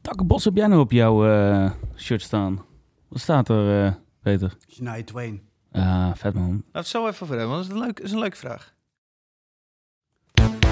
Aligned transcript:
Takkenbos 0.00 0.44
heb 0.44 0.56
jij 0.56 0.66
nou 0.66 0.80
op 0.80 0.90
jouw 0.92 1.26
eh, 1.28 1.70
shirt 1.96 2.22
staan? 2.22 2.64
Wat 3.08 3.20
staat 3.20 3.48
er, 3.48 3.84
eh, 3.86 3.92
Peter? 4.22 4.56
Shania 4.68 5.04
Twain. 5.04 5.40
Ah, 5.72 6.10
vet 6.14 6.34
man. 6.34 6.42
Laten 6.50 6.62
we 6.72 6.78
het 6.78 6.86
zo 6.86 7.06
even 7.06 7.22
over 7.22 7.38
hebben, 7.38 7.56
want 7.56 7.68
dat 7.68 7.76
is 7.76 7.80
een, 7.80 7.86
leuk, 7.86 8.00
is 8.00 8.12
een 8.12 8.18
leuke 8.18 8.36
vraag. 8.36 8.74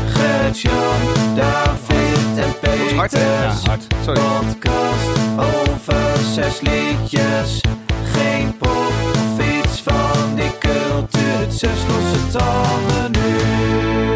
Gert-Jan, 0.07 1.35
David 1.37 2.39
en 2.39 2.59
Peter. 2.61 2.95
hard? 2.97 3.13
Ja, 3.13 3.51
hard. 3.53 3.87
Sorry. 4.05 4.21
Podcast 4.21 5.19
over 5.39 6.17
zes 6.19 6.61
liedjes. 6.61 7.61
Geen 8.05 8.57
pop 8.57 8.93
of 9.15 9.59
iets 9.63 9.83
van 9.83 10.35
die 10.35 10.59
cultuur. 10.59 11.51
Zes 11.51 11.87
losse 11.87 12.39
tanden 12.39 13.23
uur. 13.31 14.14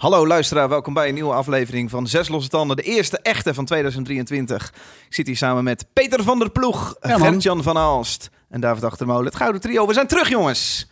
Hallo 0.00 0.26
luisteraar, 0.26 0.68
welkom 0.68 0.94
bij 0.94 1.08
een 1.08 1.14
nieuwe 1.14 1.32
aflevering 1.32 1.90
van 1.90 2.06
Zes 2.06 2.28
Losse 2.28 2.48
Tanden. 2.48 2.76
De 2.76 2.82
eerste 2.82 3.18
echte 3.18 3.54
van 3.54 3.64
2023. 3.64 4.72
Ik 5.08 5.14
zit 5.14 5.26
hier 5.26 5.36
samen 5.36 5.64
met 5.64 5.86
Peter 5.92 6.22
van 6.22 6.38
der 6.38 6.50
Ploeg, 6.50 6.96
Ja. 7.00 7.18
Gert-Jan 7.18 7.62
van 7.62 7.76
Aalst 7.78 8.30
en 8.48 8.60
David 8.60 8.84
Achtermolen. 8.84 9.24
Het 9.24 9.36
Gouden 9.36 9.60
Trio, 9.60 9.86
we 9.86 9.92
zijn 9.92 10.06
terug 10.06 10.28
jongens. 10.28 10.88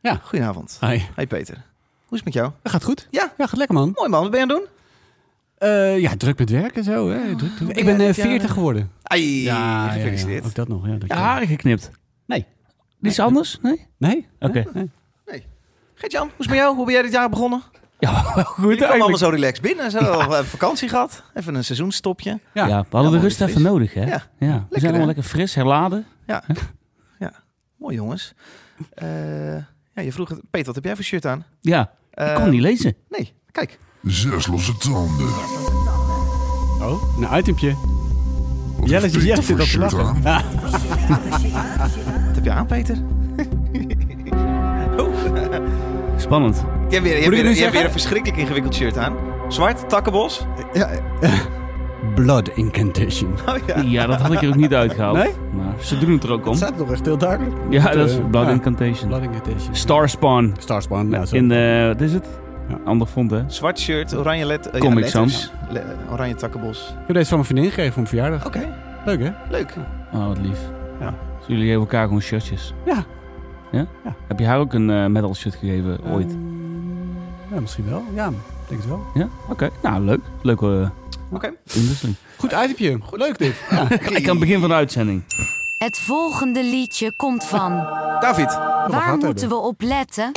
Ja. 0.00 0.20
Goedenavond. 0.22 0.76
Hi. 0.80 0.98
Hey 1.14 1.26
Peter, 1.26 1.54
hoe 1.54 1.62
is 2.10 2.16
het 2.16 2.24
met 2.24 2.32
jou? 2.34 2.50
Dat 2.62 2.72
gaat 2.72 2.84
goed. 2.84 3.08
Ja. 3.10 3.32
Ja, 3.38 3.46
gaat 3.46 3.58
lekker 3.58 3.76
man. 3.76 3.92
Mooi 3.94 4.08
man, 4.08 4.22
wat 4.22 4.30
ben 4.30 4.40
je 4.40 4.46
aan 4.46 4.52
het 4.60 4.68
doen? 5.58 5.68
Eh, 5.68 5.98
ja, 6.00 6.16
druk 6.16 6.38
met 6.38 6.50
werk 6.50 6.76
en 6.76 6.84
zo. 6.84 7.08
Hè. 7.10 7.36
Druk, 7.36 7.56
druk. 7.56 7.58
ben 7.58 7.68
Ik 7.76 7.84
ben 7.84 7.84
jij 7.84 7.92
eh, 7.92 8.06
dit 8.06 8.16
jaar- 8.16 8.26
40 8.26 8.52
geworden. 8.52 8.92
Ai, 9.02 9.42
ja, 9.42 9.88
gefeliciteerd. 9.88 10.44
Ook 10.44 10.54
dat 10.54 10.68
nog. 10.68 10.86
Ja, 10.86 10.96
dat 10.96 11.08
Ja, 11.08 11.16
haren 11.16 11.46
geknipt. 11.46 11.90
Nee. 12.26 12.46
Iets 13.02 13.20
anders? 13.20 13.58
Nee? 13.62 13.86
Nee? 13.98 14.26
Oké. 14.40 14.64
Nee? 14.74 14.90
Gert-Jan, 15.94 16.22
hoe 16.22 16.30
is 16.38 16.44
het 16.44 16.48
met 16.48 16.58
jou? 16.58 16.74
Hoe 16.76 16.84
ben 16.84 16.94
jij 16.94 17.02
dit 17.02 17.12
jaar 17.12 17.28
begonnen? 17.28 17.62
Ja, 17.98 18.24
wel 18.34 18.44
goed 18.44 18.70
Je 18.70 18.76
kwam 18.76 19.00
allemaal 19.00 19.18
zo 19.18 19.28
relaxed 19.28 19.62
binnen. 19.62 19.90
Zo, 19.90 19.98
We 19.98 20.16
hebben 20.18 20.46
vakantie 20.46 20.88
gehad. 20.88 21.22
Even 21.34 21.54
een 21.54 21.64
seizoenstopje. 21.64 22.40
Ja, 22.54 22.66
Ja. 22.66 22.80
we 22.90 22.96
hadden 22.96 23.12
de 23.12 23.18
rust 23.18 23.36
fris. 23.36 23.48
even 23.48 23.62
nodig, 23.62 23.94
hè? 23.94 24.00
Ja. 24.04 24.22
we 24.38 24.46
Lekker, 24.46 24.64
zijn 24.70 24.82
allemaal 24.82 25.00
hè? 25.00 25.06
lekker 25.06 25.22
fris, 25.24 25.54
herladen. 25.54 26.06
Ja. 26.26 26.42
ja. 27.18 27.32
Mooi 27.76 27.94
jongens. 27.96 28.34
Eh, 28.94 29.54
ja, 29.94 30.02
je 30.02 30.12
vroeg 30.12 30.28
het. 30.28 30.40
Peter, 30.50 30.66
wat 30.66 30.74
heb 30.74 30.84
jij 30.84 30.94
voor 30.94 31.04
shirt 31.04 31.26
aan? 31.26 31.44
Ja, 31.60 31.80
ik 32.10 32.18
Eh, 32.18 32.34
kon 32.34 32.50
niet 32.50 32.60
lezen. 32.60 32.96
Nee, 33.08 33.32
kijk. 33.50 33.78
Zes 34.02 34.46
losse 34.46 34.76
tanden. 34.76 35.26
Oh, 36.80 37.02
een 37.30 37.38
itempje. 37.38 37.74
Wat 38.78 38.88
Jelle 38.88 39.06
is 39.06 39.12
zit 39.12 39.20
Peter 39.22 39.26
Jelle 39.26 39.42
zit 39.42 39.44
voor 39.44 39.54
op 39.54 39.60
te 39.60 39.66
shirt 39.66 39.92
lachen. 39.92 40.06
aan? 40.08 40.20
Ja. 40.22 40.42
Wat 42.26 42.34
heb 42.34 42.44
je 42.44 42.50
aan, 42.50 42.66
Peter? 42.66 42.96
Spannend. 46.26 46.56
Je 46.88 46.94
hebt 46.94 47.02
weer, 47.06 47.16
je 47.16 47.22
hebt 47.22 47.28
weer, 47.28 47.30
nu 47.30 47.36
je 47.36 47.44
hebt 47.44 47.56
zeggen? 47.56 47.72
weer 47.72 47.84
een 47.84 47.90
verschrikkelijk 47.90 48.40
ingewikkeld 48.40 48.74
shirt 48.74 48.98
aan. 48.98 49.14
Zwart, 49.48 49.88
takkenbos. 49.88 50.46
Ja. 50.72 50.88
Blood 52.14 52.48
Incantation. 52.48 53.32
Oh 53.48 53.54
ja. 53.66 53.80
Ja, 53.80 54.06
dat 54.06 54.20
had 54.20 54.32
ik 54.32 54.42
er 54.42 54.48
ook 54.48 54.54
niet 54.54 54.74
uitgehaald. 54.74 55.16
Nee? 55.16 55.30
Maar 55.52 55.74
ze 55.80 55.98
doen 55.98 56.10
het 56.10 56.22
er 56.22 56.30
ook 56.32 56.38
om. 56.38 56.44
Dat 56.44 56.56
staat 56.56 56.76
nog 56.78 56.90
echt 56.92 57.04
heel 57.04 57.18
duidelijk. 57.18 57.56
Ja, 57.70 57.90
dat 57.90 58.08
is 58.08 58.16
Eh, 58.16 58.24
Blood 58.30 58.46
ja. 58.46 58.52
Incantation. 58.52 59.08
Blood 59.08 59.22
Incantation. 59.22 59.74
Starspawn. 59.74 60.54
Starspawn. 60.58 61.10
Ja, 61.10 61.24
zo. 61.24 61.36
In 61.36 61.48
de, 61.48 61.84
wat 61.92 62.00
is 62.00 62.12
het? 62.12 62.26
Ja. 62.68 62.78
Ander 62.84 63.06
font, 63.06 63.30
hè? 63.30 63.42
Zwart 63.46 63.78
shirt, 63.80 64.16
oranje 64.16 64.44
let, 64.44 64.70
eh, 64.70 64.80
Comic 64.80 65.04
ja, 65.04 65.20
letters. 65.20 65.50
Le- 65.70 65.84
oranje 66.12 66.34
takkenbos. 66.34 66.88
Ik 66.90 67.06
heb 67.06 67.16
deze 67.16 67.28
van 67.28 67.38
mijn 67.38 67.48
vriendin 67.50 67.70
gegeven 67.70 67.92
voor 67.92 68.02
mijn 68.02 68.14
verjaardag. 68.14 68.46
Oké, 68.46 68.74
Leuk 69.04 69.20
hè? 69.22 69.30
leuk. 69.50 69.74
Oh, 70.12 70.26
wat 70.26 70.38
lief. 70.38 70.58
Ja. 71.00 71.14
Dus 71.38 71.46
jullie 71.46 71.64
geven 71.64 71.80
elkaar 71.80 72.04
gewoon 72.04 72.20
shirtjes. 72.20 72.74
Ja. 72.84 73.04
Ja? 73.72 73.86
Ja. 74.04 74.14
Heb 74.26 74.38
je 74.38 74.46
haar 74.46 74.58
ook 74.58 74.72
een 74.72 74.90
eh, 74.90 75.06
metal 75.06 75.34
shirt 75.34 75.54
gegeven 75.54 75.98
ooit? 76.12 76.30
Eh, 76.30 77.54
ja, 77.54 77.60
misschien 77.60 77.88
wel. 77.88 78.04
Ja, 78.14 78.28
ik 78.28 78.34
denk 78.68 78.80
het 78.80 78.90
wel. 78.90 79.02
Ja? 79.14 79.28
Oké. 79.48 79.70
Nou, 79.82 80.02
leuk. 80.02 80.20
Leuke 80.42 80.66
uh, 80.66 80.88
Oké. 81.36 81.52
inwisseling. 81.72 82.16
Goed 82.38 82.52
itempje. 82.52 82.98
Leuk 83.10 83.38
dit. 83.38 83.54
Ja. 83.70 83.86
Gelijk 83.86 84.24
aan 84.24 84.30
het 84.30 84.38
begin 84.38 84.60
van 84.60 84.68
de 84.68 84.74
uitzending. 84.74 85.22
Het 85.78 85.98
volgende 85.98 86.64
liedje 86.64 87.12
komt 87.16 87.44
van. 87.44 87.72
David. 88.20 88.52
Waar 88.88 89.16
moeten 89.18 89.48
we 89.48 89.54
op 89.56 89.80
letten? 89.80 90.30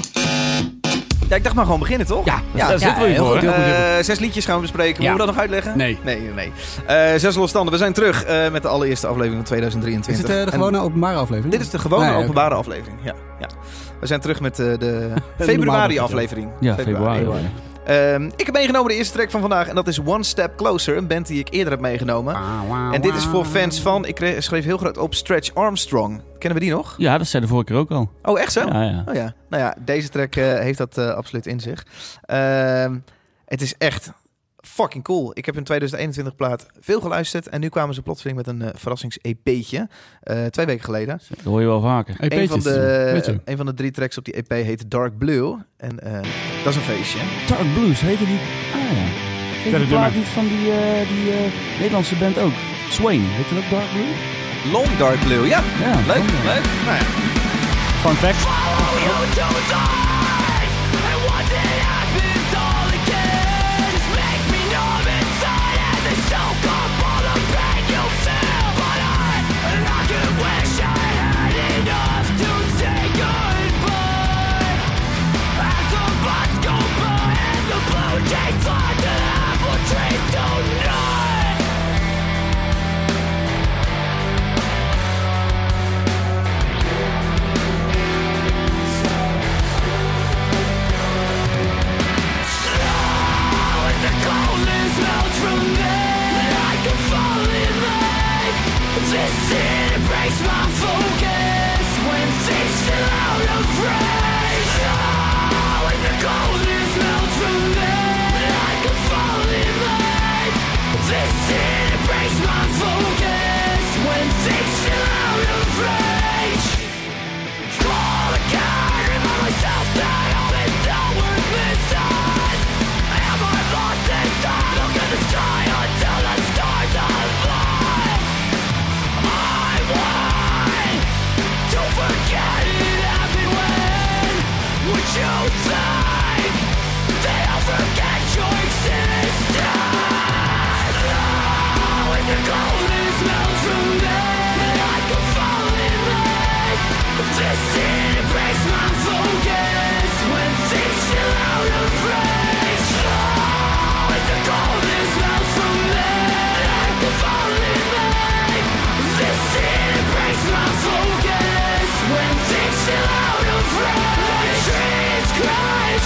Ja, 1.29 1.35
ik 1.35 1.43
dacht 1.43 1.55
maar 1.55 1.65
gewoon 1.65 1.79
beginnen, 1.79 2.07
toch? 2.07 2.25
Ja, 2.25 2.41
daar 2.53 2.79
zitten 2.79 3.01
we 3.03 3.07
hier 3.07 3.17
voor. 3.17 3.35
Eh, 3.37 4.03
zes 4.03 4.19
liedjes 4.19 4.45
gaan 4.45 4.55
we 4.55 4.61
bespreken. 4.61 5.03
Ja. 5.03 5.09
Moeten 5.09 5.27
we 5.27 5.33
dat 5.33 5.35
nog 5.35 5.37
uitleggen? 5.53 5.77
Nee. 5.77 5.99
Nee, 6.03 6.19
nee. 6.35 6.51
Eh, 6.85 7.19
zes 7.19 7.35
losstanden. 7.35 7.71
We 7.73 7.77
zijn 7.79 7.93
terug 7.93 8.23
eh, 8.23 8.51
met 8.51 8.61
de 8.61 8.67
allereerste 8.67 9.07
aflevering 9.07 9.35
van 9.35 9.45
2023. 9.45 10.23
Is 10.23 10.29
het 10.29 10.37
eh, 10.39 10.45
de 10.45 10.51
En 10.51 10.57
gewone 10.57 10.79
openbare 10.79 11.17
aflevering? 11.17 11.51
Dit 11.53 11.61
is 11.61 11.69
de 11.69 11.79
gewone 11.79 12.05
Nee, 12.05 12.15
openbare 12.23 12.55
aflevering. 12.55 12.97
Ja, 13.03 13.13
ja. 13.39 13.47
We 13.99 14.07
zijn 14.07 14.19
terug 14.19 14.39
met 14.39 14.59
eh, 14.59 14.65
de 14.77 15.11
februari-aflevering. 15.39 16.49
Ja, 16.59 16.75
februari. 16.75 17.27
Ehm, 17.89 18.25
ik 18.35 18.45
heb 18.45 18.53
meegenomen 18.53 18.87
de 18.91 18.97
eerste 18.97 19.13
track 19.13 19.29
van 19.31 19.39
vandaag. 19.41 19.67
En 19.67 19.75
dat 19.75 19.87
is 19.87 19.99
One 20.05 20.23
Step 20.23 20.55
Closer. 20.57 20.97
Een 20.97 21.07
band 21.07 21.27
die 21.27 21.39
ik 21.39 21.47
eerder 21.51 21.71
heb 21.71 21.81
meegenomen. 21.81 22.35
En 22.91 23.01
dit 23.01 23.15
is 23.15 23.25
voor 23.25 23.45
fans 23.45 23.81
van... 23.81 24.05
Ik 24.05 24.15
kreeg- 24.15 24.43
schreef 24.43 24.63
heel 24.65 24.77
groot 24.77 24.97
op 24.97 25.13
Stretch 25.13 25.53
Armstrong. 25.53 26.21
Kennen 26.39 26.59
we 26.59 26.65
die 26.65 26.73
nog? 26.75 26.95
Ja, 26.97 27.17
dat 27.17 27.27
zei 27.27 27.43
de 27.43 27.49
vorige 27.49 27.65
keer 27.65 27.75
ook 27.77 27.91
al. 27.91 28.11
Oh, 28.23 28.39
echt 28.39 28.51
zo? 28.51 28.59
Ja, 28.67 28.81
ja. 28.83 29.03
Oh 29.07 29.13
ja, 29.13 29.33
nou 29.49 29.63
ja, 29.63 29.75
deze 29.79 30.09
track 30.09 30.35
eh, 30.35 30.43
heeft 30.59 30.77
dat 30.77 30.97
eh, 30.97 31.09
absoluut 31.13 31.45
in 31.45 31.59
zich. 31.59 31.85
Ehm, 32.25 32.97
het 33.45 33.61
is 33.61 33.75
echt 33.77 34.11
fucking 34.69 35.03
cool. 35.03 35.31
Ik 35.33 35.45
heb 35.45 35.57
in 35.57 35.63
2021 35.63 36.35
plaat 36.35 36.65
veel 36.79 37.01
geluisterd 37.01 37.49
en 37.49 37.59
nu 37.59 37.69
kwamen 37.69 37.95
ze 37.95 38.01
plotseling 38.01 38.37
met 38.37 38.47
een 38.47 38.61
eh, 38.61 38.69
verrassings-EP'tje. 38.75 39.87
Eh, 40.21 40.45
twee 40.45 40.65
weken 40.65 40.83
geleden. 40.83 41.19
Dat 41.29 41.43
hoor 41.43 41.59
je 41.61 41.65
wel 41.67 41.81
vaker. 41.81 42.15
Hey, 42.17 42.41
Een 42.41 42.47
van, 42.47 42.59
de, 42.59 43.39
een 43.45 43.57
van 43.57 43.65
de 43.65 43.73
drie 43.73 43.91
tracks 43.91 44.17
op 44.17 44.25
die 44.25 44.33
EP 44.33 44.49
heet 44.49 44.91
Dark 44.91 45.17
Blue. 45.17 45.55
En 45.77 45.99
eh, 45.99 46.13
dat 46.63 46.73
is 46.73 46.75
een 46.75 46.81
feestje. 46.81 47.19
Dark 47.47 47.73
Blues, 47.73 48.01
heette 48.01 48.25
die? 48.25 48.39
Ah 48.73 48.81
ja. 48.81 48.87
Heet 49.59 49.71
Ja, 49.71 49.77
die 49.77 49.87
dat 49.87 49.97
plaat 49.97 50.15
niet 50.15 50.25
van 50.25 50.47
die, 50.47 50.63
die 51.13 51.31
eh, 51.33 51.51
Nederlandse 51.77 52.15
band 52.15 52.37
ook? 52.37 52.53
Swain, 52.89 53.21
heet 53.21 53.49
dat 53.49 53.57
ook 53.57 53.69
Dark 53.69 53.89
Blue? 53.91 54.13
Long 54.71 54.97
Dark 54.97 55.19
Blue, 55.19 55.47
ja. 55.47 55.63
Ja, 55.79 55.95
Leuk, 55.95 56.23
leuk. 56.43 56.65
Nou 56.85 56.97
ja. 56.97 57.05
Fun 58.01 58.15
fact. 58.15 58.47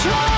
control. 0.03 0.32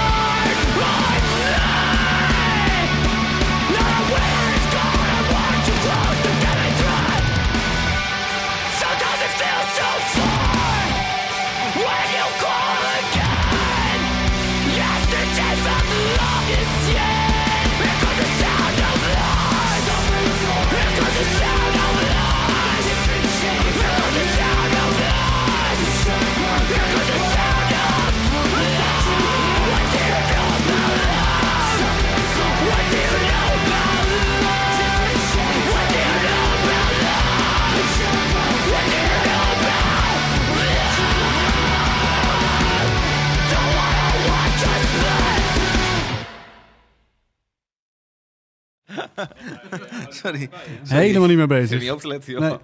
Sorry. 50.25 50.49
Helemaal 50.83 51.27
niet 51.27 51.35
meer 51.35 51.43
Ik 51.43 51.49
bezig. 51.49 51.79
niet 51.81 51.91
op 51.91 51.99
te 51.99 52.07
letten, 52.07 52.31
joh. 52.31 52.41
Nee. 52.41 52.57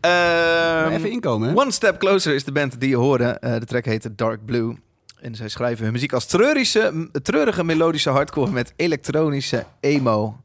Ehm, 0.00 0.92
Even 0.92 1.10
inkomen, 1.10 1.48
hè? 1.48 1.54
One 1.54 1.70
Step 1.70 1.98
Closer 1.98 2.34
is 2.34 2.44
de 2.44 2.52
band 2.52 2.80
die 2.80 2.88
je 2.88 2.96
hoorde. 2.96 3.24
Eh, 3.24 3.52
de 3.58 3.64
track 3.66 3.84
heet 3.84 4.08
Dark 4.18 4.44
Blue. 4.44 4.76
En 5.20 5.34
zij 5.34 5.48
schrijven 5.48 5.84
hun 5.84 5.92
muziek 5.92 6.12
als 6.12 6.26
treurische, 6.26 6.90
m- 6.92 7.10
treurige 7.22 7.64
melodische 7.64 8.10
hardcore 8.10 8.50
met 8.50 8.72
elektronische 8.76 9.64
emo. 9.80 10.40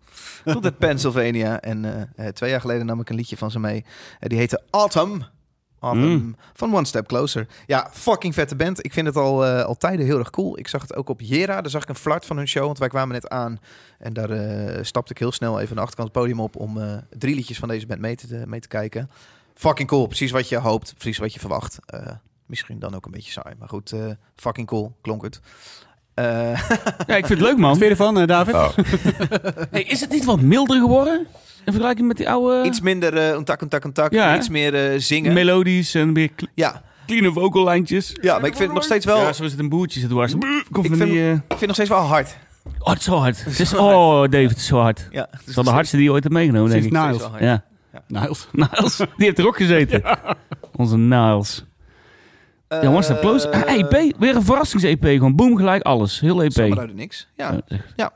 Tot 0.46 0.64
uit 0.66 0.78
Pennsylvania. 0.78 1.60
En 1.62 1.86
eh, 2.16 2.26
eh, 2.28 2.34
twee 2.34 2.50
jaar 2.50 2.62
geleden 2.62 2.86
nam 2.86 3.00
ik 3.00 3.10
een 3.10 3.16
liedje 3.16 3.38
van 3.38 3.52
ze 3.52 3.60
mee. 3.60 3.86
Die 4.20 4.38
heette 4.38 4.62
Autumn. 4.70 5.26
Autumn 5.82 6.12
Mm. 6.12 6.36
van 6.54 6.76
One 6.76 6.86
Step 6.86 7.08
Closer. 7.08 7.48
Ja, 7.66 7.90
fucking 7.94 8.34
vette 8.34 8.56
band. 8.56 8.86
Ik 8.86 8.94
vind 8.94 9.08
het 9.08 9.16
al, 9.16 9.46
eh, 9.46 9.64
al 9.66 9.78
tijden 9.78 10.06
heel 10.06 10.20
erg 10.20 10.30
cool. 10.30 10.58
Ik 10.60 10.68
zag 10.68 10.82
het 10.82 10.96
ook 10.96 11.10
op 11.10 11.22
Jera. 11.22 11.62
Daar 11.62 11.70
zag 11.72 11.82
ik 11.84 11.90
een 11.90 11.96
flart 11.96 12.26
van 12.26 12.38
hun 12.38 12.48
show, 12.48 12.66
want 12.66 12.78
wij 12.78 12.88
kwamen 12.88 13.14
net 13.14 13.30
aan. 13.30 13.60
En 14.00 14.14
daar 14.14 14.30
eh, 14.30 14.84
stapte 14.84 15.12
ik 15.12 15.18
heel 15.20 15.32
snel 15.32 15.56
even 15.60 15.70
aan 15.70 15.76
de 15.76 15.82
achterkant 15.82 16.08
het 16.08 16.18
podium 16.18 16.40
op... 16.40 16.56
om 16.56 16.82
eh, 16.82 16.94
drie 17.18 17.36
liedjes 17.36 17.58
van 17.60 17.68
deze 17.68 17.86
band 17.86 18.00
mee 18.00 18.16
te, 18.16 18.44
mee 18.48 18.60
te 18.60 18.68
kijken. 18.68 19.10
Fucking 19.56 19.88
cool. 19.88 20.08
Precies 20.08 20.32
wat 20.32 20.50
je 20.50 20.58
hoopt. 20.58 20.94
Precies 20.94 21.18
wat 21.18 21.34
je 21.34 21.40
verwacht. 21.40 21.80
Eh, 21.86 22.08
misschien 22.46 22.80
dan 22.80 22.96
ook 22.96 23.06
een 23.06 23.12
beetje 23.12 23.32
saai. 23.32 23.56
Maar 23.60 23.70
goed, 23.70 23.92
eh, 23.92 24.06
fucking 24.36 24.68
cool. 24.68 24.96
Klonk 25.02 25.24
het. 25.24 25.40
Eh, 26.14 26.26
Ja, 27.08 27.16
ik 27.16 27.26
vind 27.26 27.30
het 27.30 27.40
leuk, 27.40 27.50
Wat 27.52 27.58
man. 27.58 27.78
vind 27.78 27.98
je 27.98 28.04
ervan, 28.06 28.26
David? 28.28 28.56
Hey, 29.72 29.82
is 29.84 30.00
het 30.02 30.10
niet 30.10 30.26
wat 30.26 30.42
milder 30.42 30.80
geworden? 30.80 31.28
In 31.66 31.72
vergelijking 31.74 32.08
met 32.08 32.18
die 32.18 32.30
oude 32.30 32.64
iets 32.68 32.82
minder 32.82 33.18
eh 33.18 33.28
een 33.30 33.44
tak, 33.44 33.62
een 33.62 33.68
tak, 33.70 33.84
een 33.84 33.94
tak. 33.94 34.12
Ja, 34.14 34.36
iets 34.38 34.50
meer 34.50 34.92
eh, 34.92 35.00
zingen. 35.00 35.34
melodies 35.34 35.94
en 35.94 36.14
weer 36.14 36.30
cl- 36.36 36.46
ja. 36.56 36.82
clean 37.06 37.34
vocal 37.34 37.64
lijntjes. 37.64 38.16
ja, 38.22 38.34
maar 38.40 38.48
ik 38.48 38.56
vind 38.56 38.64
het 38.66 38.74
nog 38.74 38.84
steeds 38.84 39.06
wel... 39.06 39.18
Ja, 39.22 39.34
zo 39.34 39.44
is 39.44 39.52
het 39.52 39.60
een 39.60 39.70
boertje 39.70 40.00
zit 40.00 40.12
Ik 40.12 40.18
vind- 40.86 40.98
die, 41.00 41.22
eh, 41.22 41.32
Ik 41.32 41.40
vind 41.48 41.60
het 41.60 41.66
nog 41.66 41.76
steeds 41.76 41.90
wel 41.90 42.00
hard. 42.00 42.38
Oh, 42.80 42.90
het 42.90 42.98
is 42.98 43.04
zo 43.04 43.16
hard. 43.16 43.44
Het 43.46 43.60
is, 43.66 43.74
oh, 43.74 44.22
David, 44.22 44.50
het 44.50 44.58
is 44.58 44.66
zo 44.66 44.80
hard. 44.80 45.08
Ja, 45.12 45.28
het 45.32 45.48
is 45.48 45.56
wel 45.56 45.64
de 45.64 45.70
hardste 45.70 45.96
die 45.96 46.06
je 46.06 46.12
ooit 46.12 46.24
hebt 46.24 46.36
meegenomen, 46.36 46.72
denk 46.72 46.84
ik. 46.84 46.92
Niles. 46.92 47.24
Ja, 47.40 47.64
Niles. 48.08 48.48
Niles. 48.52 48.98
Die 48.98 49.06
heeft 49.18 49.40
er 49.40 49.48
ook 49.48 49.58
gezeten. 49.58 50.02
Onze 50.76 50.98
Niles. 50.98 51.66
Ja, 52.70 52.88
One 52.88 53.02
Step 53.02 53.20
Close. 53.22 53.50
Eh, 53.50 53.62
Ah, 53.64 53.74
EP. 53.74 54.16
Weer 54.20 54.36
een 54.36 54.44
verrassings-EP. 54.44 55.04
Gewoon 55.04 55.36
boom, 55.36 55.56
gelijk 55.58 55.84
alles. 55.84 56.20
Heel 56.20 56.44
EP. 56.44 56.52
Zomaar 56.52 56.78
uit 56.80 56.96
niks. 56.96 57.28
Ja. 57.36 57.62
Ja, 57.96 58.12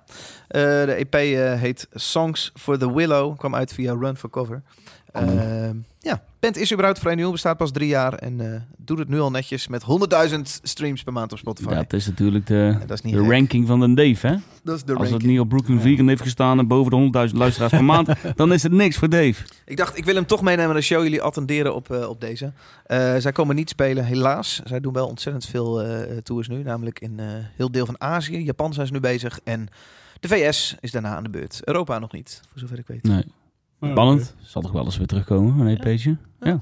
de 0.48 0.96
EP 0.98 1.16
eh, 1.16 1.54
heet 1.54 1.88
Songs 1.94 2.52
for 2.54 2.78
the 2.78 2.94
Willow. 2.94 3.38
Kwam 3.38 3.56
uit 3.56 3.74
via 3.74 3.94
Run 3.94 4.18
for 4.18 4.30
Cover. 4.30 4.62
Eh, 5.12 5.70
ja, 6.00 6.24
band 6.40 6.58
is 6.58 6.72
überhaupt 6.72 7.00
vrij 7.00 7.16
nieuw. 7.16 7.32
Bestaat 7.32 7.58
pas 7.58 7.72
drie 7.72 7.88
jaar. 7.88 8.14
En 8.14 8.54
eh, 8.54 8.62
doet 8.78 9.00
het 9.00 9.10
nu 9.10 9.20
al 9.20 9.32
netjes 9.32 9.68
met 9.68 9.84
100.000 10.32 10.40
streams 10.62 11.04
per 11.04 11.14
maand 11.14 11.32
op 11.32 11.38
Spotify. 11.38 11.74
Dat 11.74 11.94
is 11.94 12.06
natuurlijk 12.06 12.48
de, 12.48 12.78
is 12.88 13.02
de 13.02 13.28
ranking 13.28 13.68
van 13.68 13.80
de 13.80 13.94
Dave, 13.94 14.28
hè? 14.28 14.36
Dat 14.64 14.76
is 14.76 14.84
de 14.84 14.96
Als 14.96 15.10
het 15.10 15.24
niet 15.24 15.40
op 15.40 15.50
Brooklyn 15.50 15.82
Vegan 15.82 16.08
heeft 16.08 16.22
gestaan 16.22 16.60
en 16.60 16.68
boven 16.68 17.12
de 17.12 17.28
100.000 17.30 17.36
luisteraars 17.36 17.72
per 17.72 17.84
maand, 17.84 18.10
dan 18.36 18.54
is 18.54 18.64
het 18.64 18.72
niks 18.72 18.98
voor 18.98 19.10
Dave. 19.10 19.44
Ik 19.66 19.78
dacht, 19.78 19.98
ik 19.98 20.06
wil 20.06 20.16
hem 20.16 20.26
toch 20.26 20.42
meenemen 20.42 20.66
naar 20.66 20.76
de 20.76 20.82
show. 20.82 21.04
Jullie 21.04 21.22
attenderen 21.22 21.76
op, 21.76 21.92
eh, 21.92 22.10
op 22.10 22.22
deze. 22.22 22.52
Eh, 22.86 23.16
zij 23.18 23.32
komen 23.32 23.56
niet 23.56 23.70
spelen, 23.70 24.06
helaas. 24.06 24.62
Zij 24.64 24.80
doen 24.80 24.94
wel 24.94 25.08
ontzettend 25.08 25.46
veel 25.46 25.82
eh, 25.82 26.18
tours 26.18 26.48
nu. 26.48 26.64
Namelijk 26.64 27.00
in 27.00 27.20
eh, 27.20 27.26
heel 27.56 27.72
deel 27.72 27.86
van 27.86 28.02
Azië. 28.02 28.44
Japan 28.44 28.74
zijn 28.74 28.88
ze 28.88 28.94
nu 28.94 29.00
bezig. 29.00 29.40
En 29.44 29.68
de 30.28 30.36
VS 30.36 30.76
is 30.80 30.92
daarna 30.92 31.16
aan 31.16 31.24
de 31.24 31.30
beurt. 31.30 31.62
Europa 31.64 32.00
nog 32.00 32.12
niet, 32.12 32.42
voor 32.52 32.60
zover 32.60 32.80
ik 32.80 32.88
weet. 32.88 33.04
Nee. 33.04 33.26
Spannend. 33.82 34.36
Zal 34.42 34.62
toch 34.62 34.72
wel 34.72 34.86
eens 34.86 34.98
weer 34.98 35.08
terugkomen, 35.08 35.68
een 35.68 35.78
EP'tje. 35.78 36.18
Ja. 36.40 36.60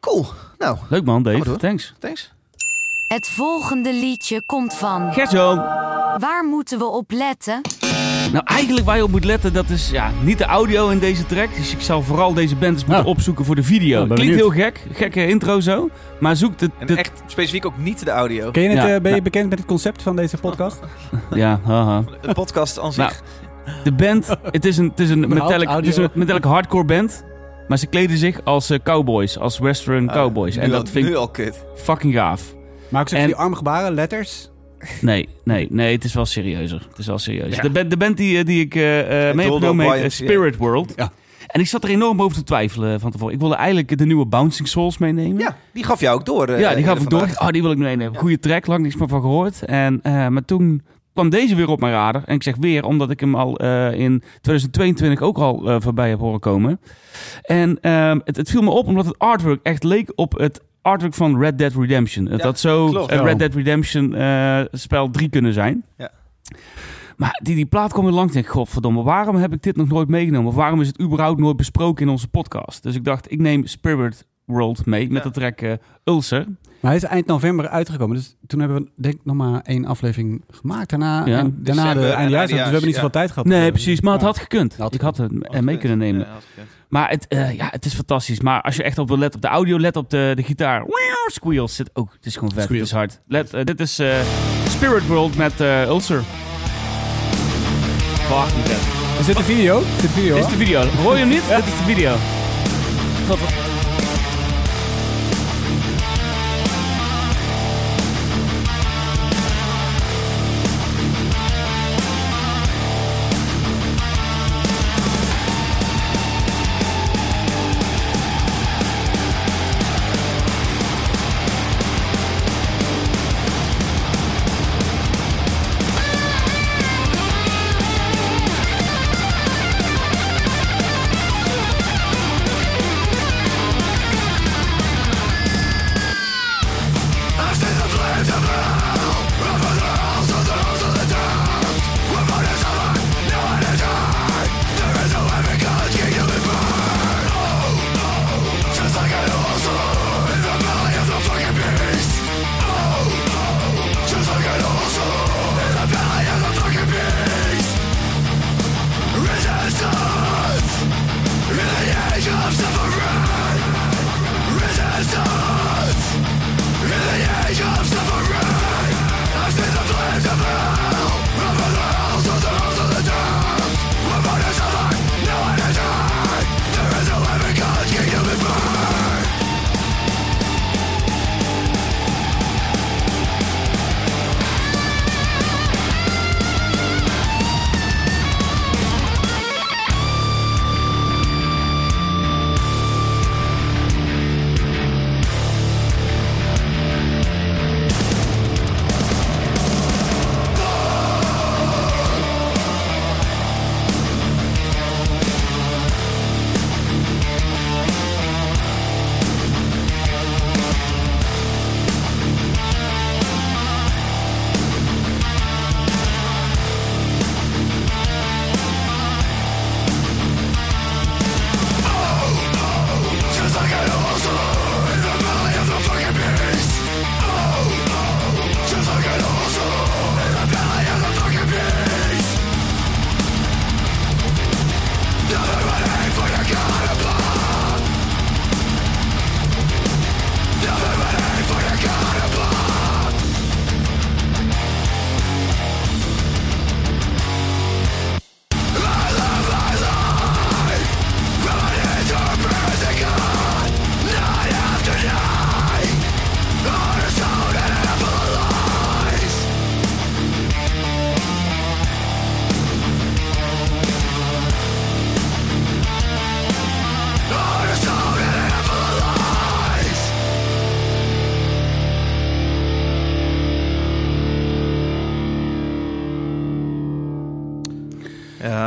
Cool. 0.00 0.26
Nou, 0.58 0.78
Leuk 0.88 1.04
man, 1.04 1.22
Dave. 1.22 1.56
Thanks. 1.56 1.94
thanks. 1.98 2.32
Het 3.08 3.28
volgende 3.28 3.92
liedje 3.92 4.42
komt 4.46 4.74
van. 4.74 5.12
Gertjan. 5.12 5.56
Waar 6.18 6.44
moeten 6.44 6.78
we 6.78 6.84
op 6.84 7.10
letten? 7.10 7.60
Nou, 8.32 8.44
eigenlijk 8.44 8.86
waar 8.86 8.96
je 8.96 9.02
op 9.02 9.10
moet 9.10 9.24
letten, 9.24 9.52
dat 9.52 9.68
is 9.68 9.90
ja, 9.90 10.10
niet 10.22 10.38
de 10.38 10.44
audio 10.44 10.88
in 10.88 10.98
deze 10.98 11.26
track. 11.26 11.54
Dus 11.56 11.72
ik 11.72 11.80
zal 11.80 12.02
vooral 12.02 12.34
deze 12.34 12.56
band 12.56 12.72
eens 12.72 12.84
moeten 12.84 13.04
Ja. 13.04 13.10
opzoeken 13.10 13.44
voor 13.44 13.54
de 13.54 13.62
video. 13.62 14.00
Ja, 14.00 14.06
ben 14.06 14.16
Klinkt 14.16 14.34
heel 14.34 14.50
gek, 14.50 14.86
gekke 14.92 15.26
intro 15.26 15.60
zo. 15.60 15.88
Maar 16.20 16.36
zoek 16.36 16.58
de... 16.58 16.70
En 16.78 16.96
echt 16.96 17.22
specifiek 17.26 17.66
ook 17.66 17.78
niet 17.78 18.04
de 18.04 18.10
audio. 18.10 18.50
Ken 18.50 18.62
je 18.62 18.68
het, 18.68 18.76
Ja, 18.78 18.82
eh, 18.84 18.88
ben 18.88 19.02
je 19.02 19.08
nou. 19.10 19.22
bekend 19.22 19.48
met 19.48 19.58
het 19.58 19.66
concept 19.68 20.02
van 20.02 20.16
deze 20.16 20.36
podcast? 20.36 20.80
Ja, 21.34 21.60
haha. 21.64 22.04
De 22.20 22.32
podcast 22.32 22.78
aan 22.80 22.92
zich. 22.92 23.22
Nou, 23.64 23.76
De 23.84 23.92
band, 23.92 24.36
het 24.50 24.64
is 24.64 24.76
een, 24.76 24.88
het 24.88 25.00
is 25.00 25.10
een, 25.10 25.28
metallic, 25.28 25.68
het 25.68 25.86
is 25.86 25.96
een 25.96 26.10
metallic 26.14 26.44
hardcore 26.44 26.84
band. 26.84 27.24
Maar 27.68 27.78
ze 27.78 27.86
kleden 27.86 28.18
zich 28.18 28.40
als 28.44 28.70
eh, 28.70 28.78
cowboys, 28.84 29.38
als 29.38 29.58
western 29.58 30.08
Ah, 30.08 30.14
cowboys. 30.14 30.56
En 30.56 30.70
al- 30.70 30.76
dat 30.76 30.88
vind 30.90 31.04
nu 31.04 31.10
ik 31.10 31.16
al 31.16 31.28
kut. 31.28 31.64
fucking 31.76 32.14
gaaf. 32.14 32.54
Maken 32.88 33.08
ze 33.10 33.16
En- 33.16 33.26
die 33.26 33.34
armgebaren, 33.36 33.94
letters? 33.94 34.50
Nee, 35.00 35.28
nee, 35.44 35.66
nee, 35.70 35.92
het 35.94 36.04
is 36.04 36.14
wel 36.14 36.26
serieuzer. 36.26 36.86
Het 36.88 36.98
is 36.98 37.06
wel 37.06 37.18
serieus. 37.18 37.56
Ja. 37.56 37.62
De, 37.62 37.70
band, 37.70 37.90
de 37.90 37.96
band 37.96 38.16
die, 38.16 38.38
eh, 38.38 38.44
die 38.44 38.60
ik 38.60 38.74
eh 38.74 39.28
eh, 39.28 39.34
mee 39.34 39.46
heb 39.46 39.54
genomen 39.54 39.84
heet 39.86 39.94
eh, 39.96 40.02
ja. 40.02 40.08
Spirit 40.08 40.56
World. 40.56 40.92
Ja. 40.96 41.12
En 41.46 41.60
ik 41.60 41.66
zat 41.66 41.84
er 41.84 41.90
enorm 41.90 42.22
over 42.22 42.36
te 42.36 42.44
twijfelen 42.44 43.00
van 43.00 43.10
tevoren. 43.10 43.34
Ik 43.34 43.40
wilde 43.40 43.54
eigenlijk 43.54 43.98
de 43.98 44.06
nieuwe 44.06 44.26
Bouncing 44.26 44.68
Souls 44.68 44.98
meenemen. 44.98 45.38
Ja, 45.38 45.56
die 45.72 45.84
gaf 45.84 46.00
jou 46.00 46.18
ook 46.18 46.26
door. 46.26 46.48
eh, 46.48 46.60
ja 46.60 46.74
die 46.74 46.84
gaf 46.84 47.00
ik 47.00 47.10
door. 47.10 47.28
Oh, 47.38 47.48
die 47.48 47.62
wil 47.62 47.70
ik 47.70 47.78
meenemen. 47.78 48.18
Goeie 48.18 48.38
track, 48.38 48.66
lang 48.66 48.82
niks 48.82 48.96
meer 48.96 49.08
van 49.08 49.20
gehoord. 49.20 49.64
En, 49.64 50.00
eh, 50.02 50.28
maar 50.28 50.44
toen 50.44 50.82
kwam 51.12 51.30
deze 51.30 51.54
weer 51.54 51.68
op 51.68 51.80
mijn 51.80 51.92
radar. 51.92 52.22
En 52.24 52.34
ik 52.34 52.42
zeg 52.42 52.56
weer, 52.56 52.84
omdat 52.84 53.10
ik 53.10 53.20
hem 53.20 53.34
al 53.34 53.56
eh, 53.58 53.92
in 53.92 54.22
2022 54.40 55.20
ook 55.20 55.38
al 55.38 55.70
eh, 55.70 55.76
voorbij 55.80 56.08
heb 56.08 56.18
horen 56.18 56.40
komen. 56.40 56.80
En 57.42 57.78
ehm, 57.80 58.18
het, 58.24 58.36
het 58.36 58.50
viel 58.50 58.62
me 58.62 58.70
op 58.70 58.86
omdat 58.86 59.04
het 59.06 59.18
artwork 59.18 59.60
echt 59.62 59.82
leek 59.84 60.12
op 60.14 60.38
het 60.38 60.60
artwork 60.84 61.14
van 61.14 61.38
Red 61.38 61.58
Dead 61.58 61.72
Redemption. 61.74 62.26
Het 62.26 62.40
Ja, 62.40 62.46
had 62.46 62.58
zo 62.58 62.88
klopt. 62.88 63.12
een. 63.12 63.24
Red 63.24 63.38
Dead 63.38 63.54
Redemption 63.54 64.14
eh, 64.14 64.60
spel 64.72 65.10
3 65.10 65.28
kunnen 65.28 65.52
zijn. 65.52 65.84
Ja. 65.98 66.10
Maar 67.16 67.40
die, 67.42 67.54
die 67.54 67.66
plaat 67.66 67.92
kwam 67.92 68.04
weer 68.04 68.14
langs 68.14 68.34
en 68.34 68.40
ik, 68.40 68.46
godverdomme, 68.46 69.02
waarom 69.02 69.36
heb 69.36 69.52
ik 69.52 69.62
dit 69.62 69.76
nog 69.76 69.88
nooit 69.88 70.08
meegenomen? 70.08 70.48
Of 70.48 70.54
waarom 70.54 70.80
is 70.80 70.86
het 70.86 71.00
überhaupt 71.00 71.40
nooit 71.40 71.56
besproken 71.56 72.04
in 72.06 72.10
onze 72.10 72.28
podcast? 72.28 72.82
Dus 72.82 72.94
ik 72.94 73.04
dacht, 73.04 73.32
ik 73.32 73.38
neem 73.40 73.66
Spirit 73.66 74.26
World 74.44 74.86
mee 74.86 75.08
met 75.10 75.22
Ja. 75.22 75.28
de 75.28 75.34
track 75.34 75.60
eh, 75.60 75.72
Ulcer. 76.04 76.44
Maar 76.80 76.92
hij 76.92 76.96
is 77.02 77.02
eind 77.08 77.26
november 77.26 77.68
uitgekomen. 77.68 78.16
Dus 78.16 78.36
toen 78.46 78.60
hebben 78.60 78.82
we 78.82 78.90
denk 78.96 79.14
ik 79.14 79.20
nog 79.24 79.36
maar 79.36 79.60
één 79.60 79.84
aflevering 79.84 80.44
gemaakt. 80.50 80.90
Daarna, 80.90 81.26
Ja. 81.26 81.38
en 81.38 81.56
daarna 81.62 81.82
December 81.82 82.02
de 82.02 82.08
en 82.10 82.16
eindjaars. 82.16 82.48
Dus 82.50 82.58
we 82.58 82.62
hebben 82.64 82.80
niet 82.80 82.88
ja. 82.88 82.94
zoveel 82.94 83.10
tijd 83.10 83.28
gehad. 83.30 83.44
Nee, 83.46 83.70
precies. 83.70 84.00
Maar 84.00 84.12
het 84.12 84.22
had 84.22 84.38
gekund. 84.38 84.76
Had 84.76 84.94
ik 84.94 85.00
had 85.00 85.16
het 85.16 85.60
mee 85.60 85.78
kunnen 85.78 85.98
nemen. 85.98 86.26
Maar 86.94 87.08
het, 87.10 87.26
eh, 87.28 87.54
ja, 87.54 87.68
het 87.70 87.84
is 87.84 87.94
fantastisch. 87.94 88.40
Maar 88.40 88.62
als 88.62 88.76
je 88.76 88.82
echt 88.82 88.98
op 88.98 89.08
wil 89.08 89.18
letten, 89.18 89.36
op 89.36 89.46
de 89.46 89.52
audio, 89.52 89.78
let 89.78 89.96
op 89.96 90.10
de, 90.10 90.32
de 90.34 90.42
gitaar. 90.42 90.80
Wow, 90.80 91.30
squeals 91.30 91.74
zit 91.74 91.90
ook. 91.92 92.12
Het 92.12 92.26
is 92.26 92.34
gewoon 92.34 92.52
vet. 92.52 92.62
Squeals. 92.62 92.90
Het 92.90 93.00
is 93.00 93.06
hard. 93.06 93.20
Let, 93.26 93.54
eh, 93.54 93.64
dit 93.64 93.80
is 93.80 93.98
eh, 93.98 94.20
Spirit 94.68 95.06
World 95.06 95.36
met 95.36 95.60
eh, 95.60 95.82
Ulcer. 95.82 96.22
Fucking 98.20 98.64
vet. 98.64 99.20
Is 99.20 99.26
dit 99.26 99.36
de 99.36 99.42
video? 99.42 99.80
Is 99.80 99.86
dit 99.86 100.00
de 100.00 100.08
video? 100.08 100.34
Dit 100.34 100.44
is 100.44 100.50
de 100.50 100.56
video. 100.56 100.86
Hoor 100.86 101.12
je 101.12 101.18
hem 101.18 101.28
niet? 101.28 101.48
Dit 101.48 101.58
is 101.58 101.76
de 101.76 101.84
video. 101.84 102.16
God, 103.28 103.38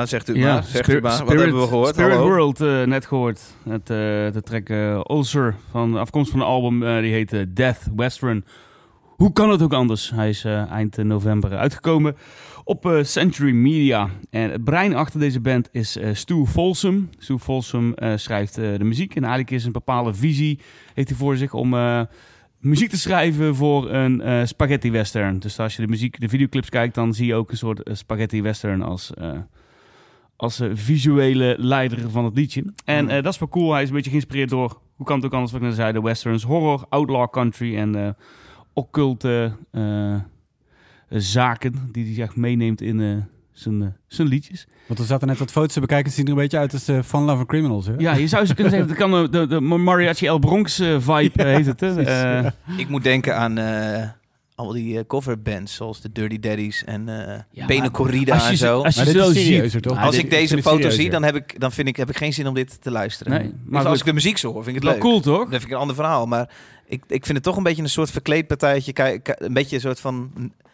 zegt 0.07 0.29
u 0.29 0.39
maar. 0.39 0.63
Zegt 0.63 0.89
u 0.89 0.93
maar. 0.93 1.01
Wat 1.01 1.13
Spirit- 1.13 1.41
hebben 1.41 1.61
we 1.61 1.67
gehoord? 1.67 1.89
Spirit 1.93 2.11
Hallo? 2.11 2.27
World, 2.27 2.61
eh, 2.61 2.83
net 2.83 3.05
gehoord. 3.05 3.41
Het, 3.69 3.89
eh, 3.89 3.97
de 3.97 4.41
track 4.43 4.69
eh, 4.69 5.01
Ulcer, 5.09 5.55
van, 5.71 5.97
afkomst 5.97 6.31
van 6.31 6.39
een 6.39 6.45
album, 6.45 6.79
die 7.01 7.11
heet 7.11 7.45
Death 7.55 7.87
Western. 7.95 8.45
Hoe 9.03 9.33
kan 9.33 9.49
het 9.49 9.61
ook 9.61 9.73
anders? 9.73 10.09
Hij 10.09 10.29
is 10.29 10.45
eind 10.69 10.97
november 10.97 11.57
uitgekomen 11.57 12.15
op 12.63 12.99
Century 13.01 13.51
Media. 13.51 14.09
En 14.29 14.51
het 14.51 14.63
brein 14.63 14.95
achter 14.95 15.19
deze 15.19 15.39
band 15.39 15.69
is 15.71 15.97
Stu 16.11 16.45
Folsom. 16.45 17.09
Stu 17.17 17.37
Folsom 17.37 17.95
schrijft 18.15 18.55
de 18.55 18.83
muziek 18.83 19.15
en 19.15 19.21
eigenlijk 19.21 19.51
is 19.51 19.65
een 19.65 19.71
bepaalde 19.71 20.13
visie 20.13 20.59
heeft 20.93 21.09
hij 21.09 21.17
voor 21.17 21.37
zich 21.37 21.53
om 21.53 21.75
muziek 22.59 22.89
te 22.89 22.97
schrijven 22.97 23.55
voor 23.55 23.91
een 23.91 24.47
spaghetti 24.47 24.91
western. 24.91 25.39
Dus 25.39 25.59
als 25.59 25.75
je 25.75 25.81
de 25.81 25.87
muziek, 25.87 26.19
de 26.19 26.29
videoclips 26.29 26.69
kijkt, 26.69 26.95
dan 26.95 27.13
zie 27.13 27.27
je 27.27 27.35
ook 27.35 27.51
een 27.51 27.57
soort 27.57 27.89
spaghetti 27.91 28.41
western 28.41 28.81
als, 28.81 29.11
als 30.37 30.59
eh, 30.59 30.69
visuele 30.73 31.55
leider 31.59 32.09
van 32.09 32.25
het 32.25 32.35
liedje. 32.35 32.63
En 32.85 32.99
Hmm. 33.05 33.09
eh, 33.09 33.23
dat 33.23 33.33
is 33.33 33.39
wel 33.39 33.49
cool. 33.49 33.73
Hij 33.73 33.81
is 33.81 33.87
een 33.89 33.95
beetje 33.95 34.09
geïnspireerd 34.09 34.49
door, 34.49 34.79
hoe 34.95 35.05
kan 35.05 35.15
het 35.15 35.25
ook 35.25 35.33
anders 35.33 35.51
wat 35.51 35.61
ik 35.61 35.67
net 35.67 35.75
zei, 35.75 35.91
de 35.93 36.01
westerns, 36.01 36.43
horror, 36.43 36.85
outlaw 36.89 37.29
country 37.29 37.77
en 37.77 37.95
eh 37.95 38.09
occulte 38.73 39.51
eh, 39.71 40.15
zaken 41.09 41.89
die 41.91 42.13
hij 42.15 42.23
echt 42.23 42.35
meeneemt 42.35 42.81
in 42.81 42.99
eh, 43.01 43.07
zijn, 43.51 43.95
zijn 44.07 44.27
liedjes. 44.27 44.67
Want 44.87 44.99
we 44.99 45.05
zaten 45.05 45.27
net 45.27 45.37
wat 45.37 45.51
foto's 45.51 45.73
te 45.73 45.79
bekijken. 45.79 46.05
Het 46.05 46.15
ziet 46.15 46.25
er 46.25 46.31
een 46.31 46.37
beetje 46.37 46.57
uit 46.57 46.73
als 46.73 46.89
uh, 46.89 47.01
Fun 47.01 47.21
Lover 47.21 47.45
Criminals. 47.45 47.85
Hè? 47.85 47.93
Ja, 47.97 48.13
je 48.15 48.27
zou 48.27 48.45
ze 48.45 48.53
kunnen 48.53 48.71
zeggen, 48.73 48.89
dat 48.89 48.97
kan 48.97 49.13
eh, 49.23 49.31
de, 49.31 49.47
de 49.47 49.59
Mariachi 49.59 50.25
El 50.27 50.39
Bronx 50.39 50.75
vibe 50.97 51.43
heet 51.43 51.65
het. 51.65 51.79
Hè? 51.79 51.93
Precies, 51.93 52.11
Eh, 52.11 52.43
ja. 52.43 52.53
Ik 52.77 52.89
moet 52.89 53.03
denken 53.03 53.37
aan 53.37 53.57
eh, 53.57 54.07
al 54.57 54.71
die 54.71 54.97
eh, 54.97 55.03
coverbands, 55.07 55.75
zoals 55.75 56.01
de 56.01 56.11
Dirty 56.11 56.39
Daddies 56.39 56.83
en 56.83 57.09
eh 57.09 57.39
Ja, 57.51 57.65
Bene 57.65 57.79
maar 57.79 57.91
Corrida 57.91 58.33
en 58.49 58.57
zo. 58.57 58.81
als 58.83 58.95
je 58.95 59.03
Maar 59.03 59.13
zo 59.13 59.31
ziet- 59.31 59.81
toch? 59.83 59.97
Als 59.99 60.15
dit- 60.15 60.23
ik 60.23 60.29
deze 60.29 60.55
foto 60.55 60.69
serieuzer. 60.75 61.01
zie, 61.01 61.09
dan 61.09 61.23
heb, 61.23 61.35
ik, 61.35 61.59
dan 61.59 61.71
vind 61.71 61.87
ik, 61.87 61.95
heb 61.95 62.09
ik 62.09 62.17
geen 62.17 62.33
zin 62.33 62.47
om 62.47 62.53
dit 62.53 62.81
te 62.81 62.91
luisteren. 62.91 63.31
Nee, 63.33 63.41
Nee, 63.41 63.53
maar 63.65 63.85
als 63.87 63.99
ik 63.99 64.05
de 64.05 64.13
muziek 64.13 64.37
zo 64.37 64.51
hoor, 64.53 64.63
vind 64.63 64.75
ik 64.75 64.81
het 64.83 64.83
wel 64.83 64.93
leuk. 64.93 65.01
cool 65.01 65.19
toch? 65.21 65.41
Dat 65.41 65.49
vind 65.49 65.63
ik 65.63 65.69
een 65.71 65.77
ander 65.77 65.95
verhaal. 65.95 66.25
Maar 66.25 66.49
ik, 66.85 67.01
ik 67.07 67.25
vind 67.25 67.37
het 67.37 67.43
toch 67.43 67.57
een 67.57 67.63
beetje 67.63 67.83
een 67.83 67.89
soort 67.89 68.11
verkleedpartijtje. 68.11 68.93
Een 69.23 69.53
beetje 69.53 69.75
een 69.75 69.81
soort 69.81 69.99
van 69.99 70.31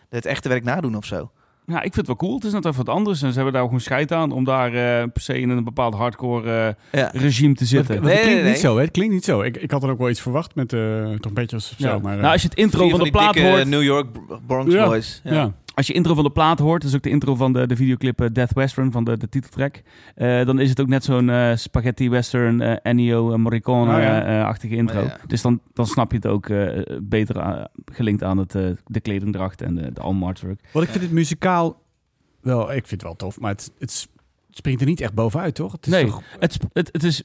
het 0.09 0.25
echte 0.25 0.49
werk 0.49 0.63
nadoen 0.63 0.95
of 0.95 1.05
zo. 1.05 1.31
Ja, 1.65 1.75
ik 1.75 1.81
vind 1.81 1.95
het 1.95 2.07
wel 2.07 2.15
cool. 2.15 2.35
Het 2.35 2.43
is 2.43 2.51
net 2.51 2.65
even 2.65 2.85
wat 2.85 2.95
anders. 2.95 3.21
En 3.21 3.27
ze 3.29 3.35
hebben 3.35 3.53
daar 3.53 3.61
ook 3.61 3.67
gewoon 3.67 3.83
scheid 3.83 4.11
aan 4.11 4.31
om 4.31 4.43
daar 4.43 4.67
eh, 4.67 5.03
per 5.13 5.21
se 5.21 5.39
in 5.39 5.49
een 5.49 5.63
bepaald 5.63 5.93
hardcore 5.95 6.75
eh, 6.91 6.99
Ja. 6.99 7.09
regime 7.13 7.53
te 7.53 7.65
zitten. 7.65 7.95
Maar 7.95 8.03
het 8.03 8.13
Nee, 8.13 8.23
klinkt 8.23 8.41
nee, 8.41 8.51
niet 8.51 8.59
zo, 8.61 8.75
hè? 8.75 8.81
Het 8.81 8.91
klinkt 8.91 9.13
niet 9.13 9.23
zo. 9.25 9.41
Ik, 9.41 9.57
ik 9.57 9.71
had 9.71 9.83
er 9.83 9.89
ook 9.89 9.97
wel 9.97 10.09
iets 10.09 10.21
verwacht 10.21 10.55
met 10.55 10.73
uh, 10.73 11.09
trompeetjes 11.13 11.71
of 11.71 11.77
Ja. 11.77 11.89
zo. 11.91 11.99
Maar, 11.99 12.13
eh, 12.13 12.19
nou, 12.19 12.31
als 12.31 12.41
je 12.41 12.47
het 12.47 12.57
intro 12.57 12.89
van 12.89 13.03
de 13.03 13.09
plaat 13.11 13.33
dikke 13.33 13.49
hoort, 13.49 13.67
New 13.67 13.83
York 13.83 14.07
Bronx 14.47 14.73
Ja. 14.73 14.85
Boys. 14.87 15.21
Ja. 15.23 15.51
Als 15.73 15.87
je 15.87 15.93
intro 15.93 16.13
van 16.13 16.23
de 16.23 16.29
plaat 16.31 16.59
hoort, 16.59 16.81
dat 16.81 16.89
is 16.89 16.95
ook 16.97 17.03
de 17.03 17.09
intro 17.09 17.35
van 17.35 17.53
de, 17.53 17.67
de 17.67 17.75
videoclip 17.75 18.21
eh, 18.21 18.27
Death 18.31 18.53
Western 18.53 18.91
van 18.91 19.03
de, 19.03 19.17
de 19.17 19.29
titeltrack. 19.29 19.81
eh, 20.15 20.45
dan 20.45 20.59
is 20.59 20.69
het 20.69 20.81
ook 20.81 20.87
net 20.87 21.03
zo'n 21.03 21.29
eh, 21.29 21.55
spaghetti 21.55 22.09
western 22.09 22.61
eh, 22.61 22.75
Ennio 22.83 23.31
eh, 23.31 23.37
Morricone 23.37 23.95
Oh, 23.95 24.01
ja. 24.01 24.55
intro. 24.61 24.99
Oh, 25.01 25.05
ja. 25.07 25.17
Dus 25.27 25.41
dan, 25.41 25.59
dan 25.73 25.85
snap 25.87 26.09
je 26.11 26.17
het 26.17 26.27
ook 26.27 26.47
beter 27.01 27.41
aan- 27.41 27.67
gelinkt 27.85 28.23
aan 28.23 28.37
het, 28.37 28.51
de 28.85 28.99
kledingdracht 29.01 29.61
en 29.61 29.75
de, 29.75 29.91
de 29.93 30.01
album 30.01 30.23
artwork. 30.23 30.59
Wat 30.73 30.83
ik 30.83 30.89
vind 30.89 31.03
het 31.03 31.11
muzikaal 31.13 31.81
wel, 32.41 32.61
ik 32.63 32.87
vind 32.87 32.89
het 32.89 33.03
wel 33.03 33.15
tof, 33.15 33.39
maar 33.39 33.51
het, 33.51 33.71
het 33.79 34.07
springt 34.49 34.81
er 34.81 34.87
niet 34.87 35.01
echt 35.01 35.13
bovenuit, 35.13 35.55
toch? 35.55 35.71
Het 35.71 35.85
is 35.85 35.91
Nee, 35.93 36.05
toch- 36.05 36.21
Het, 36.39 36.59
het, 36.73 36.89
het 36.91 37.03
is 37.03 37.23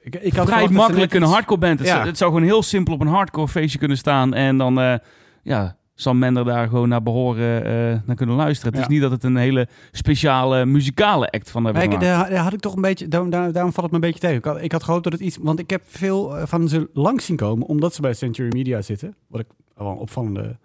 ik, 0.00 0.14
ik 0.14 0.32
vrij 0.34 0.58
had 0.60 0.68
ze 0.68 0.72
makkelijk 0.74 1.14
een 1.14 1.22
hardcore 1.22 1.60
band. 1.60 1.78
Het, 1.78 1.88
Ja. 1.88 2.06
het 2.06 2.18
zou 2.18 2.30
gewoon 2.32 2.46
heel 2.46 2.62
simpel 2.62 2.94
op 2.94 3.00
een 3.00 3.06
hardcore 3.06 3.48
feestje 3.48 3.78
kunnen 3.78 3.96
staan. 3.96 4.34
En 4.34 4.58
dan 4.58 5.00
ja, 5.42 5.76
zal 5.94 6.14
men 6.14 6.36
er 6.36 6.44
daar 6.44 6.68
gewoon 6.68 6.88
naar 6.88 7.02
behoren 7.02 7.64
eh, 7.64 8.00
naar 8.06 8.16
kunnen 8.16 8.36
luisteren. 8.36 8.72
Het 8.72 8.80
Ja. 8.82 8.86
is 8.88 8.92
niet 8.92 9.02
dat 9.02 9.10
het 9.10 9.24
een 9.24 9.36
hele 9.36 9.68
speciale 9.92 10.64
muzikale 10.66 11.30
act 11.30 11.50
van 11.50 11.64
hebben 11.64 11.82
gemaakt. 11.82 12.00
daar, 12.04 12.30
daar 12.30 12.42
had 12.42 12.52
ik 12.52 12.60
toch 12.60 12.74
een 12.76 12.82
beetje, 12.82 13.08
daarom, 13.08 13.30
daar- 13.30 13.52
daarom 13.52 13.72
valt 13.72 13.90
het 13.90 14.00
me 14.00 14.06
een 14.06 14.12
beetje 14.12 14.26
tegen. 14.26 14.36
Ik 14.36 14.44
had, 14.44 14.62
ik 14.62 14.72
had 14.72 14.82
gehoopt 14.82 15.04
dat 15.04 15.12
het 15.12 15.22
iets, 15.22 15.36
want 15.40 15.58
ik 15.58 15.70
heb 15.70 15.82
veel 15.84 16.36
eh, 16.36 16.46
van 16.46 16.68
ze 16.68 16.88
langs 16.92 17.24
zien 17.24 17.36
komen, 17.36 17.66
omdat 17.66 17.94
ze 17.94 18.00
bij 18.00 18.14
Century 18.14 18.48
Media 18.52 18.82
zitten. 18.82 19.14
Wat 19.28 19.40
ik 19.40 19.46
wel 19.76 19.90
een 19.90 19.96
opvallende, 19.96 20.56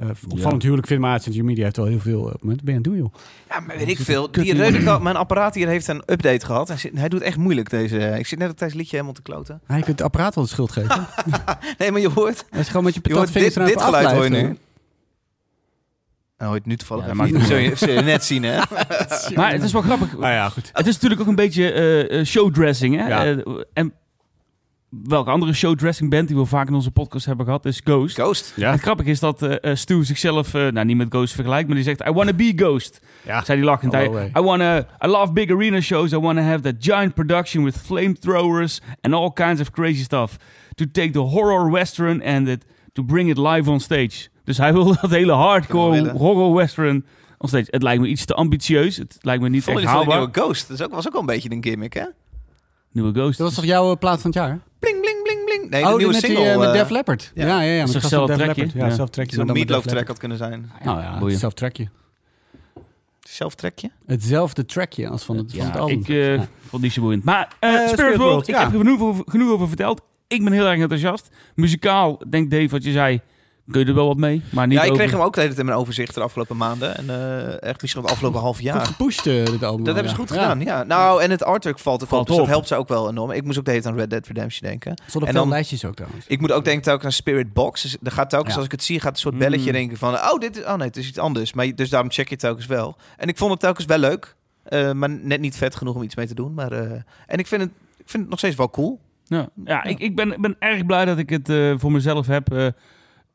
eh, 0.00 0.08
opvallend 0.28 0.62
huwelijk 0.62 0.86
vind, 0.86 1.00
maar 1.00 1.20
Media 1.42 1.64
heeft 1.64 1.76
wel 1.76 1.86
heel 1.86 2.00
veel. 2.00 2.26
eh, 2.32 2.34
wat 2.40 2.40
ben 2.40 2.56
je 2.64 2.70
aan 2.70 2.74
het 2.74 2.84
doen, 2.84 2.96
joh? 2.96 3.14
Ja, 3.48 3.60
maar 3.60 3.76
weet 3.76 3.88
ik 3.88 3.98
veel. 3.98 4.30
Die 4.30 4.54
mijn 5.00 5.16
apparaat 5.16 5.54
hier 5.54 5.68
heeft 5.68 5.88
een 5.88 6.02
update 6.06 6.46
gehad. 6.46 6.68
Hij, 6.68 6.76
zit- 6.76 6.98
hij 6.98 7.08
doet 7.08 7.20
echt 7.22 7.36
moeilijk 7.36 7.70
deze. 7.70 7.98
Ik 8.18 8.26
zit 8.26 8.38
net 8.38 8.50
op 8.50 8.56
tijdens 8.56 8.78
liedje 8.78 8.94
helemaal 8.96 9.16
te 9.16 9.22
kloten. 9.22 9.60
Ah, 9.66 9.76
je 9.76 9.82
kunt 9.84 9.98
het 9.98 10.06
apparaat 10.06 10.34
wel 10.34 10.44
de 10.44 10.50
schuld 10.50 10.72
geven. 10.72 11.06
Nee, 11.78 11.90
maar 11.92 12.00
je 12.00 12.08
hoort, 12.08 12.44
Hij 12.50 12.60
is 12.60 12.66
gewoon 12.68 12.84
met 12.84 12.94
je 12.94 13.00
je 13.02 13.14
hoort 13.14 13.32
dit, 13.32 13.54
dit 13.54 13.82
geluid 13.82 14.10
hoor 14.10 14.24
je 14.24 14.30
nu. 14.30 14.42
Nou, 16.38 16.52
hoor 16.52 16.52
je 16.52 16.58
het 16.58 16.66
nu 16.66 16.76
toevallig 16.76 17.02
Ja, 17.06 17.08
dat 17.08 17.18
maakt 17.32 17.46
Zul 17.46 17.56
je, 17.56 17.74
zul 17.76 17.92
je 17.92 18.00
net 18.00 18.24
zien, 18.24 18.42
hè? 18.42 18.56
Maar 19.34 19.52
het 19.52 19.62
is 19.62 19.72
wel 19.72 19.82
grappig. 19.82 20.12
Nou 20.12 20.32
ja, 20.32 20.48
goed. 20.48 20.70
Het 20.72 20.86
is 20.86 20.94
natuurlijk 20.94 21.20
ook 21.20 21.26
een 21.26 21.34
beetje 21.34 21.72
eh, 21.72 22.18
eh, 22.20 22.26
showdressing. 22.26 22.96
Hè? 22.96 23.08
Ja. 23.08 23.24
Eh, 23.24 23.38
en 23.72 23.92
welke 24.90 25.30
andere 25.30 25.52
showdressing 25.52 26.10
band 26.10 26.28
die 26.28 26.36
we 26.36 26.44
vaak 26.44 26.68
in 26.68 26.74
onze 26.74 26.90
podcast 26.90 27.26
hebben 27.26 27.44
gehad 27.44 27.64
is 27.64 27.80
Ghost. 27.84 28.14
Ghost. 28.14 28.52
Ja. 28.56 28.70
Het 28.70 28.80
grappige 28.80 29.10
is 29.10 29.20
dat 29.20 29.42
eh, 29.42 29.70
eh, 29.70 29.76
Stu 29.76 30.04
zichzelf, 30.04 30.54
eh, 30.54 30.66
nou 30.68 30.86
niet 30.86 30.96
met 30.96 31.06
Ghost 31.10 31.34
vergelijkt, 31.34 31.66
maar 31.66 31.76
die 31.76 31.84
zegt: 31.84 32.06
I 32.08 32.10
wanna 32.10 32.32
be 32.32 32.52
Ghost. 32.56 33.00
Ja. 33.24 33.44
Zei 33.44 33.58
hij 33.58 33.66
lachend. 33.66 33.94
Oh, 33.94 34.00
I. 34.00 34.38
I, 34.38 34.42
wanna, 34.42 34.78
I 34.78 35.06
love 35.06 35.32
big 35.32 35.50
arena 35.50 35.80
shows. 35.80 36.12
I 36.12 36.18
wanna 36.18 36.42
have 36.42 36.60
that 36.60 36.74
giant 36.78 37.14
production 37.14 37.64
with 37.64 37.76
flamethrowers 37.76 38.80
and 39.00 39.14
all 39.14 39.32
kinds 39.32 39.60
of 39.60 39.70
crazy 39.70 40.02
stuff. 40.02 40.36
To 40.74 40.84
take 40.92 41.10
the 41.10 41.18
horror 41.18 41.70
western 41.70 42.22
and 42.22 42.48
it, 42.48 42.64
to 42.92 43.04
bring 43.04 43.30
it 43.30 43.38
live 43.38 43.70
on 43.70 43.80
stage. 43.80 44.28
Dus 44.44 44.58
hij 44.58 44.72
wil 44.72 44.84
dat 45.00 45.10
hele 45.10 45.32
hardcore 45.32 46.10
horror 46.10 46.54
western 46.54 47.04
on 47.38 47.48
stage. 47.48 47.66
Het 47.66 47.82
lijkt 47.82 48.02
me 48.02 48.08
iets 48.08 48.24
te 48.24 48.34
ambitieus. 48.34 48.96
Het 48.96 49.18
lijkt 49.20 49.42
me 49.42 49.48
niet 49.48 49.64
Vond 49.64 49.76
echt 49.76 49.86
je 49.86 49.92
van 49.92 50.04
de 50.04 50.10
haalbaar. 50.10 50.28
nieuwe 50.28 50.46
Ghost? 50.46 50.68
Dat 50.68 50.78
is 50.78 50.84
ook, 50.84 50.92
was 50.92 51.06
ook 51.06 51.12
wel 51.12 51.20
een 51.20 51.26
beetje 51.26 51.50
een 51.50 51.64
gimmick, 51.64 51.92
hè? 51.92 52.04
Nieuwe 52.92 53.12
Ghost. 53.12 53.38
Dat 53.38 53.46
was 53.46 53.56
toch 53.56 53.64
jouw 53.64 53.90
eh, 53.90 53.98
plaat 53.98 54.20
van 54.20 54.30
het 54.30 54.38
jaar? 54.38 54.60
Bling, 54.80 55.00
bling, 55.00 55.22
bling, 55.22 55.44
bling. 55.44 55.70
Nee, 55.70 55.82
oh, 55.84 55.90
de 55.90 55.96
nieuwe 55.96 56.12
met, 56.12 56.20
die, 56.22 56.30
single. 56.30 56.50
eh, 56.52 56.58
met 56.58 56.66
eh, 56.68 56.72
Def 56.72 56.88
Leppard. 56.90 57.32
ja. 57.34 57.46
Ja, 57.46 57.60
ja, 57.62 57.72
ja. 57.72 57.86
Met 57.86 58.02
zelf? 58.02 58.28
Leppard. 58.28 58.72
Ja, 58.72 58.86
Ja. 58.86 58.90
zelf. 58.94 59.08
Zo'n 59.26 59.46
meatloaf 59.52 59.84
track 59.84 60.06
had 60.06 60.18
kunnen 60.18 60.38
zijn. 60.38 60.70
Nou 60.84 61.00
ja, 61.30 61.38
zelf 61.38 61.52
trackje. 61.54 61.88
Zelf 63.20 63.54
trackje? 63.54 63.90
Hetzelfde 64.06 64.64
trackje 64.64 65.08
als 65.08 65.24
van 65.24 65.36
het, 65.36 65.52
van 65.56 65.64
het 65.66 65.74
Ja, 65.74 65.80
album. 65.80 66.00
ik 66.00 66.08
eh, 66.08 66.34
Ja. 66.34 66.48
vond 66.68 66.82
die 66.82 66.90
zo 66.90 67.00
boeiend. 67.00 67.24
Maar 67.24 67.48
eh, 67.58 67.68
Eh, 67.68 67.74
Spirit, 67.76 67.90
Spirit 67.98 68.16
World, 68.16 68.30
World, 68.30 68.48
ik 68.48 68.54
ja. 68.54 68.60
heb 68.62 68.72
er 68.72 68.78
genoeg 68.78 69.00
over, 69.00 69.24
genoeg 69.26 69.50
over 69.50 69.68
verteld. 69.68 70.00
Ik 70.28 70.44
ben 70.44 70.52
heel 70.52 70.66
erg 70.66 70.80
enthousiast. 70.80 71.28
Muzikaal, 71.54 72.22
denk 72.28 72.50
Dave 72.50 72.68
wat 72.68 72.84
je 72.84 72.92
zei, 72.92 73.20
kun 73.70 73.80
je 73.80 73.86
er 73.86 73.94
wel 73.94 74.06
wat 74.06 74.16
mee. 74.16 74.42
Maar 74.50 74.66
niet 74.66 74.76
Ja, 74.76 74.82
ik 74.84 74.90
over- 74.90 75.02
kreeg 75.02 75.12
hem 75.16 75.24
ook 75.26 75.34
de 75.34 75.40
hele 75.40 75.52
tijd 75.52 75.60
in 75.60 75.68
mijn 75.70 75.78
overzicht 75.82 76.14
de 76.14 76.20
afgelopen 76.20 76.56
maanden. 76.56 76.96
En 76.96 77.10
eh, 77.10 77.62
echt 77.62 77.80
misschien 77.80 78.02
het 78.02 78.10
afgelopen 78.12 78.40
half 78.40 78.56
Goed 78.56 78.64
jaar. 78.64 78.86
gepusht, 78.86 79.26
eh, 79.26 79.44
dit 79.44 79.62
album. 79.64 79.84
Dat 79.84 79.94
hebben 79.94 80.12
ze 80.12 80.18
goed 80.18 80.28
Ja. 80.28 80.34
gedaan, 80.34 80.60
ja. 80.60 80.82
Nou, 80.82 81.22
en 81.22 81.30
het 81.30 81.44
artwork 81.44 81.78
valt 81.78 82.02
ook 82.02 82.08
Valt 82.08 82.20
op, 82.22 82.26
dus 82.28 82.36
dat 82.36 82.46
helpt 82.46 82.68
ze 82.68 82.74
ook 82.74 82.88
wel 82.88 83.08
enorm. 83.08 83.30
Ik 83.30 83.44
moest 83.44 83.58
ook 83.58 83.64
de 83.64 83.70
hele 83.70 83.82
tijd 83.82 83.94
aan 83.94 84.00
Red 84.00 84.10
Dead 84.10 84.26
Redemption 84.26 84.68
denken. 84.68 84.90
Er 84.90 84.96
stonden 85.06 85.28
En 85.28 85.34
veel 85.34 85.44
dan- 85.44 85.52
lijstjes 85.52 85.84
ook 85.84 85.94
trouwens. 85.94 86.24
Ik 86.26 86.40
moet 86.40 86.52
ook 86.52 86.64
denken 86.64 86.82
telkens 86.82 87.04
aan 87.04 87.12
Spirit 87.12 87.52
Box. 87.52 87.82
Dus 87.82 87.96
er 88.02 88.12
gaat 88.12 88.30
telkens, 88.30 88.50
Ja. 88.50 88.56
als 88.56 88.64
ik 88.66 88.72
het 88.72 88.82
zie, 88.82 89.00
gaat 89.00 89.12
een 89.12 89.18
soort 89.18 89.38
belletje 89.38 89.66
Mm. 89.66 89.72
denken 89.72 89.96
van... 89.96 90.14
Oh, 90.14 90.38
dit 90.38 90.56
is, 90.58 90.64
oh 90.64 90.74
nee, 90.74 90.86
het 90.86 90.96
is 90.96 91.08
iets 91.08 91.18
anders. 91.18 91.52
Maar, 91.52 91.74
dus 91.74 91.90
daarom 91.90 92.10
check 92.10 92.24
je 92.26 92.30
het 92.34 92.40
telkens 92.42 92.66
wel. 92.66 92.96
En 93.16 93.28
ik 93.28 93.36
vond 93.38 93.50
het 93.50 93.60
telkens 93.60 93.86
wel 93.86 93.98
leuk. 93.98 94.34
eh, 94.64 94.92
maar 94.92 95.10
net 95.10 95.40
niet 95.40 95.56
vet 95.56 95.74
genoeg 95.76 95.94
om 95.94 96.02
iets 96.02 96.14
mee 96.14 96.26
te 96.26 96.34
doen. 96.34 96.54
Maar, 96.54 96.72
eh, 96.72 96.90
en 97.26 97.38
ik 97.38 97.46
vind, 97.46 97.62
het, 97.62 97.70
ik 97.98 98.04
vind 98.10 98.22
het 98.22 98.28
nog 98.30 98.38
steeds 98.38 98.56
wel 98.56 98.70
cool. 98.70 99.00
Ja, 99.24 99.48
ja 99.64 99.84
ik, 99.84 99.98
ik 99.98 100.16
ben, 100.16 100.34
ben 100.40 100.56
erg 100.58 100.86
blij 100.86 101.04
dat 101.04 101.18
ik 101.18 101.30
het 101.30 101.48
eh, 101.48 101.72
voor 101.76 101.92
mezelf 101.92 102.26
heb 102.26 102.52
eh, 102.52 102.66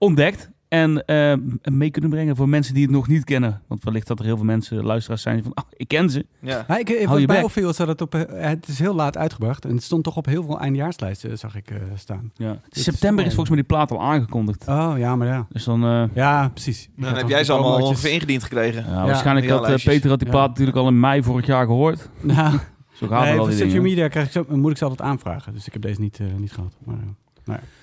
ontdekt. 0.06 0.54
En 0.68 1.06
eh, 1.06 1.34
mee 1.64 1.90
kunnen 1.92 2.10
brengen 2.10 2.36
voor 2.36 2.50
mensen 2.50 2.74
die 2.74 2.84
het 2.84 2.92
nog 2.92 3.08
niet 3.08 3.24
kennen. 3.24 3.62
Want 3.68 3.84
wellicht 3.84 4.08
dat 4.08 4.20
er 4.20 4.26
heel 4.26 4.36
veel 4.36 4.46
mensen, 4.46 4.84
luisteraars 4.86 5.22
zijn 5.22 5.44
van... 5.44 5.52
Oh, 5.56 5.64
ik 5.72 5.88
ken 5.88 6.10
ze. 6.10 6.26
Ja. 6.42 6.66
Ja, 6.68 6.78
ik, 6.78 6.90
eh, 6.90 7.08
Hou 7.08 7.20
je 7.20 7.44
opviel 7.44 7.74
dat 7.74 7.88
het 7.88 8.02
op... 8.02 8.16
eh, 8.16 8.48
het 8.50 8.68
is 8.68 8.80
heel 8.80 8.96
laat 8.96 9.18
uitgebracht. 9.18 9.66
En 9.66 9.72
het 9.74 9.84
stond 9.84 10.04
toch 10.04 10.18
op 10.18 10.26
heel 10.26 10.44
veel 10.44 10.60
eindejaarslijsten, 10.60 11.38
zag 11.38 11.56
ik 11.56 11.70
eh, 11.70 11.78
staan. 11.96 12.32
Ja. 12.36 12.60
September 12.70 13.26
is 13.26 13.34
volgens 13.34 13.50
mij 13.50 13.58
die 13.60 13.68
plaat 13.68 13.92
al 13.92 14.02
aangekondigd. 14.02 14.68
Oh, 14.68 14.94
ja, 14.98 15.16
maar 15.16 15.28
ja. 15.28 15.46
Dus 15.50 15.64
dan... 15.64 15.84
eh, 15.84 16.04
Ja, 16.14 16.50
precies. 16.50 16.90
Dan 16.96 17.10
had 17.10 17.18
heb 17.18 17.30
jij 17.30 17.44
ze 17.44 17.52
allemaal 17.52 17.82
ongeveer 17.82 18.12
ingediend 18.12 18.44
gekregen. 18.44 18.86
ja, 18.90 19.06
waarschijnlijk 19.06 19.48
Ja, 19.48 19.56
had. 19.58 19.84
Peter 19.84 20.10
had 20.10 20.20
die 20.20 20.28
Ja. 20.28 20.34
plaat 20.34 20.50
natuurlijk 20.50 20.78
al 20.78 20.88
in 20.88 21.00
mei 21.00 21.24
vorig 21.24 21.46
jaar 21.46 21.66
gehoord. 21.66 22.10
Nou, 22.22 22.58
Zo 22.94 23.08
gaat 23.08 23.20
nee, 23.22 23.30
het 23.30 23.40
al 23.40 23.46
voor 23.46 23.54
die 23.56 23.64
social 23.64 23.82
media 23.82 24.08
krijg 24.08 24.26
ik 24.26 24.32
zo, 24.32 24.46
moet 24.50 24.72
ik 24.72 24.78
ze 24.78 24.84
altijd 24.84 25.10
aanvragen. 25.10 25.54
Dus 25.54 25.68
ik 25.68 25.74
heb 25.74 25.82
deze 25.82 26.02
niet, 26.02 26.20
niet 26.38 26.52
gehad. 26.52 26.74
Maar, 26.84 26.96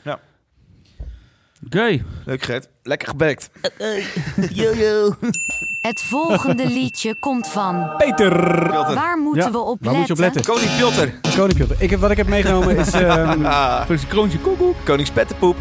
eh, 0.02 0.12
Oké. 1.66 2.02
Leuk, 2.24 2.42
Gert. 2.42 2.68
Lekker 2.82 3.08
gewerkt. 3.08 3.50
Het 5.80 6.00
volgende 6.02 6.66
liedje 6.68 7.14
komt 7.20 7.48
van. 7.48 7.90
Peter! 7.96 8.32
Pilter. 8.70 8.94
Waar 8.94 9.18
moeten 9.18 9.42
Ja, 9.42 9.50
we 9.50 9.58
op 9.58 9.78
Waar 9.80 9.94
moet 9.94 10.06
je 10.06 10.12
op 10.12 10.18
letten? 10.18 10.44
Koning 10.44 10.76
Pilter. 10.76 11.14
Koning 11.36 11.56
Pilter. 11.56 11.76
Ik 11.78 11.90
heb, 11.90 12.00
wat 12.00 12.10
ik 12.10 12.16
heb 12.16 12.26
meegenomen 12.28 12.76
is... 12.76 12.92
ehm, 12.92 13.44
Ah, 13.52 13.86
Voor 13.86 13.96
zijn 13.98 14.10
kroontje 14.10 14.38
koekoek. 14.38 14.74
Koning 14.84 15.06
Spettenpoep. 15.06 15.56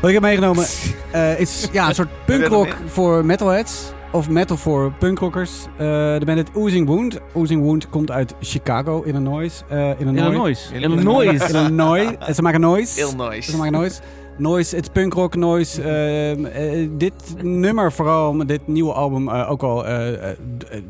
wat 0.00 0.08
ik 0.08 0.14
heb 0.14 0.22
meegenomen 0.22 0.66
eh, 1.12 1.40
is 1.40 1.68
ja, 1.72 1.88
een 1.88 1.94
soort 1.94 2.08
punkrock 2.26 2.76
voor 2.86 3.24
metalheads. 3.24 3.92
Of 4.10 4.28
metal 4.28 4.56
voor 4.56 4.92
punkrockers. 4.98 5.50
Eh 5.72 5.86
de 6.18 6.22
band 6.24 6.38
heet 6.38 6.50
Oozing 6.54 6.86
Wound. 6.86 7.18
Oozing 7.32 7.62
Wound 7.62 7.88
komt 7.88 8.10
uit 8.10 8.34
Chicago, 8.40 9.02
Illinois. 9.02 9.62
Eh, 9.68 9.78
Illinois. 10.00 10.26
Illinois. 10.26 10.70
Illinois. 10.72 11.24
Illinois. 11.26 11.50
Illinois. 11.50 12.16
En 12.28 12.34
ze 12.34 12.42
maken 12.42 12.60
noise. 12.60 12.94
Heel 12.94 13.14
nice. 13.28 13.50
Ze 13.50 13.56
maken 13.56 13.72
noise. 13.72 14.00
Noise, 14.38 14.76
het 14.76 14.92
punkrock 14.92 15.34
noise. 15.34 15.82
Ehm, 15.82 16.44
eh, 16.44 16.88
dit 16.92 17.34
nummer 17.42 17.92
vooral, 17.92 18.46
dit 18.46 18.66
nieuwe 18.66 18.92
album, 18.92 19.28
eh, 19.28 19.50
ook 19.50 19.62
al 19.62 19.86
eh, 19.86 20.30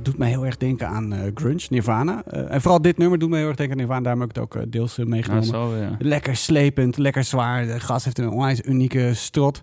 doet 0.02 0.18
mij 0.18 0.28
heel 0.28 0.46
erg 0.46 0.56
denken 0.56 0.88
aan 0.88 1.14
grunge, 1.34 1.66
Nirvana. 1.70 2.24
En 2.24 2.60
vooral 2.60 2.82
dit 2.82 2.98
nummer 2.98 3.18
doet 3.18 3.30
mij 3.30 3.38
heel 3.38 3.48
erg 3.48 3.56
denken 3.56 3.74
aan 3.74 3.80
Nirvana. 3.80 4.02
Daarom 4.02 4.20
heb 4.20 4.30
ik 4.30 4.36
het 4.36 4.44
ook 4.44 4.72
deels 4.72 4.96
Ja, 4.96 5.04
meegenomen. 5.06 5.44
zo, 5.44 5.76
ja. 5.76 5.96
Lekker 5.98 6.36
slepend, 6.36 6.96
lekker 6.96 7.24
zwaar. 7.24 7.66
De 7.66 7.80
gast 7.80 8.04
heeft 8.04 8.18
een 8.18 8.30
onwijs 8.30 8.62
unieke 8.62 9.14
strot. 9.14 9.62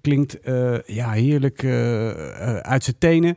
Klinkt 0.00 0.38
ja, 0.86 1.10
heerlijk 1.10 1.64
uit 2.62 2.84
zijn 2.84 2.96
tenen. 2.98 3.36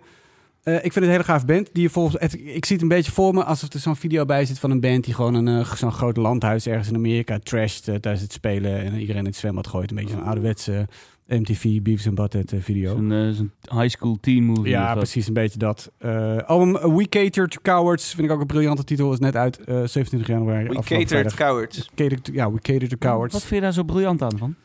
Eh, 0.63 0.73
ik 0.76 0.82
vind 0.82 0.95
het 0.95 1.04
een 1.04 1.10
hele 1.12 1.23
gaaf 1.23 1.45
band. 1.45 1.69
Die 1.73 1.84
je 1.84 1.89
volgens, 1.89 2.15
het- 2.19 2.34
ik 2.34 2.65
zie 2.65 2.76
het 2.76 2.82
een 2.82 2.88
beetje 2.88 3.12
voor 3.12 3.34
me 3.34 3.43
alsof 3.43 3.73
er 3.73 3.80
zo'n 3.80 3.95
video 3.95 4.26
bij 4.26 4.45
zit 4.45 4.60
van 4.60 4.71
een 4.71 4.80
band 4.80 5.04
die 5.04 5.13
gewoon 5.13 5.34
een, 5.34 5.47
eh, 5.47 5.73
zo'n 5.73 5.91
groot 5.91 6.17
landhuis 6.17 6.67
ergens 6.67 6.88
in 6.88 6.95
Amerika 6.95 7.39
trasht 7.43 7.88
eh, 7.88 7.95
tijdens 7.95 8.23
het 8.23 8.34
spelen 8.34 8.80
en 8.84 8.93
iedereen 8.99 9.21
in 9.21 9.26
het 9.28 9.36
zwembad 9.36 9.67
gooit. 9.67 9.89
Een 9.89 9.95
beetje 9.95 10.13
zo'n 10.13 10.23
ouderwetse 10.23 10.88
MTV 11.28 11.82
Beavis 11.82 12.08
and 12.08 12.15
Butthead 12.15 12.52
eh, 12.52 12.60
video. 12.62 12.95
Zo'n 12.95 13.34
zo'n 13.34 13.52
high 13.80 13.95
school 13.95 14.17
teen 14.21 14.43
movie. 14.43 14.67
Ja, 14.69 14.95
precies, 14.95 15.28
een 15.28 15.34
beetje 15.34 15.60
dat. 15.60 15.91
Eh 15.97 16.38
album 16.38 16.95
We 16.95 17.10
Cater 17.10 17.47
to 17.47 17.60
Cowards 17.62 18.13
vind 18.13 18.28
ik 18.28 18.34
ook 18.34 18.39
een 18.41 18.47
briljante 18.47 18.84
titel. 18.84 19.12
Is 19.13 19.19
net 19.19 19.36
uit 19.36 19.58
eh 19.60 19.65
27 19.65 20.28
januari. 20.28 20.67
We 20.67 20.73
catered 20.76 21.08
vrijdag. 21.10 21.34
cowards. 21.36 21.89
Cater 21.95 22.21
to- 22.21 22.34
ja, 22.34 22.52
We 22.52 22.60
Cater 22.62 22.88
to 22.88 22.97
Cowards. 22.99 23.34
Wat 23.34 23.41
vind 23.43 23.56
je 23.56 23.62
daar 23.62 23.73
zo 23.73 23.84
briljant 23.84 24.21
aan 24.21 24.38
van? 24.38 24.56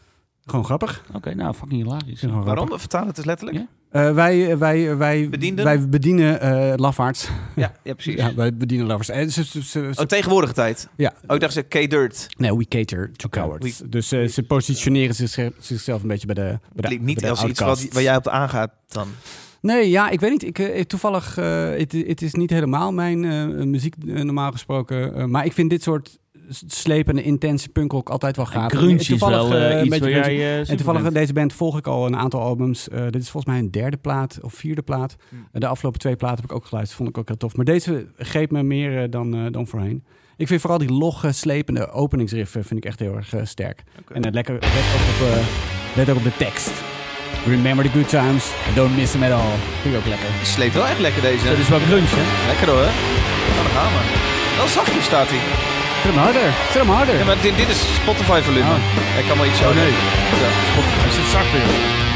Gewoon 0.51 0.65
grappig. 0.65 1.05
Oké, 1.15 1.35
nou, 1.35 1.55
fucking 1.55 1.83
hilarisch. 1.83 2.21
Gewoon 2.21 2.43
grappig. 2.43 2.55
Waarom? 2.55 2.79
Vertaal 2.79 3.07
het 3.07 3.17
eens 3.17 3.27
letterlijk. 3.27 3.59
Ja. 3.59 3.67
Eh, 3.91 4.15
wij, 4.15 4.59
wij, 4.59 4.97
wij, 4.97 5.29
Bedienden? 5.29 5.65
wij 5.65 5.89
bedienen 5.89 6.41
eh 6.41 6.73
lafaards. 6.77 7.29
Ja, 7.57 7.73
ja 7.85 7.93
precies. 7.95 8.15
Ja, 8.15 8.35
wij 8.35 8.55
bedienen 8.57 8.87
lafaards. 8.87 9.09
En 9.09 9.31
ze, 9.33 9.45
ze, 9.45 9.63
ze- 9.63 9.91
ze- 9.95 10.01
Oh, 10.01 10.07
tegenwoordige 10.07 10.53
tijd. 10.53 10.89
ja, 10.97 11.13
Oh, 11.27 11.35
ik 11.35 11.41
dacht 11.41 11.53
ze 11.53 11.63
K-Dirt. 11.63 12.27
nee, 12.37 12.57
we 12.57 12.65
cater 12.69 13.11
to 13.17 13.29
cowards. 13.29 13.83
Dus 13.87 14.13
eh, 14.13 14.29
ze 14.29 14.43
positioneren 14.43 15.15
zich, 15.15 15.51
zichzelf 15.59 16.03
een 16.03 16.09
beetje 16.09 16.27
bij 16.27 16.35
de 16.35 16.41
bij 16.43 16.59
de- 16.75 16.83
Klinkt 16.83 17.05
niet 17.05 17.15
bij 17.21 17.25
de 17.25 17.31
als 17.31 17.45
iets 17.45 17.61
wat, 17.61 17.87
waar 17.93 18.03
jij 18.03 18.17
op 18.17 18.25
de 18.25 18.31
aangaat 18.31 18.71
dan. 18.89 19.09
Nee, 19.61 19.91
ja, 19.91 20.09
ik 20.11 20.21
weet 20.21 20.31
niet. 20.31 20.45
Ik, 20.45 20.59
eh, 20.59 20.83
toevallig, 20.85 21.39
eh, 21.39 21.71
het, 21.71 21.93
het 21.93 22.23
is 22.23 22.35
niet 22.35 22.51
helemaal 22.51 22.93
mijn 22.93 23.25
eh, 23.25 23.47
muziek 23.65 23.95
eh, 24.09 24.15
normaal 24.23 24.53
gesproken. 24.53 25.15
eh, 25.15 25.25
maar 25.25 25.45
ik 25.45 25.53
vind 25.53 25.71
dit 25.71 25.83
soort 25.83 26.19
slepende, 26.67 27.23
intense 27.23 27.69
punkrock 27.69 28.09
altijd 28.09 28.37
wel 28.37 28.47
gaaf. 28.47 28.73
Grunge 28.73 28.93
En 28.93 28.99
is 28.99 29.07
toevallig, 29.07 29.49
wel 29.49 29.81
iets 29.85 29.89
beetje 29.89 30.15
waar 30.15 30.23
grunge. 30.23 30.39
jij 30.39 30.59
En 30.59 30.77
toevallig 30.77 31.03
bent. 31.03 31.15
deze 31.15 31.33
band 31.33 31.53
volg 31.53 31.79
ik 31.79 31.87
al 31.87 32.07
een 32.07 32.17
aantal 32.17 32.41
albums. 32.41 32.89
Eh, 32.89 33.03
dit 33.03 33.23
is 33.23 33.31
volgens 33.31 33.53
mij 33.53 33.63
een 33.63 33.71
derde 33.71 33.97
plaat 33.97 34.39
of 34.43 34.55
vierde 34.55 34.83
plaat. 34.83 35.17
Hmm. 35.29 35.49
Eh, 35.53 35.61
de 35.61 35.67
afgelopen 35.67 36.01
twee 36.01 36.17
platen 36.17 36.37
heb 36.37 36.51
ik 36.51 36.57
ook 36.57 36.67
geluisterd. 36.67 36.97
Vond 36.99 37.09
ik 37.09 37.19
ook 37.19 37.29
heel 37.29 37.37
tof. 37.37 37.57
Maar 37.57 37.65
deze 37.65 38.07
greep 38.19 38.51
me 38.51 38.63
meer 38.63 39.03
eh, 39.03 39.11
dan, 39.11 39.53
dan 39.53 39.67
voorheen. 39.67 40.05
Ik 40.39 40.47
vind 40.47 40.61
vooral 40.61 40.79
die 40.79 40.93
logge, 40.93 41.33
slepende 41.33 41.91
openingsriff 41.91 42.55
eh, 42.55 42.63
vind 42.65 42.85
ik 42.85 42.85
echt 42.85 42.99
heel 42.99 43.17
erg 43.17 43.35
sterk. 43.43 43.83
En 44.13 44.25
het 44.25 44.35
lekker, 44.35 44.55
let 44.55 44.63
ook, 44.63 45.09
op, 45.15 45.37
eh, 45.37 45.47
let 45.97 46.11
ook 46.11 46.17
op 46.17 46.23
de 46.23 46.37
tekst. 46.37 46.71
Remember 47.47 47.85
the 47.85 47.91
good 47.91 48.09
times, 48.09 48.53
don't 48.75 48.97
miss 48.97 49.13
them 49.13 49.23
at 49.23 49.31
all. 49.31 49.57
Vind 49.83 49.95
ik 49.95 50.01
ook 50.01 50.07
lekker. 50.07 50.29
Die 50.29 50.47
sleept 50.47 50.75
wel 50.75 50.87
echt 50.87 51.01
lekker 51.01 51.23
deze. 51.23 51.45
Dat 51.45 51.59
is 51.59 51.69
wel 51.69 51.79
grunge, 51.79 52.07
hè? 52.09 52.47
Lekker 52.47 52.69
hoor. 52.69 52.91
Nou, 53.55 53.63
dan 53.63 53.73
gaan 53.77 53.93
we. 53.93 54.57
Wel 54.57 54.67
zachtjes 54.67 55.05
staat 55.05 55.29
hij. 55.29 55.78
Zet 56.03 56.13
hem 56.13 56.23
harder. 56.23 56.49
Zet 56.73 56.83
hem 56.83 56.91
harder. 56.91 57.19
Ja, 57.19 57.25
maar 57.25 57.41
dit, 57.41 57.57
dit 57.57 57.69
is 57.69 57.81
Spotify 57.95 58.41
volume. 58.41 58.71
Oh. 58.71 59.19
Ik 59.19 59.27
kan 59.29 59.37
wel 59.37 59.47
iets 59.47 59.61
Oh, 59.61 59.75
nee. 59.75 59.93
Ja. 60.43 60.51
Hij 61.03 61.11
zit 61.11 61.27
zacht 61.33 61.53
weer. 61.53 62.08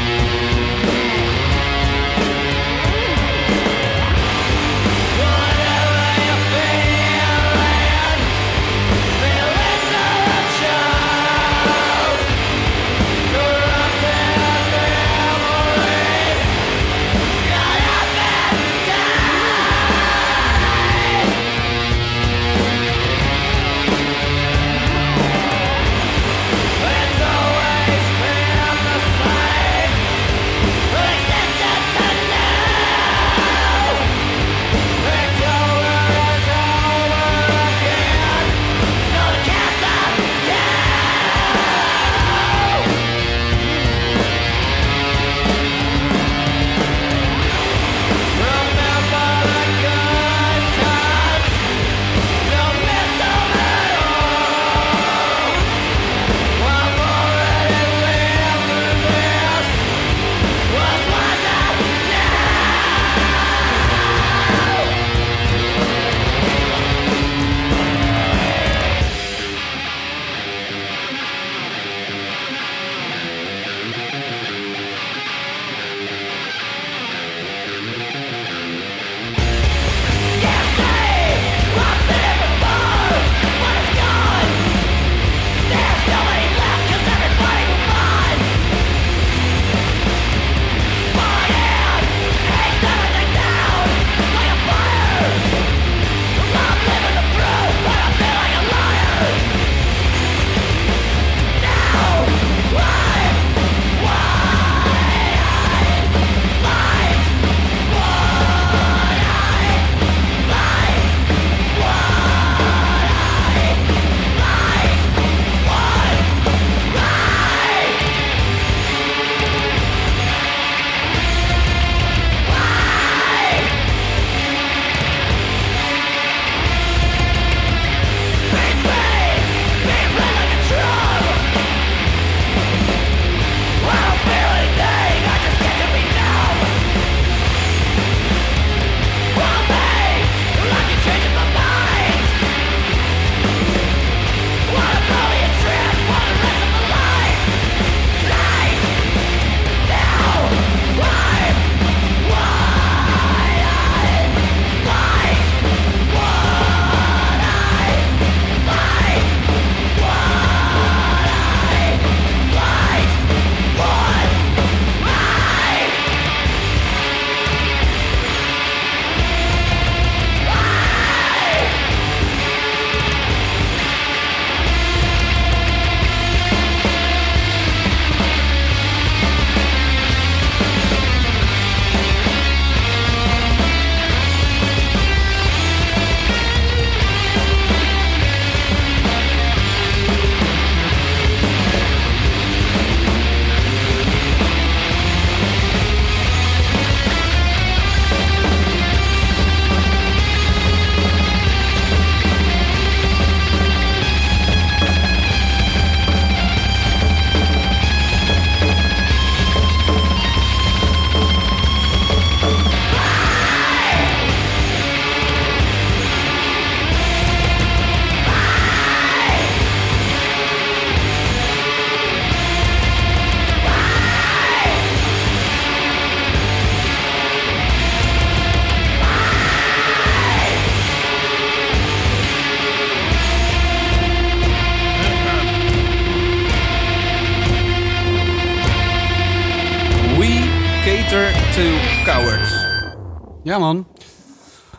Ja, 243.53 243.59
man. 243.59 243.87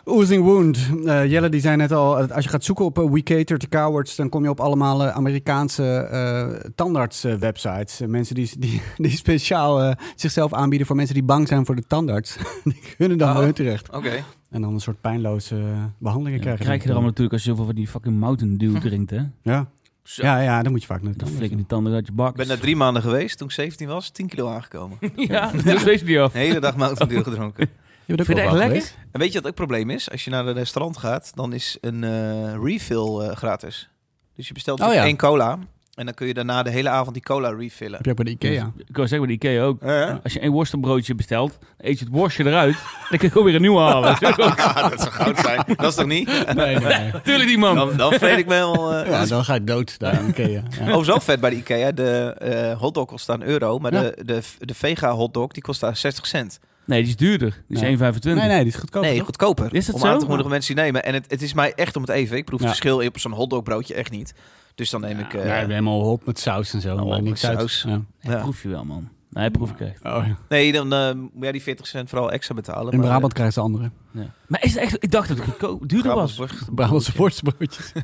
Oozing 0.05 0.45
Wound. 0.45 0.79
Eh, 1.05 1.27
Jelle 1.31 1.49
die 1.49 1.61
zei 1.61 1.77
net 1.77 1.93
al, 1.93 2.17
als 2.33 2.45
je 2.45 2.51
gaat 2.51 2.65
zoeken 2.65 2.85
op 2.85 2.99
uh, 2.99 3.11
We 3.11 3.23
Cater 3.23 3.59
to 3.59 3.67
Cowards, 3.69 4.17
dan 4.17 4.29
kom 4.29 4.43
je 4.43 4.51
op 4.51 4.61
allemaal 4.61 5.05
eh, 5.05 5.17
Amerikaanse 5.17 5.85
eh 5.97 6.71
tandarts-websites. 6.75 8.01
mensen 8.07 8.35
die, 8.35 8.51
die, 8.59 8.83
die 8.97 9.11
speciaal 9.11 9.83
eh, 9.83 9.93
zichzelf 10.17 10.53
aanbieden 10.53 10.87
voor 10.87 10.97
mensen 10.97 11.15
die 11.15 11.25
bang 11.25 11.49
zijn 11.49 11.67
voor 11.67 11.75
de 11.77 11.87
tandarts. 11.87 12.37
die 12.65 12.81
kunnen 12.97 13.19
dan 13.19 13.37
Oh. 13.37 13.43
hun 13.43 13.53
terecht. 13.53 13.91
Oké. 13.91 14.25
En 14.51 14.61
dan 14.61 14.75
een 14.75 14.81
soort 14.81 15.01
pijnloze 15.01 15.57
eh, 15.57 15.85
behandelingen 15.99 16.39
Ja, 16.39 16.45
krijgen. 16.45 16.65
krijg 16.65 16.79
je 16.83 16.85
er 16.85 16.93
allemaal 16.93 17.09
natuurlijk 17.11 17.35
als 17.35 17.43
je 17.45 17.51
zoveel 17.51 17.65
van 17.65 17.75
die 17.75 17.89
fucking 17.89 18.19
Mountain 18.19 18.57
Dew 18.57 18.77
drinkt, 18.81 19.11
hè? 19.11 19.21
Ja. 19.43 19.69
Zo. 20.03 20.23
Ja, 20.23 20.41
ja, 20.41 20.63
dan 20.63 20.73
moet 20.73 20.81
je 20.81 20.87
vaak 20.87 21.03
naar 21.03 21.13
de 21.13 21.19
Dan 21.19 21.29
flikken 21.29 21.57
die 21.57 21.67
tanden 21.67 21.93
uit 21.95 22.07
je 22.07 22.13
bak. 22.13 22.31
Ik 22.31 22.37
ben 22.37 22.49
daar 22.49 22.59
drie 22.59 22.77
maanden 22.77 23.03
geweest. 23.03 23.39
Toen 23.39 23.47
ik 23.47 23.53
17 23.53 23.89
was, 23.89 24.11
10 24.11 24.29
kilo 24.29 24.49
aangekomen. 24.49 24.99
ja, 25.17 25.51
dat 25.65 25.83
weet 25.83 26.01
je 26.01 26.07
niet 26.07 26.19
af. 26.19 26.33
De 26.33 26.39
hele 26.39 26.61
dag 26.61 26.77
Mountain 26.77 27.09
Dew 27.09 27.23
gedronken. 27.25 27.69
Je 28.07 28.15
bent 28.15 28.27
Vind 28.29 28.39
je 28.39 28.45
ook 28.45 28.51
het 28.51 28.59
wel 28.59 28.71
echt 28.71 28.73
geweest. 28.85 28.99
En 29.13 29.21
weet 29.21 29.29
je 29.29 29.35
wat 29.35 29.43
ook 29.51 29.59
het 29.59 29.67
probleem 29.67 29.91
is? 29.91 30.11
Als 30.11 30.25
je 30.25 30.31
naar 30.31 30.47
een 30.47 30.55
restaurant 30.55 30.97
gaat, 30.97 31.33
dan 31.35 31.53
is 31.53 31.79
een 31.81 32.05
eh, 32.05 32.55
refill 32.63 33.19
eh, 33.21 33.37
gratis. 33.37 33.89
Dus 34.37 34.47
je 34.49 34.55
bestelt 34.55 34.81
Oh, 34.81 34.93
ja. 34.95 35.03
één 35.05 35.17
cola. 35.17 35.59
En 35.95 36.05
dan 36.05 36.15
kun 36.15 36.27
je 36.27 36.35
daarna 36.35 36.63
de 36.63 36.71
hele 36.71 36.89
avond 36.89 37.15
die 37.15 37.23
cola 37.23 37.49
refillen. 37.51 37.97
Heb 37.97 38.05
je 38.05 38.11
ook 38.11 38.17
bij 38.17 38.25
de 38.25 38.31
Ikea. 38.31 38.73
Ik 38.87 38.97
wou 38.97 39.09
zeggen 39.09 39.29
bij 39.29 39.37
de 39.39 39.47
Ikea 39.47 39.63
ook. 39.65 39.83
Ja, 39.83 40.21
Als 40.23 40.33
je 40.33 40.41
één 40.41 40.51
worstenbroodje 40.53 41.15
bestelt, 41.15 41.59
dan 41.61 41.87
eet 41.91 41.99
je 41.99 42.05
het 42.05 42.15
worstje 42.15 42.45
eruit. 42.47 42.75
Dan 43.11 43.19
kun 43.19 43.21
je 43.21 43.29
gewoon 43.29 43.45
weer 43.45 43.55
een 43.55 43.61
nieuw 43.61 43.79
halen. 43.79 44.17
dat 44.21 45.01
zou 45.01 45.13
goud 45.13 45.39
zijn. 45.39 45.63
Dat 45.77 45.89
is 45.89 45.95
toch 45.95 46.07
niet? 46.07 46.27
Nee, 46.55 46.55
nee, 46.55 46.79
nee. 46.99 47.21
Tuurlijk 47.23 47.49
die 47.49 47.59
man. 47.59 47.75
Dan, 47.77 47.97
dan 47.97 48.13
vreet 48.13 48.39
ik 48.39 48.47
me 48.47 48.55
helemaal... 48.55 48.93
eh, 48.95 49.11
Ja, 49.11 49.27
dan 49.27 49.45
ga 49.45 49.55
je 49.55 49.65
dood 49.65 49.99
daar 49.99 50.15
in 50.21 50.29
Ikea. 50.29 50.63
Ja. 50.85 50.97
Oh, 50.97 51.05
zo 51.05 51.19
vet 51.19 51.41
bij 51.41 51.51
de 51.51 51.57
Ikea. 51.57 51.93
De 51.93 52.35
eh 52.39 52.79
hotdog 52.81 53.07
kost 53.07 53.27
daar 53.27 53.37
een 53.37 53.47
euro. 53.47 53.79
Maar 53.79 53.93
Ja. 53.93 54.01
de, 54.01 54.17
de, 54.25 54.41
de 54.59 54.75
vega 54.75 55.11
hotdog 55.13 55.53
die 55.53 55.63
kost 55.63 55.81
daar 55.81 55.97
60 55.97 56.27
cent. 56.27 56.59
Nee, 56.87 57.01
die 57.01 57.09
is 57.11 57.17
duurder. 57.17 57.63
Die 57.69 57.77
is 57.77 57.99
Ja. 57.99 58.13
1,25. 58.13 58.21
Nee, 58.23 58.35
nee, 58.35 58.59
die 58.59 58.67
is 58.73 58.75
goedkoper. 58.75 59.09
Nee, 59.09 59.17
toch? 59.17 59.27
goedkoper. 59.27 59.75
Is 59.75 59.87
dat 59.87 59.95
om 59.95 60.01
zo? 60.01 60.07
aan 60.07 60.19
te 60.19 60.27
moedigen 60.27 60.51
mensen 60.51 60.75
die 60.75 60.85
nemen. 60.85 61.05
En 61.05 61.15
het, 61.15 61.31
het 61.31 61.43
is 61.43 61.53
mij 61.55 61.73
echt 61.75 61.97
om 61.97 62.03
het 62.03 62.11
even. 62.11 62.37
Ik 62.37 62.45
proef 62.45 62.61
Ja. 62.61 62.67
het 62.67 62.77
verschil 62.77 63.07
op 63.07 63.19
zo'n 63.19 63.33
hotdogbroodje 63.33 63.95
echt 63.95 64.11
niet. 64.11 64.35
Dus 64.75 64.91
dan 64.91 65.01
neem 65.01 65.19
ik... 65.19 65.35
eh, 65.35 65.47
Ja, 65.47 65.55
helemaal 65.55 66.03
hop 66.03 66.27
met 66.27 66.39
saus 66.39 66.75
en 66.75 66.81
zo. 66.81 66.95
Oh, 66.97 66.99
maar 66.99 67.07
met 67.09 67.23
niks 67.25 67.41
saus. 67.41 67.87
Ja. 68.21 68.37
Proef 68.41 68.63
je 68.63 68.69
wel, 68.69 68.85
man. 68.85 69.09
Nee, 69.31 69.51
proef 69.51 69.71
ik 69.71 69.81
echt. 69.81 70.05
Oh, 70.05 70.27
ja. 70.27 70.37
Nee, 70.49 70.73
dan 70.73 70.93
eh, 70.93 71.13
moet 71.15 71.31
jij 71.43 71.53
die 71.53 71.63
40 71.63 71.87
cent 71.87 72.09
vooral 72.09 72.31
extra 72.33 72.55
betalen. 72.55 72.93
In 72.93 72.99
maar, 72.99 73.07
Brabant 73.09 73.33
krijgen 73.33 73.55
ze 73.55 73.61
andere. 73.61 73.91
Ja. 74.11 74.31
Maar 74.47 74.65
is 74.65 74.73
het 74.75 74.83
echt... 74.83 75.03
Ik 75.05 75.11
dacht 75.11 75.29
dat 75.29 75.37
het 75.37 75.47
goedkoop, 75.47 75.89
duurder 75.89 76.15
was. 76.15 76.41
Brabantse 76.75 77.13
worstbroodjes. 77.17 77.93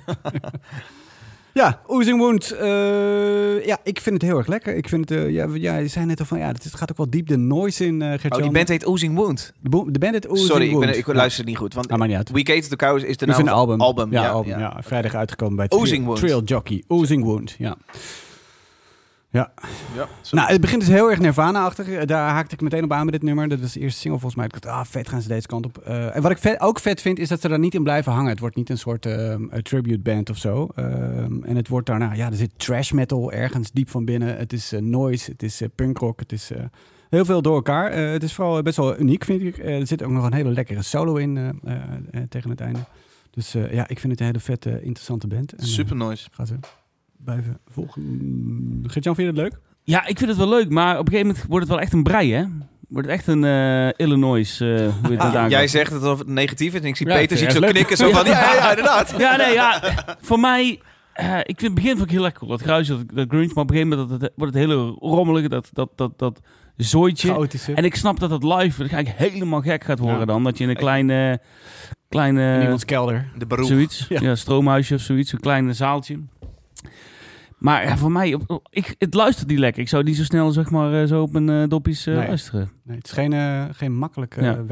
ja, 1.55 1.81
Oozing 1.87 2.19
Wound. 2.19 2.51
eh, 2.51 3.67
ja, 3.67 3.79
ik 3.85 4.01
vind 4.01 4.15
het 4.15 4.23
heel 4.31 4.39
erg 4.39 4.47
lekker. 4.47 4.77
Ik 4.77 4.89
vind 4.89 5.09
het, 5.09 5.19
eh, 5.19 5.31
ja, 5.31 5.47
ja, 5.55 5.77
je 5.77 5.89
zei 5.89 6.07
net 6.07 6.21
al 6.21 6.27
van, 6.27 6.39
ja, 6.39 6.47
het 6.47 6.75
gaat 6.75 6.91
ook 6.91 6.97
wel 6.97 7.11
diep 7.11 7.27
de 7.27 7.37
noise 7.37 7.85
in, 7.87 8.01
uh, 8.01 8.13
Oh, 8.29 8.43
die 8.43 8.51
band 8.51 8.69
heet 8.69 8.87
Oozing 8.87 9.15
Wound. 9.15 9.53
De, 9.61 9.85
de 9.87 9.99
band 9.99 10.13
heet 10.13 10.29
Oozing 10.29 10.49
Sorry, 10.49 10.65
ik, 10.65 10.71
Wound. 10.71 10.87
ben, 10.87 10.99
ik 10.99 11.07
Ja. 11.07 11.15
luister 11.15 11.45
niet 11.45 11.57
goed. 11.57 11.75
Want 11.75 11.89
Ah, 11.91 12.01
niet. 12.01 12.31
We 12.31 12.43
Cater 12.43 12.69
to 12.69 12.77
Cows 12.77 13.03
is 13.03 13.17
de 13.17 13.27
naam 13.27 13.35
van 13.37 13.49
album. 13.49 13.81
album. 13.81 14.13
Ja, 14.13 14.23
ja, 14.23 14.29
album. 14.31 14.51
ja. 14.51 14.59
Ja, 14.59 14.77
vrijdag 14.83 15.15
uitgekomen 15.15 15.57
bij 15.57 15.67
Oozing 15.69 16.05
Wound. 16.05 16.19
Trail 16.19 16.43
Jockey. 16.43 16.83
Oozing 16.87 17.25
Wound, 17.25 17.55
ja. 17.59 17.77
Ja, 19.33 19.53
Nou, 20.31 20.53
het 20.53 20.61
begint 20.61 20.81
dus 20.81 20.91
heel 20.91 21.11
erg 21.11 21.19
Nirvana-achtig. 21.19 21.89
Eh, 21.89 22.07
Daar 22.07 22.31
haakte 22.31 22.55
ik 22.55 22.61
meteen 22.61 22.85
op 22.85 22.93
aan 22.93 23.05
met 23.05 23.13
dit 23.15 23.23
nummer. 23.23 23.49
Dat 23.49 23.61
is 23.61 23.73
de 23.73 23.81
eerste 23.81 24.01
single 24.01 24.21
volgens 24.21 24.35
mij. 24.41 24.45
Ik 24.45 24.61
dacht, 24.61 24.77
ah, 24.77 24.85
vet 24.85 25.09
gaan 25.09 25.23
ze 25.23 25.29
deze 25.29 25.47
kant 25.47 25.67
op. 25.67 25.79
Eh, 25.79 26.17
en 26.17 26.23
wat 26.23 26.31
ik 26.31 26.39
vet- 26.39 26.61
ook 26.61 26.81
vet 26.81 27.01
vind, 27.01 27.19
is 27.19 27.29
dat 27.29 27.41
ze 27.41 27.49
daar 27.49 27.59
niet 27.59 27.75
in 27.75 27.83
blijven 27.83 28.13
hangen. 28.13 28.31
Het 28.31 28.39
wordt 28.39 28.57
niet 28.57 28.71
een 28.71 28.79
soort 28.79 29.07
eh, 29.07 29.35
tribute 29.63 29.99
band 29.99 30.31
of 30.31 30.37
zo. 30.37 30.69
Ehm, 30.75 31.43
en 31.45 31.57
het 31.57 31.69
wordt 31.69 31.87
daarna, 31.87 32.13
ja, 32.13 32.27
er 32.27 32.37
zit 32.37 32.51
trash 32.57 32.91
metal 32.91 33.33
ergens 33.33 33.71
diep 33.73 33.91
van 33.91 34.05
binnen. 34.05 34.37
Het 34.37 34.53
is 34.53 34.73
eh, 34.73 34.81
noise, 34.81 35.31
het 35.31 35.43
is 35.43 35.63
punkrock, 35.75 36.21
het 36.21 36.33
is... 36.33 36.51
Heel 37.11 37.25
veel 37.25 37.43
door 37.43 37.55
elkaar. 37.55 37.93
Het 37.93 38.23
is 38.23 38.33
vooral 38.35 38.63
best 38.63 38.77
wel 38.77 38.99
uniek, 39.01 39.25
vind 39.25 39.43
ik. 39.43 39.59
Er 39.59 39.87
zit 39.87 40.03
ook 40.03 40.11
nog 40.11 40.25
een 40.25 40.33
hele 40.35 40.51
lekkere 40.51 40.83
solo 40.83 41.17
in 41.17 41.61
tegen 42.29 42.51
het 42.51 42.61
einde. 42.61 42.79
Dus 43.31 43.53
ja, 43.53 43.89
ik 43.89 43.99
vind 43.99 44.13
het 44.13 44.21
een 44.21 44.27
hele 44.27 44.41
vette, 44.41 44.71
interessante 44.83 45.27
band. 45.27 45.53
En, 45.53 45.67
super 45.67 45.97
noise. 45.97 46.29
Ga 46.33 46.45
ze 46.45 46.55
blijven 47.25 47.59
volgen. 47.69 48.83
Gert-Jan, 48.87 49.15
vind 49.15 49.35
je 49.37 49.43
het 49.43 49.51
leuk? 49.53 49.61
Ja, 49.85 50.07
ik 50.07 50.19
vind 50.19 50.31
het 50.31 50.39
wel 50.39 50.49
leuk, 50.49 50.69
maar 50.71 50.99
op 50.99 51.07
een 51.07 51.13
gegeven 51.13 51.27
moment 51.27 51.47
wordt 51.49 51.65
het 51.67 51.75
wel 51.75 51.83
echt 51.85 51.93
een 51.93 52.03
brei, 52.03 52.33
hè? 52.35 52.45
Wordt 52.89 53.09
het 53.09 53.17
echt 53.17 53.27
een 53.27 53.45
eh, 53.45 53.89
Illinois, 54.07 54.61
eh 54.61 54.69
hoe 55.03 55.17
het. 55.17 55.51
Jij 55.51 55.69
zegt 55.69 55.93
het 55.93 56.03
alsof 56.03 56.19
het 56.19 56.29
negatief 56.29 56.75
is 56.75 56.81
en 56.81 56.87
ik 56.87 56.97
zie 56.97 57.07
Ja, 57.09 57.15
Peter 57.15 57.37
ik 57.37 57.43
ziet 57.43 57.53
zo 57.53 57.61
leuk. 57.61 57.71
knikken. 57.71 57.97
Zo 57.97 58.11
van, 58.11 58.25
ja, 58.31 58.31
ja, 58.41 58.55
ja, 58.55 58.69
inderdaad. 58.71 59.15
Ja, 59.19 59.37
nee, 59.37 59.53
ja. 59.53 59.83
Voor 60.21 60.39
mij, 60.41 60.81
eh, 61.13 61.39
ik 61.39 61.59
vind 61.59 61.61
het 61.61 61.75
begin 61.75 61.91
vond 61.91 62.03
ik 62.05 62.11
heel 62.11 62.23
lekker. 62.23 62.47
Dat 62.49 62.61
gruis, 62.63 62.87
dat, 62.89 62.99
dat 63.15 63.29
grunge, 63.29 63.51
maar 63.55 63.65
op 63.65 63.71
een 63.71 63.77
gegeven 63.77 63.89
moment 63.89 64.09
dat 64.11 64.21
het, 64.21 64.33
wordt 64.37 64.55
het 64.55 64.63
hele 64.63 64.77
rommelige, 64.99 65.49
dat, 65.49 65.69
dat, 65.73 65.91
dat, 65.97 66.19
dat 66.19 66.41
zooitje. 66.77 67.29
Chaotische. 67.29 67.73
En 67.75 67.85
ik 67.85 67.95
snap 67.95 68.21
dat 68.21 68.31
het 68.31 68.43
live 68.43 68.89
eigenlijk 68.89 69.09
helemaal 69.19 69.61
gek 69.61 69.85
gaat 69.85 69.99
worden 69.99 70.19
Ja. 70.19 70.25
dan. 70.25 70.45
Dat 70.45 70.59
je 70.59 70.65
in 70.65 70.71
een 70.71 70.77
kleine, 70.77 71.41
kleine 72.09 72.55
in 72.55 72.63
iemands 72.63 72.85
kelder. 72.85 73.29
De 73.39 73.47
beroep. 73.47 73.67
zoiets, 73.67 74.07
Ja. 74.09 74.21
ja. 74.21 74.35
stroomhuisje 74.35 74.95
of 74.95 75.01
zoiets, 75.01 75.33
een 75.33 75.41
klein 75.41 75.75
zaaltje. 75.75 76.19
Maar 77.59 77.85
ja, 77.85 77.97
voor 77.97 78.13
mij, 78.13 78.39
ik, 78.71 78.95
het 78.99 79.15
luistert 79.15 79.49
niet 79.49 79.59
lekker. 79.59 79.83
Ik 79.83 79.89
zou 79.89 80.03
niet 80.03 80.17
zo 80.17 80.25
snel 80.25 80.51
zeg 80.51 80.71
maar, 80.71 81.01
eh, 81.03 81.09
zo 81.09 81.23
op 81.23 81.33
mijn 81.33 81.63
eh, 81.63 81.69
doppies 81.69 82.07
eh, 82.07 82.15
Nee. 82.17 82.27
luisteren. 82.27 82.71
Nee, 82.85 82.97
het 82.97 83.07
is 83.07 83.13
geen, 83.13 83.33
geen 83.75 83.97
makkelijke 83.97 84.43
Ja. 84.43 84.65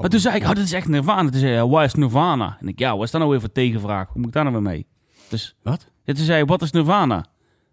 Maar 0.00 0.10
toen 0.10 0.20
zei 0.20 0.36
ik, 0.36 0.42
oh, 0.42 0.48
dit 0.48 0.58
is 0.64 0.72
echt 0.72 0.88
Nirvana. 0.88 1.30
Toen 1.30 1.40
zei 1.40 1.52
hij, 1.52 1.66
waar 1.66 1.84
is 1.84 1.94
Nirvana? 1.94 2.56
En 2.60 2.68
ik, 2.68 2.78
ja, 2.78 2.94
wat 2.96 3.04
is 3.04 3.10
dat 3.10 3.20
nou 3.20 3.32
weer 3.32 3.40
voor 3.40 3.52
tegenvraag? 3.52 4.06
Hoe 4.08 4.16
moet 4.16 4.26
ik 4.26 4.32
daar 4.32 4.42
nou 4.44 4.54
weer 4.54 4.64
mee? 4.64 4.86
Dus, 5.28 5.56
Wat? 5.62 5.90
Ja, 6.04 6.14
toen 6.14 6.24
zei 6.24 6.36
hij, 6.38 6.46
wat 6.46 6.62
is 6.62 6.70
Nirvana? 6.70 7.24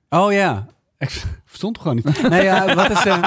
Oh 0.10 0.32
ja. 0.32 0.65
Ik 1.04 1.24
verstond 1.46 1.78
gewoon 1.78 1.96
niet. 1.96 2.30
Nee, 2.30 2.44
ja, 2.44 2.76
wat 2.76 2.89
is... 2.92 3.06
eh 3.06 3.18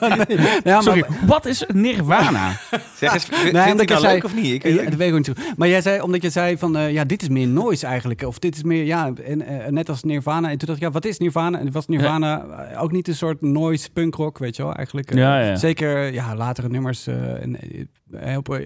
nee. 0.00 0.38
ja, 0.64 0.74
maar, 0.74 0.82
Sorry, 0.82 1.04
wat 1.26 1.46
is 1.46 1.64
Nirvana? 1.72 2.56
Zeg 2.96 3.12
eens, 3.14 3.24
vind, 3.24 3.52
Nee, 3.52 3.68
je 3.68 3.74
nou 3.74 4.00
zei- 4.00 4.12
leuk 4.14 4.24
of 4.24 4.34
niet? 4.34 4.64
Ik, 4.64 4.72
Ja, 4.72 4.84
dat 4.84 4.94
weet 4.94 5.08
ik 5.08 5.14
niet 5.14 5.26
zo. 5.26 5.32
Maar 5.56 5.68
jij 5.68 5.80
zei, 5.82 6.00
omdat 6.00 6.22
je 6.22 6.30
zei 6.30 6.58
van, 6.58 6.76
eh, 6.76 6.92
ja, 6.92 7.04
dit 7.04 7.22
is 7.22 7.28
meer 7.28 7.46
noise 7.48 7.86
eigenlijk. 7.86 8.22
Of 8.22 8.38
dit 8.38 8.56
is 8.56 8.62
meer, 8.62 8.84
ja, 8.84 9.12
en, 9.26 9.42
eh, 9.46 9.66
net 9.70 9.88
als 9.88 10.02
Nirvana. 10.02 10.50
En 10.50 10.58
toen 10.58 10.66
dacht 10.68 10.78
ik, 10.80 10.84
ja, 10.86 10.90
wat 10.92 11.04
is 11.04 11.18
Nirvana? 11.18 11.58
En 11.58 11.72
was 11.72 11.86
Nirvana 11.86 12.46
ook 12.78 12.92
niet 12.92 13.08
een 13.08 13.14
soort 13.14 13.40
noise 13.40 13.90
punkrock, 13.90 14.38
weet 14.38 14.56
je 14.56 14.62
wel, 14.62 14.74
eigenlijk. 14.74 15.14
Ja, 15.14 15.40
ja. 15.40 15.56
Zeker, 15.56 16.12
ja, 16.12 16.34
latere 16.36 16.68
nummers. 16.68 17.06
eh 17.06 17.42
en, 17.42 17.56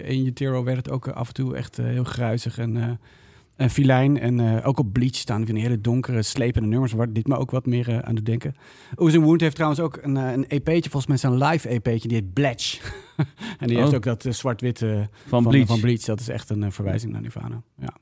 In 0.03 0.25
Utero 0.25 0.63
werd 0.63 0.77
het 0.77 0.89
ook 0.89 1.07
af 1.07 1.27
en 1.27 1.33
toe 1.33 1.55
echt 1.55 1.77
heel 1.77 2.03
gruizig 2.03 2.57
en... 2.57 2.99
en 3.55 3.69
filijn 3.69 4.19
en 4.19 4.39
eh, 4.39 4.67
ook 4.67 4.79
op 4.79 4.93
Bleach 4.93 5.15
staan 5.15 5.45
van 5.45 5.53
die 5.55 5.63
hele 5.63 5.81
donkere, 5.81 6.21
slepende 6.21 6.67
nummers, 6.67 6.91
waar 6.91 7.13
dit 7.13 7.27
me 7.27 7.37
ook 7.37 7.51
wat 7.51 7.65
meer 7.65 7.89
eh, 7.89 7.97
aan 7.99 8.15
doet 8.15 8.25
denken. 8.25 8.55
Oozing 8.95 9.23
Wound 9.23 9.41
heeft 9.41 9.55
trouwens 9.55 9.81
ook 9.81 9.99
een, 10.01 10.17
eh, 10.17 10.31
een 10.31 10.45
EP'tje, 10.47 10.89
volgens 10.89 11.07
mij 11.07 11.17
zijn 11.17 11.37
live 11.37 11.69
EP'tje, 11.69 12.07
die 12.07 12.17
heet 12.17 12.33
Bletch. 12.33 12.93
en 13.59 13.67
die 13.67 13.75
Oh. 13.77 13.81
heeft 13.83 13.95
ook 13.95 14.03
dat 14.03 14.25
zwart-witte 14.29 15.09
Van 15.27 15.41
van, 15.43 15.51
Bleach. 15.51 15.67
van 15.67 15.79
Bleach. 15.79 16.01
Dat 16.01 16.19
is 16.19 16.29
echt 16.29 16.49
een 16.49 16.71
verwijzing 16.71 17.11
naar 17.11 17.21
Nirvana. 17.21 17.61
Ja. 17.79 17.93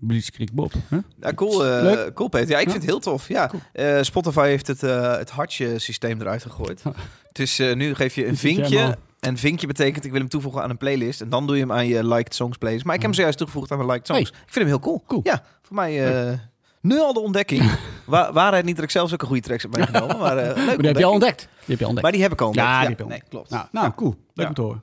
Blitzkrieg 0.00 0.52
Bob. 0.52 0.72
Huh? 0.90 0.98
Ja, 1.20 1.34
cool, 1.34 1.66
eh, 1.66 1.82
Leuk. 1.82 2.14
cool 2.14 2.28
Peter. 2.28 2.48
Ja, 2.50 2.58
ik 2.58 2.64
Ja. 2.64 2.70
vind 2.70 2.82
het 2.82 2.90
heel 2.92 3.00
tof. 3.00 3.28
Ja. 3.28 3.50
Eh, 3.72 3.98
Spotify 4.02 4.46
heeft 4.48 4.66
het, 4.66 4.82
eh, 4.82 5.16
het 5.16 5.30
hartje 5.30 5.78
systeem 5.78 6.20
eruit 6.20 6.42
gegooid. 6.42 6.82
Dus 7.32 7.58
nu 7.58 7.94
geef 7.94 8.14
je 8.14 8.26
een 8.26 8.36
vinkje. 8.36 8.98
En 9.20 9.36
vinkje 9.36 9.66
betekent 9.66 10.04
ik 10.04 10.10
wil 10.10 10.20
hem 10.20 10.28
toevoegen 10.28 10.62
aan 10.62 10.70
een 10.70 10.76
playlist. 10.76 11.20
En 11.20 11.28
dan 11.28 11.46
doe 11.46 11.56
je 11.56 11.62
hem 11.62 11.72
aan 11.72 11.86
je 11.86 12.04
liked 12.04 12.34
songs 12.34 12.56
playlist. 12.58 12.84
Maar 12.84 12.94
ik 12.94 13.00
heb 13.00 13.08
hem 13.10 13.16
zojuist 13.18 13.38
toegevoegd 13.38 13.70
aan 13.70 13.78
mijn 13.78 13.90
liked 13.90 14.06
songs. 14.06 14.28
Ik 14.30 14.34
vind 14.36 14.54
hem 14.54 14.66
heel 14.66 14.80
cool. 14.80 15.02
Cool. 15.06 15.20
Ja, 15.24 15.42
voor 15.62 15.76
mij 15.76 16.14
eh, 16.30 16.38
nu 16.80 16.98
al 16.98 17.12
de 17.12 17.20
ontdekking. 17.20 17.70
Wa 18.06 18.32
waarheid 18.32 18.64
niet 18.64 18.74
dat 18.76 18.84
ik 18.84 18.90
zelf 18.90 19.08
zulke 19.08 19.26
goede 19.26 19.42
tracks 19.42 19.62
heb 19.62 19.76
meegenomen. 19.76 20.18
Maar, 20.24 20.38
eh 20.38 20.56
leuk 20.56 20.66
Maar 20.66 20.76
die 20.76 20.86
heb 20.86 20.96
je 20.96 21.04
al 21.04 21.12
ontdekt. 21.12 21.40
Die 21.40 21.48
heb 21.66 21.78
je 21.78 21.84
al 21.84 21.90
ontdekt. 21.90 22.02
Maar 22.02 22.12
die 22.12 22.22
heb 22.22 22.32
ik 22.32 22.40
al 22.40 22.46
ontdekt. 22.46 22.68
Ja, 22.68 22.78
die 22.80 22.88
heb 22.88 22.98
je 22.98 23.04
al 23.04 23.10
nee, 23.10 23.22
klopt. 23.28 23.50
nou, 23.50 23.66
nou, 23.72 23.92
cool. 23.94 24.10
Leuk 24.10 24.18
Ja. 24.34 24.48
om 24.48 24.54
te 24.54 24.60
horen. 24.60 24.82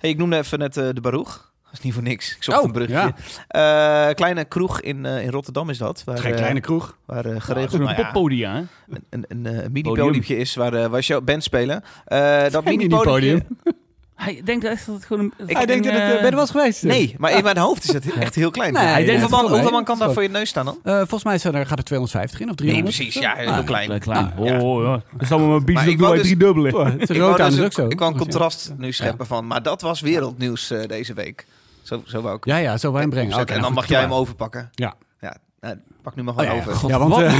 Hey, 0.00 0.10
ik 0.10 0.16
noemde 0.18 0.36
even 0.36 0.58
net 0.58 0.76
eh, 0.76 0.88
de 0.92 1.00
Baruch. 1.00 1.49
Dat 1.70 1.78
is 1.78 1.84
niet 1.84 1.94
voor 1.94 2.02
niks. 2.02 2.36
Ik 2.36 2.42
zocht 2.42 2.58
Oh, 2.58 2.64
een 2.64 2.72
brugje. 2.72 3.14
Eh, 3.48 4.08
kleine 4.14 4.44
kroeg 4.44 4.80
in, 4.80 5.06
eh, 5.06 5.22
in 5.22 5.30
Rotterdam 5.30 5.70
is 5.70 5.78
dat. 5.78 6.02
Waar, 6.04 6.18
Geen 6.18 6.32
eh, 6.32 6.36
kleine 6.38 6.60
kroeg. 6.60 6.96
Waar 7.06 7.24
eh, 7.24 7.40
geregeld 7.40 7.72
een 7.72 7.80
nou 7.80 7.96
ja, 7.96 8.02
poppodia, 8.04 8.52
hè? 8.54 8.58
een, 8.58 9.04
een, 9.10 9.24
een, 9.28 9.42
Podium. 9.42 9.72
mini-podiumpje 9.72 10.36
is 10.36 10.54
waar, 10.54 10.88
waar 10.88 11.02
show 11.02 11.24
band 11.24 11.42
spelen. 11.44 11.82
Eh, 12.04 12.42
dat 12.50 12.64
mini-podium... 12.74 13.46
Hij 14.14 14.40
denkt 14.44 14.64
echt 14.64 14.86
dat 14.86 14.94
het 14.94 15.04
gewoon 15.04 15.32
een... 15.38 15.46
Ik 15.46 15.56
Hij 15.56 15.66
denkt 15.66 15.84
dat 15.84 15.92
het... 15.92 16.02
ben 16.02 16.10
je 16.18 16.24
er 16.24 16.30
wel 16.30 16.40
eens 16.40 16.50
geweest? 16.50 16.82
Nee, 16.82 17.14
maar 17.18 17.32
in 17.32 17.42
mijn 17.50 17.56
hoofd 17.58 17.84
is 17.84 17.92
het 17.92 18.12
echt 18.12 18.34
heel 18.34 18.50
klein. 18.50 18.72
Nee, 18.72 18.84
hoeveel, 18.96 19.20
dat 19.20 19.30
man, 19.30 19.50
hoeveel 19.52 19.70
man 19.70 19.84
kan 19.84 19.98
daar 19.98 20.12
voor 20.12 20.22
je 20.22 20.28
neus 20.28 20.48
staan 20.48 20.64
dan? 20.64 20.78
Eh, 20.82 20.96
volgens 20.96 21.24
mij 21.24 21.38
zijn 21.38 21.54
er, 21.54 21.66
gaat 21.66 21.78
er 21.78 21.84
250 21.84 22.40
in 22.40 22.50
of 22.50 22.54
Nee, 22.56 22.66
300. 22.68 22.96
precies. 22.96 23.14
Ja, 23.22 23.34
heel 23.34 23.48
Ah, 23.48 23.66
klein. 23.66 23.86
Klein, 23.86 24.00
klein. 24.00 24.32
Nou, 24.36 24.46
ja. 24.48 24.60
Oh, 24.60 24.82
ja. 24.82 25.02
Dat 25.12 25.22
is 25.22 25.30
allemaal 25.32 25.60
mijn 25.60 25.96
doe 25.96 26.06
hij 26.06 26.14
dus- 26.16 26.22
drie 26.22 26.36
dubbele. 26.36 26.76
Oh, 26.76 26.84
het 26.84 27.02
is 27.02 27.08
Ik 27.08 27.20
wou, 27.20 27.36
dus 27.36 27.60
ook 27.60 27.72
zo. 27.72 27.86
ik 27.88 28.00
een 28.00 28.12
Dus 28.12 28.20
contrast 28.20 28.72
nu 28.76 28.92
scheppen 28.92 29.26
van. 29.26 29.46
Maar 29.46 29.62
dat 29.62 29.82
was 29.82 30.00
wereldnieuws 30.00 30.70
eh, 30.70 30.82
deze 30.86 31.14
week. 31.14 31.46
Zo, 31.90 32.02
zo 32.04 32.20
wou 32.20 32.36
ik 32.36 32.44
Ja, 32.44 32.56
ja, 32.56 32.76
zo 32.76 32.92
wij 32.92 33.00
hem 33.00 33.10
brengen. 33.10 33.32
Oké, 33.32 33.40
en 33.40 33.46
dan 33.46 33.60
nou, 33.60 33.72
mag 33.72 33.86
jij 33.86 34.00
hem 34.00 34.12
overpakken. 34.12 34.70
Ja. 34.74 34.94
Ja, 35.20 35.36
nou, 35.60 35.76
pak 36.02 36.16
nu 36.16 36.22
maar 36.22 36.34
Oh, 36.34 36.40
gewoon 36.40 36.54
ja, 36.56 36.60
over. 36.60 36.74
God, 36.74 36.90
ja, 36.90 36.98
want, 36.98 37.22
eh, 37.22 37.30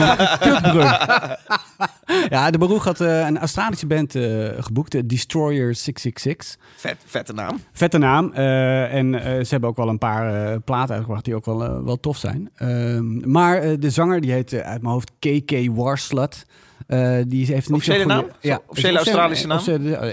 ja, 2.36 2.50
de 2.50 2.58
Baruch 2.58 2.84
had 2.84 3.00
eh, 3.00 3.26
een 3.26 3.38
Australische 3.38 3.86
band 3.86 4.14
eh, 4.14 4.48
geboekt, 4.58 4.92
de 4.92 5.06
Destroyer 5.06 5.74
666. 5.74 6.58
Vet, 6.76 6.96
vette 7.04 7.32
naam. 7.32 7.60
Vette 7.72 7.98
naam. 7.98 8.32
en 8.32 9.12
ze 9.22 9.48
hebben 9.48 9.68
ook 9.68 9.76
wel 9.76 9.88
een 9.88 9.98
paar 9.98 10.60
platen 10.60 10.94
uitgebracht 10.94 11.24
die 11.24 11.34
ook 11.34 11.44
wel, 11.44 11.84
wel 11.84 12.00
tof 12.00 12.16
zijn. 12.16 12.50
Ehm, 12.54 13.30
maar 13.30 13.78
de 13.78 13.90
zanger, 13.90 14.20
die 14.20 14.32
heet 14.32 14.54
uit 14.54 14.82
mijn 14.82 14.94
hoofd 14.94 15.12
KK 15.18 15.70
Warslut. 15.74 16.46
Eh, 16.90 17.16
die 17.26 17.46
heeft 17.46 17.68
niet 17.68 17.76
Officiële 17.78 18.02
goede- 18.04 18.14
naam? 18.14 18.26
Zo- 18.42 18.62
officiële 18.66 18.96
Australische 18.96 19.46
naam? 19.46 19.58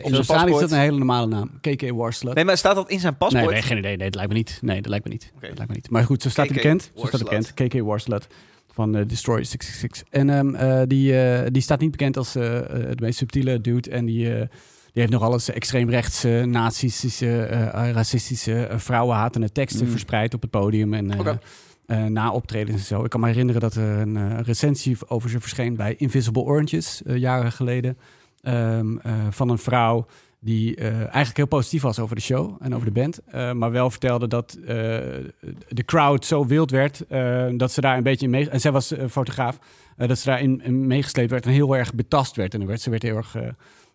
in 0.03 0.15
Australië 0.15 0.53
is 0.53 0.59
dat 0.59 0.71
een 0.71 0.79
hele 0.79 0.97
normale 0.97 1.27
naam. 1.27 1.49
KK 1.61 1.91
Warslut. 1.91 2.35
Nee, 2.35 2.45
maar 2.45 2.57
staat 2.57 2.75
dat 2.75 2.89
in 2.89 2.99
zijn 2.99 3.17
paspoort? 3.17 3.51
nee, 3.51 3.61
geen 3.61 3.77
idee. 3.77 3.97
Nee, 3.97 4.05
dat 4.09 4.15
lijkt 4.15 4.31
me 4.31 4.37
niet. 4.37 4.59
Nee, 4.61 4.81
dat 4.81 4.89
lijkt 4.89 5.05
me 5.05 5.11
niet. 5.11 5.31
Dat 5.33 5.41
lijkt 5.57 5.67
me 5.67 5.73
niet. 5.75 5.89
Maar 5.89 6.03
goed, 6.03 6.21
zo 6.21 6.29
staat 6.29 6.45
hij 6.45 6.55
bekend. 6.55 6.91
Zo 6.95 7.05
staat 7.05 7.23
bekend. 7.23 7.53
KK 7.53 7.73
Warslut 7.81 8.27
van 8.71 8.95
eh, 8.95 9.07
Destroy 9.07 9.43
666. 9.43 10.03
En 10.09 10.29
ehm, 10.29 10.55
eh, 10.55 10.81
die, 10.87 11.51
die 11.51 11.61
staat 11.61 11.79
niet 11.79 11.91
bekend 11.91 12.17
als 12.17 12.31
de 12.31 12.93
meest 13.01 13.17
subtiele 13.17 13.61
dude. 13.61 13.89
En 13.89 14.05
die, 14.05 14.23
die 14.25 14.47
heeft 14.93 15.11
nog 15.11 15.21
alles 15.21 15.49
extreemrechtse, 15.49 16.43
nazistische, 16.47 17.45
racistische, 17.93 18.69
vrouwenhatende 18.75 19.51
teksten 19.51 19.85
Mm. 19.85 19.91
verspreid 19.91 20.33
op 20.33 20.41
het 20.41 20.51
podium. 20.51 20.93
En 20.93 21.11
Eh, 21.87 22.05
na 22.05 22.31
optredens 22.31 22.79
en 22.79 22.85
zo. 22.85 23.03
Ik 23.03 23.09
kan 23.09 23.19
me 23.19 23.27
herinneren 23.27 23.61
dat 23.61 23.75
er 23.75 23.99
een 23.99 24.17
eh, 24.17 24.39
recensie 24.39 24.97
over 25.07 25.29
ze 25.29 25.39
verscheen 25.39 25.75
bij 25.75 25.95
Invisible 25.97 26.41
Oranges, 26.43 27.03
eh, 27.03 27.15
jaren 27.15 27.51
geleden. 27.51 27.97
Ehm, 28.41 28.97
eh, 28.97 29.13
van 29.29 29.49
een 29.49 29.57
vrouw 29.57 30.05
die 30.39 30.75
eigenlijk 30.75 31.37
heel 31.37 31.47
positief 31.47 31.81
was 31.81 31.99
over 31.99 32.15
de 32.15 32.21
show 32.21 32.55
en 32.59 32.75
over 32.75 32.85
de 32.85 32.91
band. 32.91 33.19
maar 33.55 33.71
wel 33.71 33.89
vertelde 33.89 34.27
dat 34.27 34.57
de 35.67 35.83
crowd 35.85 36.25
zo 36.25 36.45
wild 36.45 36.71
werd 36.71 37.03
dat 37.59 37.71
ze 37.71 37.81
daar 37.81 37.97
een 37.97 38.03
beetje 38.03 38.25
in 38.25 38.31
mee... 38.31 38.49
En 38.49 38.59
zij 38.59 38.71
was 38.71 38.93
fotograaf. 39.09 39.59
dat 39.95 40.17
ze 40.17 40.29
daarin 40.29 40.61
in 40.63 40.87
meegesleept 40.87 41.31
werd 41.31 41.45
en 41.45 41.51
heel 41.51 41.75
erg 41.75 41.93
betast 41.93 42.35
werd. 42.35 42.53
En 42.53 42.65
werd, 42.65 42.81
ze 42.81 42.89
werd 42.89 43.03
heel 43.03 43.15
erg 43.15 43.35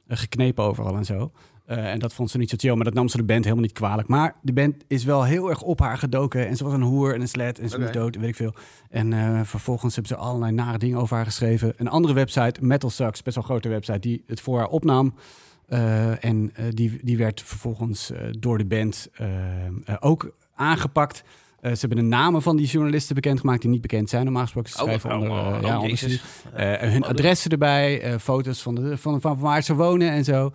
geknepen 0.08 0.64
overal 0.64 0.96
en 0.96 1.04
zo. 1.04 1.32
Eh, 1.72 1.90
en 1.90 1.98
dat 1.98 2.12
vond 2.12 2.30
ze 2.30 2.38
niet 2.38 2.50
zo 2.50 2.56
chill, 2.58 2.74
maar 2.74 2.84
dat 2.84 2.94
nam 2.94 3.08
ze 3.08 3.16
de 3.16 3.22
band 3.22 3.44
helemaal 3.44 3.64
niet 3.64 3.72
kwalijk. 3.72 4.08
Maar 4.08 4.34
de 4.42 4.52
band 4.52 4.74
is 4.88 5.04
wel 5.04 5.24
heel 5.24 5.48
erg 5.48 5.62
op 5.62 5.80
haar 5.80 5.98
gedoken. 5.98 6.48
En 6.48 6.56
ze 6.56 6.64
was 6.64 6.72
een 6.72 6.82
hoer 6.82 7.14
en 7.14 7.20
een 7.20 7.28
slet 7.28 7.58
en 7.58 7.68
ze 7.68 7.74
Oké. 7.74 7.84
moest 7.84 7.96
dood, 7.96 8.16
weet 8.16 8.28
ik 8.28 8.36
veel. 8.36 8.54
En 8.90 9.12
eh, 9.12 9.40
vervolgens 9.44 9.94
hebben 9.94 10.16
ze 10.16 10.22
allerlei 10.22 10.52
nare 10.52 10.78
dingen 10.78 10.98
over 10.98 11.16
haar 11.16 11.24
geschreven. 11.24 11.72
Een 11.76 11.88
andere 11.88 12.14
website, 12.14 12.64
Metal 12.64 12.90
Sucks, 12.90 13.22
best 13.22 13.36
wel 13.36 13.44
een 13.44 13.50
grote 13.50 13.68
website, 13.68 13.98
die 13.98 14.22
het 14.26 14.40
voor 14.40 14.58
haar 14.58 14.68
opnam. 14.68 15.14
Eh, 15.66 16.24
en 16.24 16.52
die, 16.70 16.98
die 17.02 17.16
werd 17.16 17.42
vervolgens 17.42 18.12
door 18.38 18.58
de 18.58 18.66
band 18.66 19.10
ook 20.00 20.34
aangepakt. 20.54 21.24
Eh, 21.62 21.72
ze 21.72 21.78
hebben 21.80 21.98
de 21.98 22.04
namen 22.16 22.42
van 22.42 22.56
die 22.56 22.66
journalisten 22.66 23.14
bekendgemaakt 23.14 23.60
die 23.60 23.70
niet 23.70 23.80
bekend 23.80 24.10
zijn. 24.10 24.24
Normaal 24.24 24.42
gesproken 24.42 24.70
ze 24.70 24.76
Oh, 24.78 24.84
schrijven 24.84 25.10
oh, 25.10 25.16
onder, 25.20 25.30
oh, 25.30 25.46
eh, 25.48 25.54
oh, 25.54 25.60
ja, 25.62 25.74
onder 25.74 25.88
Jezus. 25.90 26.22
eh, 26.54 26.78
hun 26.78 27.02
adressen 27.04 27.50
erbij, 27.50 28.18
foto's 28.20 28.62
van, 28.62 28.74
de, 28.74 28.96
van, 28.96 29.20
van 29.20 29.38
waar 29.38 29.62
ze 29.62 29.74
wonen 29.74 30.10
en 30.10 30.24
zo. 30.24 30.50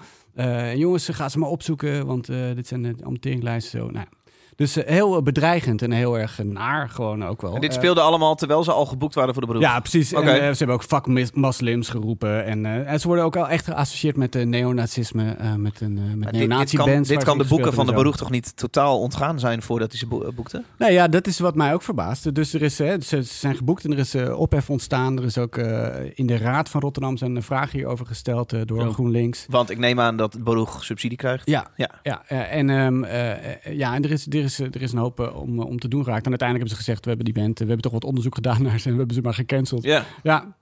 Jongens, 0.76 1.10
ga 1.10 1.30
ze 1.30 1.39
maar 1.39 1.50
opzoeken, 1.50 2.06
want 2.06 2.26
dit 2.56 2.67
zijn 2.67 2.82
de 2.82 2.96
amorteringslijsten. 3.04 3.80
Zo. 3.80 3.86
Nou, 3.86 4.06
ja. 4.12 4.17
Dus 4.58 4.76
eh, 4.78 4.88
heel 4.93 5.22
bedreigend 5.22 5.82
en 5.82 5.91
heel 5.91 6.20
erg 6.20 6.39
naar 6.43 6.89
gewoon 6.89 7.26
ook 7.26 7.41
wel. 7.41 7.56
En 7.56 7.62
dit 7.62 7.72
Eh, 7.72 7.78
speelde 7.78 8.02
allemaal 8.02 8.36
terwijl 8.36 8.63
ze 8.63 8.72
al 8.72 8.86
geboekt 8.86 9.15
waren 9.15 9.34
voor 9.34 9.41
de 9.41 9.48
beroep? 9.48 9.63
ja, 9.63 9.80
precies. 9.80 10.13
En, 10.13 10.22
eh, 10.22 10.36
ze 10.52 10.58
hebben 10.58 10.76
ook 10.76 10.84
fuck 10.84 11.32
moslims 11.34 11.89
geroepen. 11.89 12.46
En, 12.46 12.65
eh, 12.65 12.91
en 12.91 13.00
ze 13.00 13.08
worden 13.08 13.26
ook 13.26 13.36
al 13.36 13.48
echt 13.50 13.65
geassocieerd 13.65 14.17
met 14.17 14.32
de 14.32 14.46
neonazisme, 14.46 15.32
eh, 15.32 15.54
met 15.56 15.82
een 15.82 15.93
met 15.93 16.04
Maar 16.06 16.32
dit, 16.32 16.39
dit 16.39 16.48
neonazi 16.50 16.76
kan, 16.78 17.02
dit 17.04 17.24
kan 17.24 17.38
de 17.38 17.46
boeken 17.46 17.74
van 17.74 17.86
de 17.86 17.93
beroeg 17.93 18.17
toch 18.17 18.30
niet 18.30 18.58
totaal 18.58 19.00
ontgaan 19.00 19.39
zijn 19.39 19.62
voordat 19.62 19.89
hij 19.91 20.00
ze 20.00 20.08
bo- 20.08 20.32
boekte? 20.36 20.63
Nou 20.78 20.91
ja, 20.91 21.08
dat 21.08 21.28
is 21.28 21.39
wat 21.39 21.56
mij 21.56 21.74
ook 21.74 21.82
verbaast. 21.82 22.36
Dus 22.36 22.54
er 22.54 22.62
is, 22.62 22.78
hè, 22.78 23.02
ze 23.02 23.22
zijn 23.22 23.56
geboekt 23.56 23.86
en 23.86 23.91
er 23.91 23.98
is 24.00 24.13
eh, 24.13 24.39
ophef 24.39 24.70
ontstaan. 24.70 25.17
Er 25.17 25.24
is 25.24 25.38
ook 25.38 25.58
eh, 25.58 25.86
in 26.13 26.28
de 26.28 26.38
Raad 26.38 26.70
van 26.70 26.82
Rotterdam 26.82 27.17
zijn 27.17 27.36
een 27.36 27.43
vraag 27.43 27.72
hierover 27.72 28.06
gesteld 28.06 28.54
eh, 28.54 28.62
door 28.65 28.82
Ja. 28.86 28.89
GroenLinks. 28.91 29.46
Want 29.50 29.70
ik 29.70 29.78
neem 29.78 30.00
aan 30.00 30.17
dat 30.17 30.34
het 30.34 30.43
beroeg 30.43 30.84
subsidie 30.84 31.17
krijgt. 31.17 31.50
Ja, 31.50 31.67
Ja. 31.76 31.89
ja. 32.04 32.22
eh, 32.28 32.54
en, 32.58 32.70
ehm, 32.70 33.04
eh, 33.04 33.32
eh, 33.32 33.78
ja, 33.78 33.96
en 33.96 34.04
er, 34.04 34.12
is, 34.12 34.28
er, 34.28 34.36
is, 34.36 34.47
er 34.60 34.82
is 34.82 34.92
een 34.92 34.98
hoop 34.98 35.20
eh, 35.20 35.36
om, 35.42 35.60
om 35.60 35.80
te 35.80 35.88
doen 35.88 36.04
geraakt. 36.04 36.24
En 36.26 36.30
uiteindelijk 36.30 36.70
hebben 36.70 36.70
ze 36.70 36.76
gezegd, 36.76 37.04
we 37.04 37.08
hebben 37.08 37.26
die 37.34 37.44
band, 37.44 37.54
eh, 37.54 37.62
we 37.62 37.66
hebben 37.66 37.82
toch 37.84 37.92
wat 37.92 38.04
onderzoek 38.04 38.36
gedaan 38.36 38.62
naar 38.64 38.80
ze 38.80 38.86
en 38.86 38.92
we 38.92 38.98
hebben 38.98 39.16
ze 39.16 39.22
maar 39.22 39.34
gecanceld. 39.34 39.84
Ja. 39.84 40.04
Ja, 40.24 40.56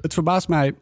het 0.00 0.14
verbaast 0.14 0.48
mij 0.48 0.72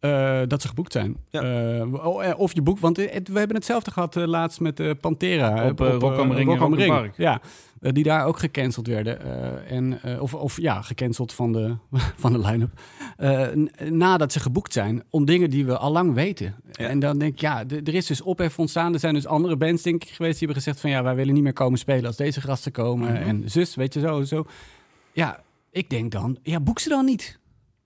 eh, 0.00 0.40
dat 0.46 0.62
ze 0.62 0.68
geboekt 0.68 0.92
zijn. 0.92 1.16
Ja. 1.30 1.40
Eh, 1.42 2.06
o- 2.06 2.20
eh, 2.20 2.38
of 2.38 2.54
je 2.54 2.62
boekt, 2.62 2.80
want 2.80 2.96
het- 2.96 3.28
we 3.28 3.38
hebben 3.38 3.56
hetzelfde 3.56 3.90
gehad 3.90 4.16
eh, 4.16 4.26
laatst 4.26 4.60
met 4.60 4.80
eh, 4.80 4.90
Pantera. 5.00 5.68
Op, 5.68 5.80
eh, 5.80 5.88
Rock 5.98 6.18
am 6.18 6.32
Ring 6.32 6.58
Rock 6.58 6.74
Ring. 6.76 6.92
Park. 6.92 7.16
Ja, 7.16 7.40
eh, 7.40 7.48
die 7.90 8.04
daar 8.04 8.26
ook 8.26 8.38
gecanceld 8.38 8.86
werden. 8.86 9.20
eh, 9.20 9.76
en, 9.76 10.02
eh, 10.02 10.22
of, 10.22 10.34
of 10.34 10.60
ja, 10.60 10.82
gecanceld 10.82 11.32
van 11.32 11.52
de, 11.52 11.76
van 12.16 12.32
de 12.32 12.38
line-up. 12.38 12.80
Eh, 13.16 13.48
nadat 13.90 14.32
ze 14.32 14.40
geboekt 14.40 14.72
zijn 14.72 15.02
om 15.10 15.24
dingen 15.24 15.50
die 15.50 15.66
we 15.66 15.78
al 15.78 15.92
lang 15.92 16.14
weten. 16.14 16.54
Ja. 16.72 16.88
En 16.88 16.98
dan 16.98 17.18
denk 17.18 17.32
ik, 17.32 17.40
ja, 17.40 17.64
er 17.68 17.94
is 17.94 18.06
dus 18.06 18.20
ophef 18.20 18.58
ontstaan. 18.58 18.92
Er 18.92 19.00
zijn 19.00 19.14
dus 19.14 19.26
andere 19.26 19.56
bands, 19.56 19.82
denk 19.82 20.04
ik, 20.04 20.10
geweest 20.10 20.38
die 20.38 20.46
hebben 20.46 20.64
gezegd 20.64 20.80
van... 20.80 20.90
ja, 20.90 21.02
wij 21.02 21.14
willen 21.14 21.34
niet 21.34 21.42
meer 21.42 21.52
komen 21.52 21.78
spelen 21.78 22.06
als 22.06 22.16
deze 22.16 22.40
gasten 22.40 22.72
komen. 22.72 23.12
Mhm. 23.12 23.22
En 23.22 23.50
zus, 23.50 23.74
weet 23.74 23.94
je, 23.94 24.00
zo, 24.00 24.22
zo. 24.22 24.46
Ja, 25.12 25.42
ik 25.70 25.90
denk 25.90 26.12
dan, 26.12 26.38
ja, 26.42 26.60
boek 26.60 26.78
ze 26.78 26.88
dan 26.88 27.04
niet. 27.04 27.38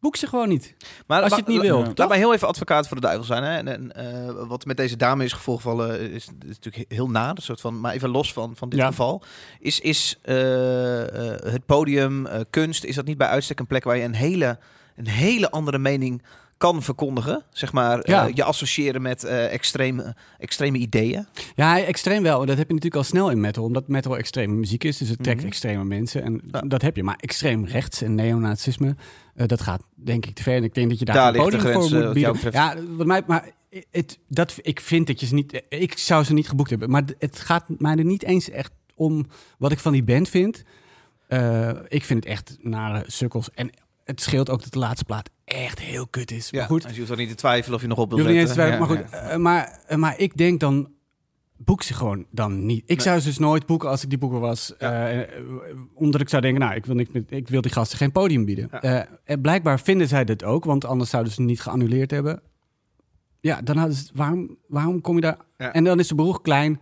Boek 0.06 0.16
ze 0.16 0.26
gewoon 0.26 0.48
niet. 0.48 0.74
Maar 1.06 1.22
Als 1.22 1.30
je 1.32 1.38
het 1.38 1.46
niet 1.46 1.60
wil, 1.60 1.92
Laat 1.94 2.08
mij 2.08 2.18
heel 2.18 2.34
even 2.34 2.48
advocaat 2.48 2.86
voor 2.88 2.96
de 2.96 3.02
duivel 3.02 3.24
zijn. 3.24 3.42
Hè? 3.42 3.56
En, 3.56 3.68
en, 3.68 3.92
eh, 3.96 4.46
wat 4.48 4.64
met 4.64 4.76
deze 4.76 4.96
dame 4.96 5.24
is 5.24 5.32
gevolgvallen 5.32 6.00
is, 6.00 6.28
is 6.48 6.58
natuurlijk 6.62 6.84
heel 6.92 7.08
na. 7.10 7.30
Een 7.30 7.42
soort 7.42 7.60
van, 7.60 7.80
maar 7.80 7.92
even 7.92 8.08
los 8.08 8.32
van, 8.32 8.56
van 8.56 8.68
dit 8.68 8.78
Ja. 8.78 8.86
geval. 8.86 9.22
Is, 9.60 9.80
is 9.80 10.18
eh, 10.22 11.32
eh, 11.34 11.52
het 11.52 11.66
podium, 11.66 12.26
eh, 12.26 12.40
kunst, 12.50 12.84
is 12.84 12.94
dat 12.94 13.04
niet 13.06 13.18
bij 13.18 13.26
uitstek 13.28 13.58
een 13.60 13.66
plek 13.66 13.84
waar 13.84 13.96
je 13.96 14.04
een 14.04 14.14
hele, 14.14 14.58
een 14.96 15.08
hele 15.08 15.50
andere 15.50 15.78
mening 15.78 16.22
kan 16.58 16.82
verkondigen? 16.82 17.42
Zeg 17.50 17.72
maar, 17.72 17.98
eh, 18.00 18.14
Ja. 18.14 18.30
je 18.34 18.44
associëren 18.44 19.02
met 19.02 19.24
eh, 19.24 19.52
extreme, 19.52 20.14
extreme 20.38 20.78
ideeën. 20.78 21.26
Ja, 21.54 21.80
extreem 21.80 22.22
wel. 22.22 22.38
Dat 22.38 22.56
heb 22.56 22.66
je 22.68 22.74
natuurlijk 22.74 22.94
al 22.96 23.02
snel 23.08 23.30
in 23.30 23.40
metal, 23.40 23.64
omdat 23.64 23.88
metal 23.88 24.16
extreme 24.16 24.54
muziek 24.54 24.84
is. 24.84 24.96
Dus 24.98 25.08
het 25.08 25.22
trekt 25.22 25.38
Mhm. 25.38 25.46
extreme 25.46 25.84
mensen 25.84 26.22
en 26.22 26.40
Ja. 26.50 26.60
dat 26.60 26.82
heb 26.82 26.96
je. 26.96 27.02
Maar 27.02 27.16
extreem 27.20 27.64
rechts 27.64 28.02
en 28.02 28.14
neonazisme, 28.14 28.96
eh, 29.36 29.46
dat 29.46 29.60
gaat 29.60 29.82
denk 29.94 30.26
ik 30.26 30.34
te 30.34 30.42
ver. 30.42 30.56
En 30.56 30.64
ik 30.64 30.74
denk 30.74 30.88
dat 30.88 30.98
je 30.98 31.04
daar, 31.04 31.14
Daar 31.14 31.34
een 31.34 31.40
podium 31.40 31.60
grens, 31.60 31.88
voor 31.88 32.00
eh, 32.00 32.06
moet 32.06 32.18
jou 32.20 32.32
bieden. 32.32 32.52
Ja, 32.52 32.74
wat 32.96 33.06
mij, 33.06 33.22
maar 33.26 33.50
het, 33.90 34.18
dat, 34.28 34.58
ik 34.62 34.80
vind 34.80 35.06
dat 35.06 35.20
je 35.20 35.26
ze 35.26 35.34
niet... 35.34 35.62
Ik 35.68 35.98
zou 35.98 36.24
ze 36.24 36.32
niet 36.32 36.48
geboekt 36.48 36.70
hebben. 36.70 36.90
Maar 36.90 37.02
het 37.18 37.38
gaat 37.40 37.64
mij 37.68 37.96
er 37.96 38.04
niet 38.04 38.22
eens 38.22 38.50
echt 38.50 38.72
om 38.94 39.26
wat 39.58 39.72
ik 39.72 39.78
van 39.78 39.92
die 39.92 40.02
band 40.04 40.28
vind. 40.28 40.62
Eh, 41.28 41.70
ik 41.88 42.04
vind 42.04 42.24
het 42.24 42.32
echt 42.32 42.56
nare 42.60 43.04
sukkels. 43.06 43.50
En 43.54 43.70
het 44.04 44.20
scheelt 44.20 44.50
ook 44.50 44.62
dat 44.62 44.72
de 44.72 44.78
laatste 44.78 45.04
plaat 45.04 45.30
echt 45.44 45.80
heel 45.80 46.06
kut 46.06 46.30
is. 46.30 46.52
Maar 46.52 46.66
goed, 46.66 46.82
Dus 46.82 46.92
je 46.92 46.98
hoeft 46.98 47.10
er 47.10 47.16
niet 47.16 47.28
te 47.28 47.34
twijfelen 47.34 47.76
of 47.76 47.82
je 47.82 47.88
nog 47.88 47.98
op 47.98 48.10
hoeft 48.10 48.26
niet 48.26 48.46
te 48.46 48.52
twijfelen, 48.52 48.88
Ja, 48.88 48.94
maar 48.94 49.10
ja. 49.12 49.20
goed. 49.20 49.30
eh, 49.30 49.36
maar, 49.36 49.78
eh, 49.86 49.96
maar 49.96 50.18
ik 50.18 50.36
denk 50.36 50.60
dan, 50.60 50.88
boek 51.56 51.82
ze 51.82 51.94
gewoon 51.94 52.26
dan 52.30 52.66
niet. 52.66 52.82
Ik 52.86 52.96
Nee. 52.96 53.06
zou 53.06 53.18
ze 53.20 53.26
dus 53.26 53.38
nooit 53.38 53.66
boeken 53.66 53.88
als 53.88 54.02
ik 54.02 54.08
die 54.08 54.18
boeker 54.18 54.40
was. 54.40 54.74
Ja. 54.78 55.08
eh, 55.08 55.20
eh, 55.20 55.28
omdat 55.94 56.20
ik 56.20 56.28
zou 56.28 56.42
denken, 56.42 56.60
nou, 56.60 56.74
ik 56.74 56.86
wil, 56.86 56.94
niks 56.94 57.10
met, 57.12 57.24
ik 57.28 57.48
wil 57.48 57.60
die 57.60 57.72
gasten 57.72 57.98
geen 57.98 58.12
podium 58.12 58.44
bieden. 58.44 58.68
Ja. 58.70 58.82
Eh, 58.82 59.10
en 59.24 59.40
blijkbaar 59.40 59.80
vinden 59.80 60.08
zij 60.08 60.24
dit 60.24 60.44
ook, 60.44 60.64
want 60.64 60.84
anders 60.84 61.10
zouden 61.10 61.32
ze 61.32 61.42
niet 61.42 61.60
geannuleerd 61.60 62.10
hebben. 62.10 62.40
Ja, 63.40 63.62
dan 63.62 63.76
hadden 63.76 63.96
ze, 63.96 64.10
waarom, 64.14 64.56
waarom 64.68 65.00
kom 65.00 65.14
je 65.14 65.20
daar... 65.20 65.38
Ja. 65.56 65.72
En 65.72 65.84
dan 65.84 65.98
is 65.98 66.08
de 66.08 66.14
beroeg 66.14 66.40
klein... 66.42 66.80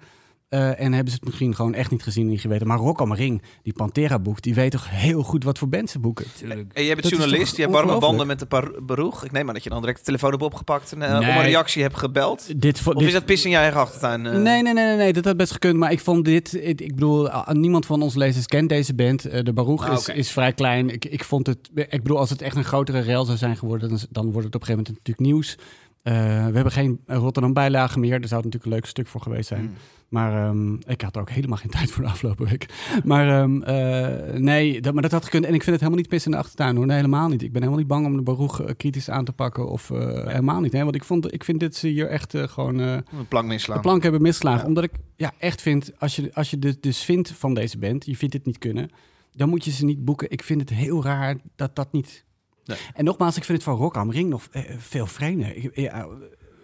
eh, 0.48 0.80
en 0.80 0.92
hebben 0.92 1.12
ze 1.12 1.18
het 1.18 1.24
misschien 1.24 1.54
gewoon 1.54 1.74
echt 1.74 1.90
niet 1.90 2.02
gezien 2.02 2.24
en 2.24 2.30
niet 2.30 2.40
geweten. 2.40 2.66
Maar 2.66 2.78
Rock 2.78 3.00
am 3.00 3.14
Ring, 3.14 3.42
die 3.62 3.72
Pantera 3.72 4.18
boekt, 4.18 4.42
die 4.42 4.54
weet 4.54 4.70
toch 4.70 4.90
heel 4.90 5.22
goed 5.22 5.44
wat 5.44 5.59
voor 5.59 5.68
bands 5.68 5.92
ze 5.92 5.98
boeken. 5.98 6.24
Tuurlijk. 6.37 6.72
En 6.72 6.85
jij 6.85 6.94
bent 6.94 7.02
Dat 7.11 7.18
journalist, 7.18 7.57
je 7.57 7.62
hebt 7.62 7.74
warme 7.74 7.98
banden 7.98 8.26
met 8.26 8.38
de 8.38 8.80
beroeg. 8.83 9.24
Ik 9.24 9.33
neem 9.33 9.48
aan 9.48 9.54
dat 9.54 9.62
je 9.64 9.70
dan 9.70 9.80
direct 9.80 9.98
de 9.98 10.04
telefoon 10.04 10.30
hebt 10.30 10.42
opgepakt 10.42 10.92
en 10.92 11.02
eh, 11.02 11.18
Nee. 11.18 11.30
om 11.30 11.37
een 11.37 11.42
reactie 11.42 11.83
hebt 11.83 11.96
gebeld. 11.96 12.61
Dit, 12.61 12.80
vo- 12.80 12.90
Of 12.90 12.96
dit, 12.98 13.07
is 13.07 13.12
dat 13.12 13.24
pis 13.24 13.44
in 13.44 13.50
je 13.50 13.57
eigen 13.57 13.80
achtertuin? 13.80 14.26
eh? 14.26 14.33
Nee, 14.33 14.42
nee, 14.42 14.72
nee, 14.72 14.85
nee, 14.87 14.96
nee, 14.96 15.12
dat 15.12 15.24
had 15.24 15.37
best 15.37 15.52
gekund. 15.52 15.76
Maar 15.78 15.92
ik 15.92 16.00
vond 16.00 16.24
dit, 16.24 16.54
ik, 16.54 16.80
ik 16.80 16.94
bedoel, 16.94 17.28
niemand 17.50 17.87
van 17.87 18.02
onze 18.02 18.18
lezers 18.18 18.46
kent 18.46 18.68
deze 18.68 18.94
band. 18.94 19.24
Eh, 19.24 19.42
de 19.44 19.52
Baruch 19.52 19.88
Ah, 19.88 19.92
is, 19.92 20.09
is 20.09 20.30
vrij 20.30 20.52
klein. 20.52 20.90
Ik, 20.90 21.04
ik 21.04 21.24
vond 21.24 21.46
het, 21.46 21.59
ik 21.74 22.02
bedoel, 22.02 22.18
als 22.18 22.30
het 22.30 22.42
echt 22.42 22.57
een 22.57 22.64
grotere 22.64 23.00
rel 23.00 23.24
zou 23.24 23.38
zijn 23.38 23.57
geworden, 23.57 23.88
dan, 23.88 23.98
dan 24.11 24.24
wordt 24.33 24.46
het 24.46 24.54
op 24.54 24.61
een 24.61 24.66
gegeven 24.66 24.85
moment 24.87 25.07
natuurlijk 25.07 25.26
nieuws. 25.35 25.59
Eh, 26.02 26.12
we 26.46 26.54
hebben 26.54 26.72
geen 26.72 27.00
Rotterdam 27.07 27.52
bijlage 27.52 27.98
meer. 27.98 28.11
Daar 28.20 28.28
zou 28.28 28.42
het 28.42 28.44
natuurlijk 28.44 28.64
een 28.64 28.72
leuk 28.72 28.87
stuk 28.87 29.07
voor 29.07 29.20
geweest 29.20 29.48
zijn. 29.48 29.61
Hmm. 29.61 29.74
Maar 30.14 30.46
ehm, 30.48 30.74
ik 30.74 31.00
had 31.00 31.14
er 31.14 31.20
ook 31.20 31.31
helemaal 31.31 31.57
geen 31.59 31.70
tijd 31.70 31.90
voor 31.90 32.03
de 32.03 32.09
afgelopen 32.11 32.46
week. 32.48 32.66
Maar 33.05 33.40
ehm, 33.42 33.62
eh, 33.62 34.38
nee, 34.38 34.81
dat, 34.81 34.92
maar 34.92 35.03
dat 35.03 35.12
had 35.12 35.24
gekund. 35.24 35.44
En 35.44 35.55
ik 35.55 35.62
vind 35.62 35.70
het 35.70 35.81
helemaal 35.81 36.00
niet 36.00 36.09
pis 36.09 36.24
in 36.24 36.31
de 36.31 36.37
achtertuin 36.37 36.77
hoor. 36.77 36.87
Nee, 36.87 36.96
helemaal 36.96 37.29
niet. 37.29 37.42
Ik 37.42 37.53
ben 37.53 37.62
helemaal 37.62 37.79
niet 37.81 37.88
bang 37.88 38.07
om 38.07 38.16
de 38.16 38.22
Baruch 38.22 38.61
eh, 38.61 38.70
kritisch 38.77 39.11
aan 39.11 39.24
te 39.24 39.33
pakken. 39.33 39.68
Of 39.68 39.90
eh, 39.90 40.27
helemaal 40.27 40.61
niet. 40.61 40.72
Hè? 40.72 40.83
Want 40.83 40.94
ik, 40.94 41.05
vond, 41.05 41.33
ik 41.33 41.44
vind 41.44 41.61
dit 41.61 41.77
ze 41.77 41.88
hier 41.88 42.09
echt 42.09 42.35
gewoon... 42.37 42.79
Een 42.79 43.05
plank 43.29 43.59
de 43.66 43.81
plank 43.81 44.03
hebben 44.03 44.22
misgeslagen. 44.22 44.61
Ja. 44.61 44.66
Omdat 44.66 44.85
ik 44.85 44.92
ja, 45.16 45.33
echt 45.38 45.62
vind, 45.62 45.92
als 45.98 46.16
je, 46.16 46.31
als 46.35 46.50
je 46.50 46.59
dit 46.59 46.83
dus 46.83 47.03
vindt 47.05 47.31
van 47.33 47.55
deze 47.55 47.79
band, 47.79 48.07
je 48.07 48.16
vindt 48.16 48.35
het 48.35 48.46
niet 48.46 48.59
kunnen, 48.59 48.90
dan 49.33 49.48
moet 49.48 49.64
je 49.64 49.70
ze 49.70 49.85
niet 49.85 50.05
boeken. 50.05 50.31
Ik 50.31 50.42
vind 50.42 50.61
het 50.61 50.70
heel 50.70 51.03
raar 51.05 51.37
dat 51.57 51.77
dat 51.77 51.92
niet... 51.92 52.24
Nee. 52.64 52.79
En 52.94 53.05
nogmaals, 53.05 53.37
ik 53.37 53.44
vind 53.44 53.59
het 53.59 53.66
van 53.66 53.77
Rock 53.77 53.96
am 53.96 54.11
Ring 54.11 54.29
nog 54.29 54.48
veel 54.79 55.07
vreemder. 55.07 55.57
Ik- 55.57 55.77
ja, 55.77 56.07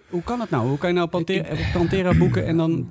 hoe 0.08 0.22
kan 0.22 0.38
dat 0.38 0.50
nou? 0.50 0.68
Hoe 0.68 0.78
kan 0.78 0.88
je 0.88 0.94
nou 0.94 1.08
Pantera, 1.08 1.56
Pantera 1.72 2.14
boeken 2.14 2.46
en 2.46 2.56
dan... 2.56 2.90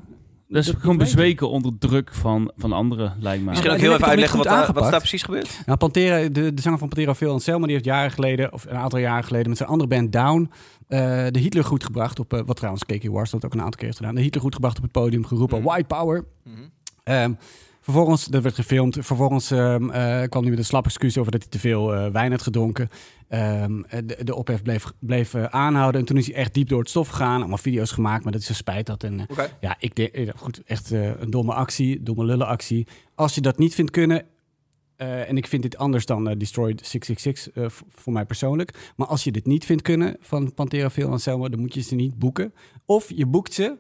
Dat 0.52 0.62
is 0.64 0.72
Dat 0.72 0.82
gewoon 0.82 0.98
bezweken 0.98 1.50
onder 1.50 1.72
druk 1.80 2.14
van, 2.14 2.52
van 2.58 2.72
anderen, 2.74 3.16
lijkt 3.20 3.44
mij. 3.44 3.50
Misschien 3.54 3.72
ook 3.72 3.78
heel 3.80 3.94
even 3.94 4.08
uitleggen 4.08 4.38
wat, 4.38 4.48
daar- 4.48 4.66
goed 4.66 4.76
wat 4.76 4.90
daar 4.92 5.00
precies 5.00 5.24
gebeurd. 5.24 5.62
Nou, 5.66 5.78
Pantera, 5.78 6.30
de, 6.30 6.54
de 6.54 6.62
zanger 6.62 6.78
van 6.80 6.88
Pantera, 6.90 7.16
Phil 7.16 7.32
Anselmo, 7.32 7.64
die 7.66 7.74
heeft 7.74 7.86
jaren 7.86 8.12
geleden, 8.12 8.54
of 8.54 8.66
een 8.66 8.78
aantal 8.78 9.00
jaren 9.00 9.24
geleden, 9.24 9.48
met 9.50 9.58
zijn 9.58 9.70
andere 9.70 9.90
band 9.90 10.12
Down, 10.12 10.50
eh, 10.88 11.00
de 11.32 11.40
Hitler 11.40 11.64
goed 11.64 11.84
gebracht 11.84 12.20
op, 12.20 12.34
eh, 12.34 12.42
wat 12.46 12.56
trouwens 12.56 12.86
Keke 12.86 13.12
Wars 13.12 13.30
dat 13.30 13.46
ook 13.46 13.54
een 13.54 13.60
aantal 13.60 13.76
keer 13.76 13.86
heeft 13.86 13.98
gedaan, 13.98 14.16
de 14.16 14.22
Hitler 14.22 14.44
goed 14.44 14.54
gebracht 14.56 14.78
op 14.78 14.84
het 14.84 14.92
podium, 14.92 15.26
geroepen 15.26 15.58
Mhm. 15.60 15.68
White 15.68 15.96
Power. 15.96 16.26
Mhm. 16.44 16.56
Ehm, 17.04 17.32
Vervolgens, 17.82 18.26
dat 18.26 18.44
werd 18.44 18.56
gefilmd. 18.56 18.98
Vervolgens 19.02 19.52
ehm, 19.52 19.90
eh, 19.90 20.24
kwam 20.30 20.42
hij 20.42 20.50
met 20.50 20.60
een 20.60 20.66
slap 20.66 20.86
excuus 20.86 21.18
over 21.18 21.32
dat 21.32 21.42
hij 21.42 21.50
te 21.52 21.60
veel 21.60 21.94
eh, 21.96 22.12
wijn 22.12 22.32
had 22.32 22.42
gedronken. 22.42 22.90
Ehm, 23.28 23.82
eh, 23.84 24.00
de, 24.06 24.24
de 24.24 24.36
ophef 24.36 24.62
bleef, 24.62 24.92
bleef 25.00 25.36
aanhouden. 25.36 26.02
En 26.02 26.08
toen 26.08 26.18
is 26.18 26.26
hij 26.28 26.36
echt 26.36 26.54
diep 26.54 26.68
door 26.70 26.80
het 26.80 26.90
stof 26.90 27.08
gegaan. 27.08 27.40
Allemaal 27.40 27.58
video's 27.58 27.92
gemaakt, 27.92 28.24
maar 28.24 28.32
dat 28.32 28.42
is 28.42 28.50
een 28.50 28.56
spijt 28.56 28.88
had. 28.88 29.04
En, 29.04 29.26
ja, 29.62 29.76
ik 29.80 29.96
denk, 29.96 30.32
goed, 30.36 30.62
echt 30.66 30.92
een 30.92 31.30
domme 31.30 31.54
actie, 31.54 32.04
domme 32.04 32.26
lullenactie. 32.26 32.88
Als 33.16 33.36
je 33.36 33.42
dat 33.42 33.58
niet 33.58 33.76
vindt 33.76 33.92
kunnen, 33.92 34.26
en 34.98 35.38
ik 35.38 35.48
vind 35.48 35.62
dit 35.64 35.78
anders 35.78 36.06
dan 36.06 36.24
Destroyed 36.38 36.88
666 36.88 37.54
eh, 37.64 37.70
v- 37.70 37.82
voor 37.90 38.14
mij 38.14 38.26
persoonlijk. 38.26 38.92
Maar 38.96 39.08
als 39.08 39.24
je 39.24 39.32
dit 39.32 39.46
niet 39.46 39.66
vindt 39.66 39.82
kunnen 39.82 40.18
van 40.20 40.54
Pantera 40.54 40.90
Phil 40.90 41.12
en 41.12 41.20
Selma, 41.20 41.48
dan 41.50 41.60
moet 41.60 41.74
je 41.74 41.82
ze 41.82 41.96
niet 41.96 42.20
boeken. 42.20 42.54
Of 42.86 43.12
je 43.16 43.26
boekt 43.26 43.54
ze 43.54 43.78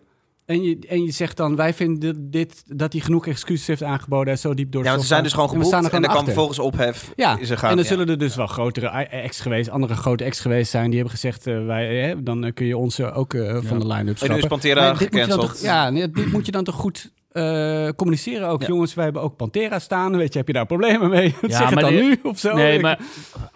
en 0.49 0.63
je, 0.63 0.77
en 0.87 1.03
je 1.03 1.11
zegt 1.11 1.37
dan, 1.37 1.55
wij 1.55 1.73
vinden 1.73 2.31
dit, 2.31 2.63
dat 2.65 2.91
hij 2.93 3.01
genoeg 3.01 3.27
excuses 3.27 3.67
heeft 3.67 3.83
aangeboden. 3.83 4.33
Is 4.33 4.41
zo 4.41 4.53
diep 4.53 4.71
door 4.71 4.83
Ja, 4.83 4.89
want 4.89 5.01
ze 5.01 5.07
zijn 5.07 5.23
dus 5.23 5.33
gewoon 5.33 5.47
En 5.49 5.57
we 5.57 5.63
geboekt 5.63 5.83
staan 5.83 5.91
en, 5.91 5.95
er 5.95 6.07
dan 6.07 6.09
achter. 6.17 6.25
vervolgens 6.33 6.59
ophef. 6.59 7.11
Ja, 7.15 7.37
is 7.39 7.49
er 7.49 7.57
gaan, 7.57 7.69
en 7.69 7.75
dan 7.75 7.85
ja. 7.85 7.91
zullen 7.91 8.09
er 8.09 8.17
dus 8.17 8.35
wel 8.35 8.47
grotere 8.47 8.87
ex 9.07 9.39
geweest, 9.39 9.69
andere 9.69 9.93
grote 9.95 10.23
ex 10.23 10.39
geweest 10.39 10.71
zijn. 10.71 10.85
Die 10.85 10.93
hebben 10.99 11.11
gezegd, 11.13 11.47
eh, 11.47 11.65
wij, 11.65 12.09
eh, 12.11 12.17
dan 12.23 12.43
eh, 12.45 12.53
kun 12.53 12.65
je 12.65 12.77
ons 12.77 12.99
eh, 12.99 13.17
ook 13.17 13.33
eh, 13.33 13.57
van 13.61 13.79
de 13.79 13.87
line-up 13.87 13.97
En 13.97 14.03
nu 14.05 14.11
is 14.13 14.17
schrappen. 14.25 14.47
Pantera 14.49 14.95
gecanceld. 14.95 15.61
ja, 15.61 15.89
nee, 15.89 16.09
dit 16.11 16.31
moet 16.31 16.45
je 16.45 16.51
dan 16.51 16.63
toch 16.63 16.75
goed 16.75 17.11
eh, 17.31 17.87
communiceren 17.95 18.47
ook. 18.47 18.61
Ja. 18.61 18.67
Jongens, 18.67 18.93
wij 18.93 19.03
hebben 19.03 19.21
ook 19.21 19.35
Pantera 19.35 19.79
staan. 19.79 20.17
Weet 20.17 20.31
je, 20.33 20.37
heb 20.39 20.47
je 20.47 20.53
daar 20.53 20.65
problemen 20.65 21.09
mee? 21.09 21.35
Ja, 21.47 21.57
zeg 21.57 21.69
het 21.69 21.79
dan 21.79 21.89
die- 21.89 22.01
nu 22.01 22.19
of 22.23 22.39
zo. 22.39 22.53
nee, 22.55 22.75
Ik- 22.75 22.81
maar 22.81 22.99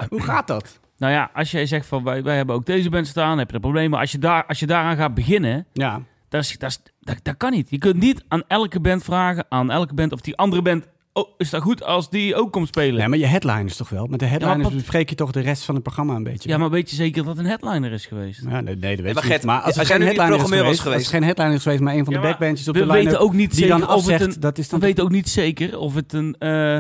Hoe 0.10 0.22
gaat 0.22 0.48
dat? 0.48 0.80
nou 0.98 1.14
ja, 1.14 1.30
als 1.34 1.52
jij 1.52 1.66
zegt 1.66 1.86
van 1.86 2.04
wij, 2.04 2.24
wij 2.24 2.36
hebben 2.36 2.56
ook 2.56 2.66
deze 2.66 2.90
band 2.90 3.08
staan, 3.08 3.38
heb 3.38 3.48
je 3.50 3.54
er 3.56 3.60
problemen. 3.62 4.00
Als 4.00 4.12
je, 4.12 4.18
daar, 4.18 4.46
als 4.46 4.60
je 4.60 4.66
daaraan 4.66 4.96
gaat 4.98 5.14
beginnen, 5.14 5.66
Ja, 5.74 6.02
dat, 6.34 6.43
is, 6.43 6.58
dat, 6.58 6.69
is, 6.69 6.80
dat, 7.00 7.17
dat 7.24 7.38
kan 7.38 7.52
niet. 7.52 7.69
Je 7.69 7.78
kunt 7.78 8.00
niet 8.00 8.24
aan 8.28 8.43
elke 8.48 8.80
band 8.80 9.04
vragen, 9.04 9.46
aan 9.50 9.72
elke 9.72 9.93
band 9.93 10.12
of 10.12 10.22
die 10.22 10.36
andere 10.38 10.62
band, 10.62 10.88
oh, 11.13 11.30
is 11.38 11.50
dat 11.50 11.62
goed 11.62 11.84
als 11.84 12.10
die 12.10 12.36
ook 12.36 12.52
komt 12.52 12.67
spelen? 12.67 13.00
nee, 13.00 13.08
maar 13.08 13.17
je 13.17 13.26
headliners 13.26 13.76
toch 13.76 13.89
wel? 13.89 14.08
Met 14.08 14.19
de 14.19 14.26
headliners 14.26 14.69
Ja, 14.69 14.76
bespreek 14.76 15.10
je 15.10 15.15
toch 15.15 15.32
de 15.32 15.39
rest 15.39 15.63
van 15.63 15.74
het 15.76 15.84
programma 15.84 16.15
een 16.15 16.24
beetje? 16.24 16.50
Ja, 16.50 16.58
maar 16.58 16.69
weet 16.69 16.89
je 16.89 16.96
zeker 16.96 17.24
dat 17.24 17.38
een 17.38 17.46
headliner 17.46 17.91
is 17.91 18.06
geweest? 18.06 18.41
Ja, 18.50 18.62
nee, 18.62 18.76
nee, 18.76 18.96
dat 18.96 19.06
weet 19.06 19.13
maar 19.13 19.24
niet. 19.24 19.32
Gert, 19.32 19.43
Maar 19.43 19.62
als 19.62 19.78
er 19.78 19.86
geen 19.86 20.02
headliner 20.02 20.34
is 20.36 20.41
was 20.41 20.50
geweest, 20.50 20.67
als 20.67 20.78
er 20.78 20.84
geweest- 20.84 21.10
geen 21.10 21.24
headliner 21.24 21.54
is 21.54 21.62
geweest, 21.63 21.82
maar 21.82 21.93
een 21.93 22.04
van 22.04 22.13
de 22.13 22.19
Ja, 22.19 22.26
maar 22.26 22.30
backbenches 22.30 22.67
op 22.67 22.74
we 22.74 22.80
de 22.80 22.86
weten 22.88 23.04
line-up 23.04 23.19
ook 23.22 23.34
niet 23.34 23.50
die 23.52 23.60
zeker 23.60 23.80
dan 23.80 23.89
of 23.89 24.08
het 24.08 24.22
een, 24.22 24.36
dat 24.39 24.58
is 24.58 24.65
we 24.65 24.72
dan... 24.72 24.80
weten 24.80 25.04
ook 25.04 25.10
niet 25.12 25.30
zeker 25.30 25.78
of 25.80 25.93
het 25.96 26.13
een 26.13 26.36
eh, 26.39 26.80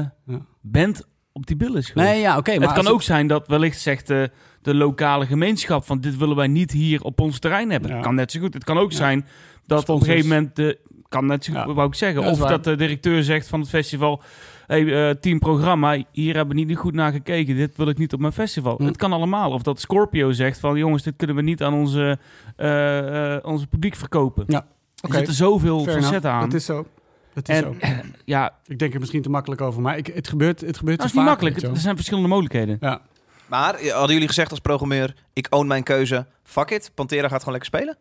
band 0.61 1.05
op 1.33 1.45
die 1.45 1.55
bil 1.55 1.75
is 1.75 1.89
geweest. 1.89 2.09
Nee, 2.11 2.19
ja, 2.21 2.37
oké. 2.37 2.57
maar 2.59 2.67
het 2.75 2.83
kan 2.83 2.93
ook 2.93 3.01
zijn 3.01 3.27
dat 3.27 3.47
wellicht 3.47 3.79
zegt 3.79 4.07
de, 4.07 4.31
de 4.61 4.75
lokale 4.75 5.25
gemeenschap 5.25 5.85
van 5.85 5.99
dit 5.99 6.17
willen 6.17 6.35
wij 6.35 6.47
niet 6.47 6.71
hier 6.71 7.03
op 7.03 7.19
ons 7.21 7.39
terrein 7.39 7.71
hebben. 7.71 7.89
Ja. 7.89 7.99
Kan 7.99 8.15
net 8.15 8.31
zo 8.31 8.39
goed. 8.39 8.53
Het 8.53 8.63
kan 8.63 8.77
ook 8.77 8.91
Ja. 8.91 8.97
zijn 8.97 9.25
dat 9.65 9.89
op 9.89 9.99
een 9.99 10.05
gegeven 10.05 10.29
moment 10.29 10.55
de 10.55 10.79
kan 11.09 11.25
net 11.25 11.43
zo 11.43 11.53
goed, 11.53 11.65
Ja. 11.67 11.73
wou 11.73 11.87
ik 11.87 11.95
zeggen. 11.95 12.23
Of 12.23 12.39
waar. 12.39 12.49
dat 12.49 12.63
de 12.63 12.75
directeur 12.75 13.23
zegt 13.23 13.47
van 13.47 13.59
het 13.59 13.69
festival, 13.69 14.21
hey, 14.67 15.09
eh, 15.09 15.15
team 15.15 15.39
programma, 15.39 16.03
hier 16.11 16.35
hebben 16.35 16.55
we 16.55 16.63
niet 16.63 16.77
goed 16.77 16.93
naar 16.93 17.11
gekeken. 17.11 17.55
Dit 17.55 17.77
wil 17.77 17.87
ik 17.87 17.97
niet 17.97 18.13
op 18.13 18.19
mijn 18.19 18.33
festival. 18.33 18.75
Hm. 18.77 18.85
Het 18.85 18.97
kan 18.97 19.13
allemaal. 19.13 19.51
Of 19.51 19.61
dat 19.61 19.79
Scorpio 19.79 20.31
zegt 20.31 20.59
van 20.59 20.77
jongens, 20.77 21.03
dit 21.03 21.13
kunnen 21.17 21.35
we 21.35 21.41
niet 21.41 21.63
aan 21.63 21.73
onze, 21.73 22.17
eh, 22.55 23.33
eh, 23.35 23.43
onze 23.45 23.67
publiek 23.67 23.95
verkopen. 23.95 24.43
Ja, 24.47 24.57
Er 24.95 25.07
oké. 25.07 25.15
zitten 25.15 25.33
zoveel 25.33 25.77
Fair 25.77 25.87
enough. 25.89 26.05
facetten 26.05 26.31
aan. 26.31 26.41
Dat 26.49 26.53
is 26.53 26.65
zo. 26.65 26.85
Dat 27.33 27.49
is 27.49 27.55
en 27.55 27.77
ja, 28.25 28.53
Ik 28.65 28.79
denk 28.79 28.93
er 28.93 28.99
misschien 28.99 29.21
te 29.21 29.29
makkelijk 29.29 29.61
over, 29.61 29.81
maar 29.81 29.97
ik, 29.97 30.07
het 30.07 30.27
gebeurt, 30.27 30.61
het 30.61 30.77
gebeurt 30.77 30.97
dat 30.97 31.05
is 31.05 31.11
te 31.11 31.17
niet 31.17 31.27
makkelijk. 31.27 31.61
Er 31.61 31.77
zijn 31.77 31.95
verschillende 31.95 32.29
mogelijkheden. 32.29 32.77
Ja. 32.81 33.01
Maar 33.47 33.75
eh, 33.75 33.91
hadden 33.91 34.11
jullie 34.11 34.27
gezegd 34.27 34.51
als 34.51 34.59
programmeur, 34.59 35.15
ik 35.33 35.47
own 35.49 35.67
mijn 35.67 35.83
keuze, 35.83 36.25
fuck 36.43 36.69
it, 36.69 36.91
Pantera 36.93 37.27
gaat 37.27 37.43
gewoon 37.43 37.59
lekker 37.59 37.79
spelen? 37.79 37.97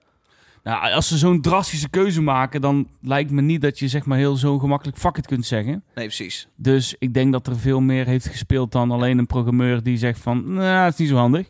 Nou, 0.62 0.92
als 0.92 1.08
ze 1.08 1.18
zo'n 1.18 1.40
drastische 1.40 1.88
keuze 1.88 2.22
maken, 2.22 2.60
dan 2.60 2.88
lijkt 3.00 3.30
me 3.30 3.40
niet 3.40 3.60
dat 3.60 3.78
je 3.78 3.88
zeg 3.88 4.04
maar 4.04 4.18
heel 4.18 4.36
zo 4.36 4.58
gemakkelijk 4.58 4.98
fuck 4.98 5.16
it 5.16 5.26
kunt 5.26 5.46
zeggen. 5.46 5.84
Nee, 5.94 6.04
precies. 6.06 6.48
Dus 6.56 6.94
ik 6.98 7.14
denk 7.14 7.32
dat 7.32 7.46
er 7.46 7.58
veel 7.58 7.80
meer 7.80 8.06
heeft 8.06 8.26
gespeeld 8.26 8.72
dan 8.72 8.90
alleen 8.90 9.18
een 9.18 9.26
programmeur 9.26 9.82
die 9.82 9.96
zegt 9.96 10.20
van, 10.20 10.52
nou, 10.52 10.84
het 10.84 10.92
is 10.92 10.98
niet 10.98 11.08
zo 11.08 11.16
handig. 11.16 11.48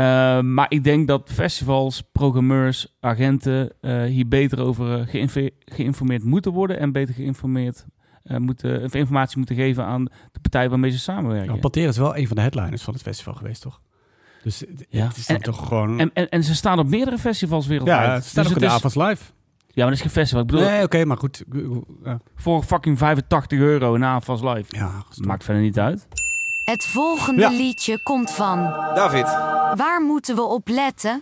Ja. 0.00 0.38
Eh, 0.38 0.44
maar 0.44 0.66
ik 0.68 0.84
denk 0.84 1.08
dat 1.08 1.30
festivals, 1.32 2.02
programmeurs, 2.12 2.96
agenten 3.00 3.72
eh, 3.80 4.02
hier 4.02 4.28
beter 4.28 4.60
over 4.60 5.00
eh, 5.00 5.24
geïnformeerd 5.64 6.24
moeten 6.24 6.52
worden 6.52 6.78
en 6.78 6.92
beter 6.92 7.14
geïnformeerd 7.14 7.84
eh, 8.22 8.36
moeten, 8.36 8.82
of 8.84 8.94
informatie 8.94 9.38
moeten 9.38 9.56
geven 9.56 9.84
aan 9.84 10.04
de 10.04 10.40
partij 10.40 10.68
waarmee 10.70 10.90
ze 10.90 10.98
samenwerken. 10.98 11.54
Ja, 11.54 11.60
Pantera 11.60 11.88
is 11.88 11.96
wel 11.96 12.16
een 12.16 12.26
van 12.26 12.36
de 12.36 12.42
headliners 12.42 12.82
van 12.82 12.94
het 12.94 13.02
festival 13.02 13.34
geweest, 13.34 13.62
toch? 13.62 13.80
Dus 14.42 14.64
Ja. 14.88 15.06
het 15.06 15.16
is 15.16 15.26
dan 15.26 15.36
En- 15.36 15.42
toch 15.42 15.66
gewoon... 15.68 15.98
en, 16.00 16.10
en, 16.14 16.28
en 16.28 16.44
ze 16.44 16.54
staan 16.54 16.78
op 16.78 16.86
meerdere 16.88 17.18
festivals 17.18 17.66
wereldwijd. 17.66 18.06
ja, 18.06 18.12
het 18.14 18.24
staat 18.24 18.44
Dus 18.44 18.52
ook 18.54 18.60
in 18.62 18.68
de 18.68 18.74
is- 18.88 18.94
live. 18.94 19.24
Ja, 19.72 19.82
maar 19.82 19.84
dat 19.84 19.94
is 19.94 20.00
geen 20.00 20.10
festival. 20.10 20.42
Ik 20.42 20.46
bedoel, 20.50 20.64
Nee, 20.64 20.82
oké, 20.82 21.04
maar 21.04 21.16
goed. 21.16 21.44
Ja, 22.04 22.20
voor 22.34 22.62
fucking 22.62 22.98
85 22.98 23.58
euro 23.58 23.94
een 23.94 24.04
avonds 24.04 24.42
live. 24.42 24.64
ja. 24.76 24.90
Maakt 25.16 25.44
verder 25.44 25.62
niet 25.62 25.78
uit. 25.78 26.08
Het 26.64 26.86
volgende 26.86 27.40
Ja. 27.40 27.48
liedje 27.50 27.98
komt 28.02 28.30
van. 28.30 28.62
David, 28.94 29.24
Waar 29.76 30.02
moeten 30.02 30.34
we 30.34 30.42
op 30.42 30.68
letten? 30.68 31.18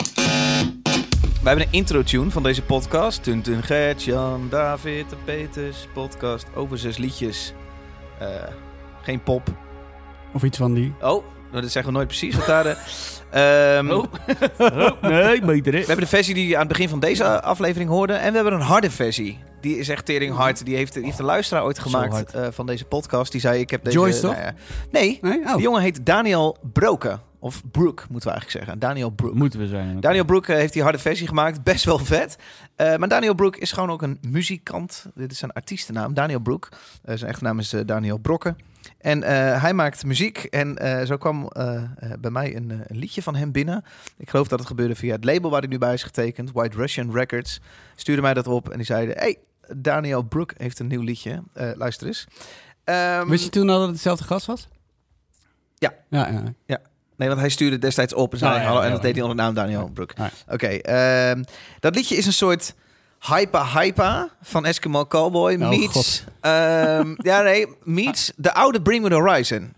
wij 1.42 1.56
hebben 1.56 1.66
een 1.66 1.72
intro-tune 1.72 2.30
van 2.30 2.42
deze 2.42 2.62
podcast. 2.62 3.22
Tun 3.22 3.42
Tun 3.42 3.62
Gert-Jan, 3.62 4.46
David, 4.50 5.10
de 5.10 5.16
Peters, 5.24 5.88
podcast 5.92 6.46
over 6.54 6.78
zes 6.78 6.96
liedjes. 6.96 7.52
Eh, 8.18 8.26
geen 9.02 9.22
pop. 9.22 9.48
Of 10.32 10.42
iets 10.42 10.58
van 10.58 10.74
die... 10.74 10.94
Oh, 11.00 11.24
nou, 11.50 11.62
dat 11.62 11.70
zeggen 11.70 11.92
we 11.92 11.96
nooit 11.98 12.08
precies 12.08 12.36
wat 12.36 12.46
daar... 12.46 12.66
eh, 13.30 13.76
ehm, 13.78 13.90
Oh. 13.90 14.04
Oh, 14.58 15.02
nee, 15.02 15.40
beter 15.40 15.72
hè. 15.72 15.78
We 15.80 15.86
hebben 15.86 16.04
de 16.04 16.06
versie 16.06 16.34
die 16.34 16.48
je 16.48 16.54
aan 16.54 16.60
het 16.60 16.68
begin 16.68 16.88
van 16.88 17.00
deze 17.00 17.42
aflevering 17.42 17.90
hoorde. 17.90 18.12
En 18.12 18.28
we 18.28 18.34
hebben 18.34 18.52
een 18.54 18.60
harde 18.60 18.90
versie. 18.90 19.38
Die 19.60 19.78
is 19.78 19.88
echt 19.88 20.04
tering 20.04 20.34
hard. 20.34 20.64
Die 20.64 20.76
heeft, 20.76 20.94
die 20.94 21.04
heeft 21.04 21.18
een 21.18 21.24
luisteraar 21.24 21.64
ooit 21.64 21.78
gemaakt 21.78 22.34
eh, 22.34 22.46
van 22.50 22.66
deze 22.66 22.84
podcast. 22.84 23.32
Die 23.32 23.40
zei, 23.40 23.60
ik 23.60 23.70
heb 23.70 23.84
deze... 23.84 23.96
Joyce, 23.96 24.20
toch? 24.20 24.32
nou 24.32 24.44
ja. 24.44 24.54
nee, 24.90 25.18
Nee? 25.22 25.40
Oh. 25.40 25.52
die 25.52 25.62
jongen 25.62 25.82
heet 25.82 26.06
Daniel 26.06 26.56
Broken. 26.72 27.20
Of 27.40 27.62
Brook, 27.70 28.06
moeten 28.08 28.28
we 28.28 28.34
eigenlijk 28.34 28.50
zeggen. 28.50 28.78
Daniel 28.78 29.10
Brook. 29.10 29.34
Moeten 29.34 29.58
we 29.60 29.66
zijn. 29.66 30.00
Daniel 30.00 30.24
Brook 30.24 30.46
eh, 30.46 30.56
heeft 30.56 30.72
die 30.72 30.82
harde 30.82 30.98
versie 30.98 31.26
gemaakt. 31.26 31.62
Best 31.62 31.84
wel 31.84 31.98
vet. 31.98 32.36
Eh, 32.76 32.96
maar 32.96 33.08
Daniel 33.08 33.34
Brook 33.34 33.56
is 33.56 33.72
gewoon 33.72 33.90
ook 33.90 34.02
een 34.02 34.18
muzikant. 34.28 35.06
Dit 35.14 35.32
is 35.32 35.38
zijn 35.38 35.52
artiestennaam. 35.52 36.14
Daniel 36.14 36.38
Brook. 36.38 36.68
Eh, 37.02 37.16
zijn 37.16 37.30
echte 37.30 37.44
naam 37.44 37.58
is 37.58 37.74
Daniel 37.86 38.18
Brokken. 38.18 38.56
En 38.98 39.22
hij 39.60 39.74
maakt 39.74 40.04
muziek. 40.04 40.38
En 40.38 41.06
zo 41.06 41.16
kwam 41.16 41.48
bij 42.20 42.30
mij 42.30 42.56
een, 42.56 42.70
een 42.86 42.98
liedje 42.98 43.22
van 43.22 43.34
hem 43.34 43.52
binnen. 43.52 43.84
Ik 44.16 44.30
geloof 44.30 44.48
dat 44.48 44.58
het 44.58 44.68
gebeurde 44.68 44.94
via 44.94 45.14
het 45.14 45.24
label 45.24 45.50
waar 45.50 45.60
hij 45.60 45.68
nu 45.68 45.78
bij 45.78 45.92
is 45.92 46.02
getekend. 46.02 46.52
White 46.52 46.76
Russian 46.76 47.12
Records. 47.12 47.60
Stuurde 47.94 48.22
mij 48.22 48.34
dat 48.34 48.46
op. 48.46 48.68
En 48.68 48.76
die 48.76 48.86
zeiden... 48.86 49.18
Hey, 49.18 49.36
Daniel 49.76 50.22
Brook 50.22 50.52
heeft 50.56 50.78
een 50.78 50.86
nieuw 50.86 51.02
liedje. 51.02 51.42
Eh, 51.52 51.70
luister 51.74 52.06
eens. 52.06 52.26
Ehm, 52.84 53.28
Wist 53.28 53.44
je 53.44 53.50
toen 53.50 53.68
al 53.68 53.74
dat 53.74 53.82
het 53.86 53.90
hetzelfde 53.94 54.24
gast 54.24 54.46
was? 54.46 54.68
Ja. 55.74 55.92
Ja, 56.10 56.42
ja. 56.66 56.78
Nee, 57.16 57.28
want 57.28 57.40
hij 57.40 57.48
stuurde 57.48 57.78
destijds 57.78 58.14
op 58.14 58.32
en 58.32 58.38
zei 58.38 58.52
Oh, 58.54 58.58
ja, 58.60 58.64
hallo. 58.66 58.78
ja, 58.78 58.84
En 58.84 58.90
dat 58.92 58.98
ja. 59.00 59.04
deed 59.06 59.14
hij 59.14 59.22
onder 59.22 59.36
de 59.36 59.42
naam 59.42 59.54
Daniel 59.54 59.90
Brook. 59.94 60.12
Ja. 60.16 60.30
Oké, 60.48 60.66
ehm, 60.66 61.42
dat 61.80 61.94
liedje 61.94 62.16
is 62.16 62.26
een 62.26 62.32
soort 62.32 62.74
hypa 63.20 63.66
hypa 63.66 64.28
van 64.42 64.64
Eskimo 64.66 65.06
Cowboy 65.06 65.54
Oh, 65.54 65.68
meets... 65.68 66.24
ehm, 66.40 67.14
ja, 67.30 67.40
nee, 67.42 67.66
meets 67.82 68.32
de 68.36 68.54
oude 68.54 68.82
Bring 68.82 69.02
Me 69.02 69.08
The 69.08 69.14
Horizon. 69.14 69.72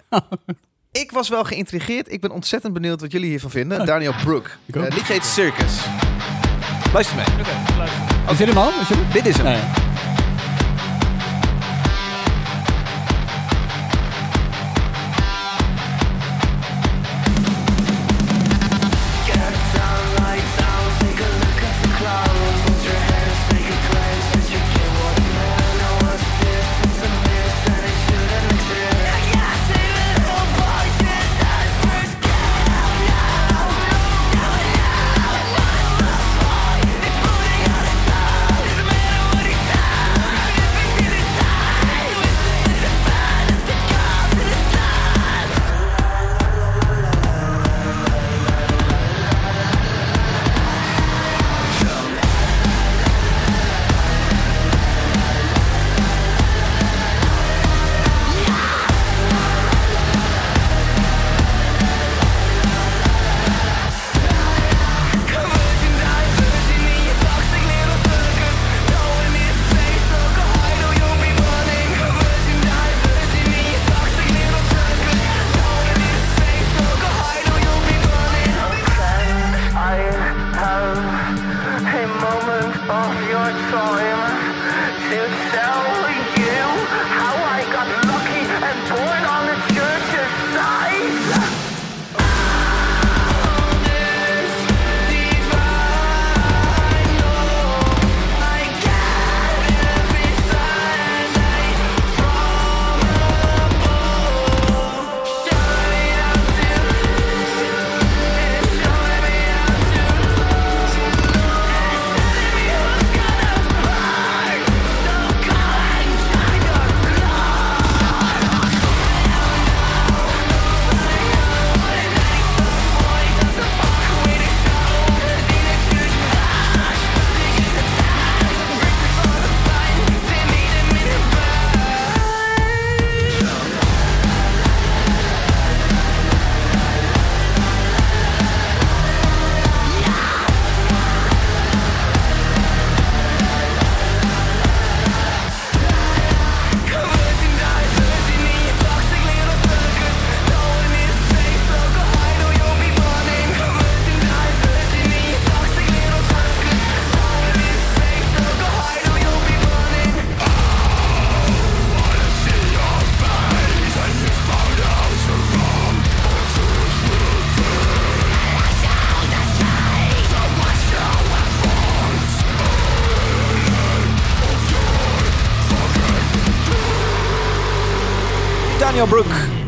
Ik 0.93 1.11
was 1.11 1.29
wel 1.29 1.45
geïntrigeerd. 1.45 2.13
Ik 2.13 2.21
ben 2.21 2.31
ontzettend 2.31 2.73
benieuwd 2.73 3.01
wat 3.01 3.13
jullie 3.13 3.29
hiervan 3.29 3.51
vinden. 3.51 3.87
Daniel 3.87 4.15
Brook. 4.25 4.51
Eh, 4.73 4.83
het 4.83 4.95
liedje 4.95 5.13
heet 5.13 5.25
Circus. 5.25 5.85
Luister 6.93 7.17
mee. 7.17 8.10
Is 8.29 8.37
dit 8.37 8.49
hem 8.49 8.59
al? 8.59 8.71
Is 8.81 8.89
dit? 8.89 8.99
Dit 9.13 9.27
is 9.27 9.37
hem. 9.37 9.90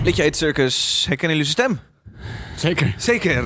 Brook, 0.03 0.15
liedje 0.17 0.23
heet 0.23 0.37
Circus. 0.37 1.05
Herkennen 1.09 1.37
jullie 1.37 1.53
zijn 1.53 1.69
stem? 1.69 1.81
Zeker. 2.57 2.95
Zeker. 2.99 3.45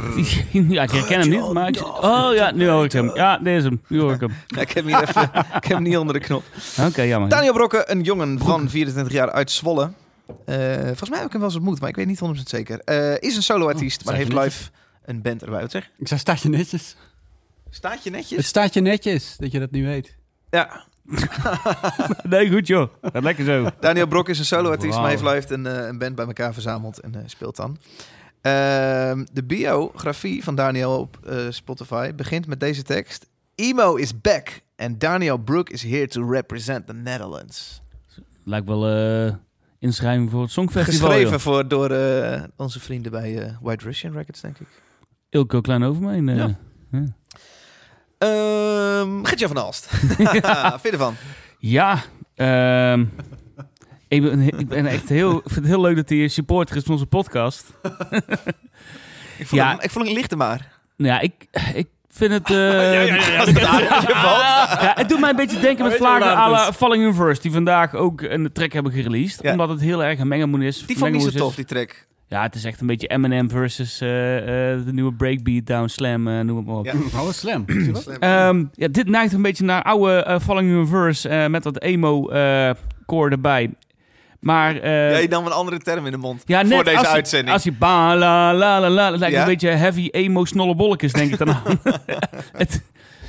ja, 0.75 0.83
ik 0.83 0.91
herken 0.91 1.21
hem 1.21 1.29
niet, 1.29 1.53
maar... 1.53 1.69
Ik, 1.69 1.85
oh 1.85 2.35
ja, 2.35 2.51
nu 2.51 2.69
hoor 2.69 2.85
ik 2.85 2.93
hem. 2.93 3.15
Ja, 3.15 3.39
deze 3.39 3.57
is 3.57 3.65
hem. 3.65 3.83
Nu 3.89 4.01
hoor 4.01 4.13
ik 4.13 4.21
hem. 4.21 4.33
Ja, 4.47 4.61
ik 4.67 4.71
heb 4.71 4.85
hem 4.85 4.87
hier 4.87 5.09
even, 5.09 5.23
ik 5.33 5.65
heb 5.65 5.65
hem 5.65 5.83
niet 5.83 5.97
onder 5.97 6.15
de 6.15 6.21
knop. 6.21 6.43
Oké, 6.89 7.03
jammer. 7.03 7.29
Daniel 7.29 7.53
Brokke, 7.53 7.85
een 7.91 8.03
jongen 8.03 8.39
van 8.39 8.69
24 8.71 9.13
jaar 9.13 9.31
uit 9.31 9.51
Zwolle. 9.51 9.91
Eh, 10.45 10.57
volgens 10.85 11.09
mij 11.09 11.19
heb 11.19 11.27
ik 11.27 11.33
hem 11.33 11.41
wel 11.41 11.49
eens 11.51 11.59
ontmoet, 11.59 11.81
maar 11.81 11.89
ik 11.89 11.97
weet 11.97 12.07
niet 12.07 12.21
100% 12.21 12.43
zeker. 12.43 12.81
Eh, 12.81 13.15
is 13.19 13.37
een 13.37 13.43
solo-artiest, 13.43 14.01
Oh, 14.01 14.07
maar 14.07 14.15
heeft 14.15 14.33
live 14.33 14.71
een 15.05 15.23
band 15.23 15.43
erbij. 15.43 15.61
Wat 15.61 15.71
zeg? 15.71 15.91
Ik 15.99 16.09
zei, 16.09 16.21
staat 16.21 16.41
je 16.41 16.49
netjes? 16.49 16.97
Staat 17.71 18.03
je 18.03 18.11
Het 18.11 18.19
netjes? 18.19 18.47
staat 18.47 18.75
je 18.75 18.81
netjes, 18.81 19.37
dat 19.39 19.53
je 19.53 19.59
dat 19.59 19.71
nu 19.71 19.85
weet. 19.85 20.17
Ja. 20.51 20.85
Nee, 22.29 22.51
goed 22.51 22.67
joh. 22.67 22.89
Gaat 23.03 23.23
lekker 23.23 23.45
zo. 23.45 23.69
Daniel 23.81 24.07
Brok 24.07 24.29
is 24.29 24.39
een 24.39 24.45
solo-artiest, 24.45 24.91
Wauw. 24.99 25.03
maar 25.03 25.11
heeft 25.35 25.51
live 25.51 25.55
een, 25.55 25.67
eh, 25.67 25.87
een 25.87 25.99
band 25.99 26.15
bij 26.15 26.27
elkaar 26.27 26.53
verzameld 26.53 27.01
en 27.01 27.15
eh, 27.15 27.21
speelt 27.27 27.57
dan. 27.57 27.77
Ehm, 28.41 29.25
de 29.33 29.45
biografie 29.45 30.45
van 30.45 30.55
Daniel 30.55 30.99
op 30.99 31.19
eh, 31.27 31.37
Spotify 31.51 32.15
begint 32.15 32.47
met 32.47 32.61
deze 32.61 32.83
tekst. 32.83 33.27
Emo 33.55 33.95
is 33.95 34.21
back 34.21 34.61
and 34.77 35.01
Daniel 35.01 35.37
Brook 35.39 35.71
is 35.71 35.83
here 35.83 36.09
to 36.09 36.31
represent 36.31 36.87
the 36.87 36.93
Netherlands. 36.93 37.81
Lijkt 38.45 38.67
wel 38.67 38.89
eh 38.89 39.35
inschrijving 39.79 40.31
voor 40.31 40.43
het 40.43 40.51
Songfestival. 40.51 41.09
Geschreven 41.09 41.31
joh. 41.31 41.41
voor, 41.41 41.69
door 41.69 41.91
eh, 41.91 42.43
onze 42.57 42.81
vrienden 42.81 43.13
bij 43.13 43.43
eh, 43.43 43.53
White 43.61 43.85
Russian 43.85 44.13
Records, 44.13 44.41
denk 44.41 44.59
ik. 44.59 44.67
Ilko 45.29 45.61
Klein 45.61 45.83
Overmeen. 45.83 46.29
eh. 46.29 46.37
Ja. 46.37 46.59
Ehm 48.19 49.25
Gertje 49.25 49.47
van 49.47 49.57
Alst. 49.57 49.91
ja, 50.43 50.71
vind 50.71 50.83
je 50.83 50.91
ervan? 50.91 51.15
Ja, 51.59 52.03
ehm, 52.35 53.05
ik, 54.09 54.23
ben, 54.23 54.41
ik 54.59 54.69
ben 54.69 54.87
echt 54.87 55.09
heel, 55.09 55.37
ik 55.37 55.43
vind 55.45 55.55
het 55.57 55.67
heel 55.67 55.81
leuk 55.81 55.97
dat 55.97 56.09
hij 56.09 56.29
supporter 56.29 56.77
is 56.77 56.83
van 56.83 56.93
onze 56.93 57.07
podcast. 57.07 57.65
Ik 59.39 59.47
vond, 59.47 59.61
Ja. 59.61 59.69
hem, 59.69 59.79
ik 59.81 59.91
vond 59.91 60.05
hem 60.07 60.15
lichter 60.15 60.37
maar. 60.37 60.69
Nou 60.97 61.13
ja, 61.13 61.21
ik, 61.21 61.33
ik 61.75 61.87
vind 62.09 62.33
het... 62.33 62.51
eh, 62.51 63.47
het 63.47 63.63
aardappeltje 63.63 64.15
valt. 64.15 64.41
ja, 64.81 64.93
het 64.97 65.09
doet 65.09 65.21
mij 65.21 65.31
een 65.31 65.37
beetje 65.37 65.61
denken 65.61 65.85
met 65.85 65.93
je 65.93 65.99
vlagen 65.99 66.27
à 66.27 66.43
het 66.43 66.51
la? 66.53 66.73
Falling 66.73 67.03
Universe, 67.03 67.43
die 67.43 67.53
vandaag 67.53 67.95
ook 67.95 68.21
een 68.21 68.53
track 68.53 68.73
hebben 68.73 68.93
gereleased. 68.93 69.43
Ja. 69.43 69.51
Omdat 69.51 69.69
het 69.69 69.81
heel 69.81 70.05
erg 70.05 70.19
een 70.19 70.29
mengelmoes 70.29 70.65
is. 70.65 70.87
Die 70.87 70.99
vond 70.99 71.15
ik 71.15 71.21
niet 71.21 71.33
zo 71.33 71.39
tof, 71.39 71.51
is. 71.51 71.57
die 71.57 71.65
track. 71.65 72.07
Ja, 72.29 72.43
het 72.43 72.55
is 72.55 72.65
echt 72.65 72.81
een 72.81 72.87
beetje 72.87 73.07
Eminem 73.07 73.51
versus 73.51 74.01
eh, 74.01 74.37
eh, 74.73 74.85
de 74.85 74.93
nieuwe 74.93 75.13
breakbeat, 75.13 75.67
down 75.67 75.87
slam, 75.89 76.29
eh, 76.29 76.41
noem 76.41 76.57
het 76.57 76.67
maar 76.67 76.77
op. 76.77 76.85
Ja. 76.85 76.93
Oh, 77.15 77.31
slam. 77.31 77.65
Je 77.67 77.91
dat? 77.93 78.07
Ehm, 78.19 78.65
ja, 78.73 78.89
dit 78.89 79.09
neigt 79.09 79.33
een 79.33 79.43
beetje 79.43 79.65
naar 79.65 79.83
oude 79.83 80.39
Falling 80.43 80.71
Universe 80.71 81.29
eh, 81.29 81.47
met 81.47 81.65
wat 81.65 81.81
emo-core 81.83 83.31
erbij. 83.31 83.71
Maar 84.41 84.77
eh, 84.77 85.11
Jij 85.11 85.27
nam 85.27 85.47
een 85.47 85.53
andere 85.53 85.79
term 85.79 86.07
in 86.07 86.13
de 86.13 86.19
mond 86.19 86.43
ja, 86.47 86.63
net 86.63 86.75
voor 86.75 86.85
deze 86.85 86.99
als, 86.99 87.07
uitzending. 87.07 87.53
Als 87.53 87.63
je 87.63 87.73
ba 87.73 88.17
la 88.17 88.55
la 88.55 88.81
la 88.81 88.91
la, 88.91 89.11
het 89.11 89.19
lijkt 89.21 89.35
Ja? 89.35 89.41
een 89.41 89.49
beetje 89.49 89.69
heavy 89.69 90.09
emo 90.11 90.45
snollebolletjes, 90.45 91.13
denk 91.13 91.33
ik 91.33 91.39
dan 91.39 91.49
aan. 91.65 91.81
Het- 92.53 92.83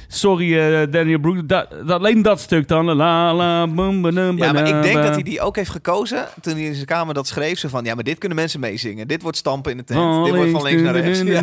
sorry 0.07 0.57
eh, 0.59 0.91
Daniel 0.91 1.19
Brook, 1.19 1.47
dat, 1.47 1.69
dat, 1.69 1.89
alleen 1.89 2.21
dat 2.21 2.39
stuk 2.39 2.67
dan. 2.67 2.85
La 2.85 3.33
la 3.33 3.67
bum, 3.67 4.01
ba, 4.01 4.09
Ja, 4.09 4.51
maar 4.51 4.67
ik 4.67 4.81
denk 4.81 4.95
dat 4.95 5.13
hij 5.13 5.23
die 5.23 5.41
ook 5.41 5.55
heeft 5.55 5.69
gekozen 5.69 6.27
toen 6.41 6.53
hij 6.53 6.63
in 6.63 6.73
zijn 6.73 6.85
kamer 6.85 7.13
dat 7.13 7.27
schreef. 7.27 7.59
Zo 7.59 7.67
van, 7.67 7.83
ja, 7.83 7.95
maar 7.95 8.03
dit 8.03 8.17
kunnen 8.17 8.37
mensen 8.37 8.59
meezingen. 8.59 9.07
Dit 9.07 9.21
wordt 9.21 9.37
stampen 9.37 9.71
in 9.71 9.77
de 9.77 9.83
tent. 9.83 10.25
dit 10.25 10.35
wordt 10.35 10.51
van 10.51 10.63
links 10.63 10.81
naar 10.81 10.95
rechts. 10.95 11.19
Ja. 11.21 11.41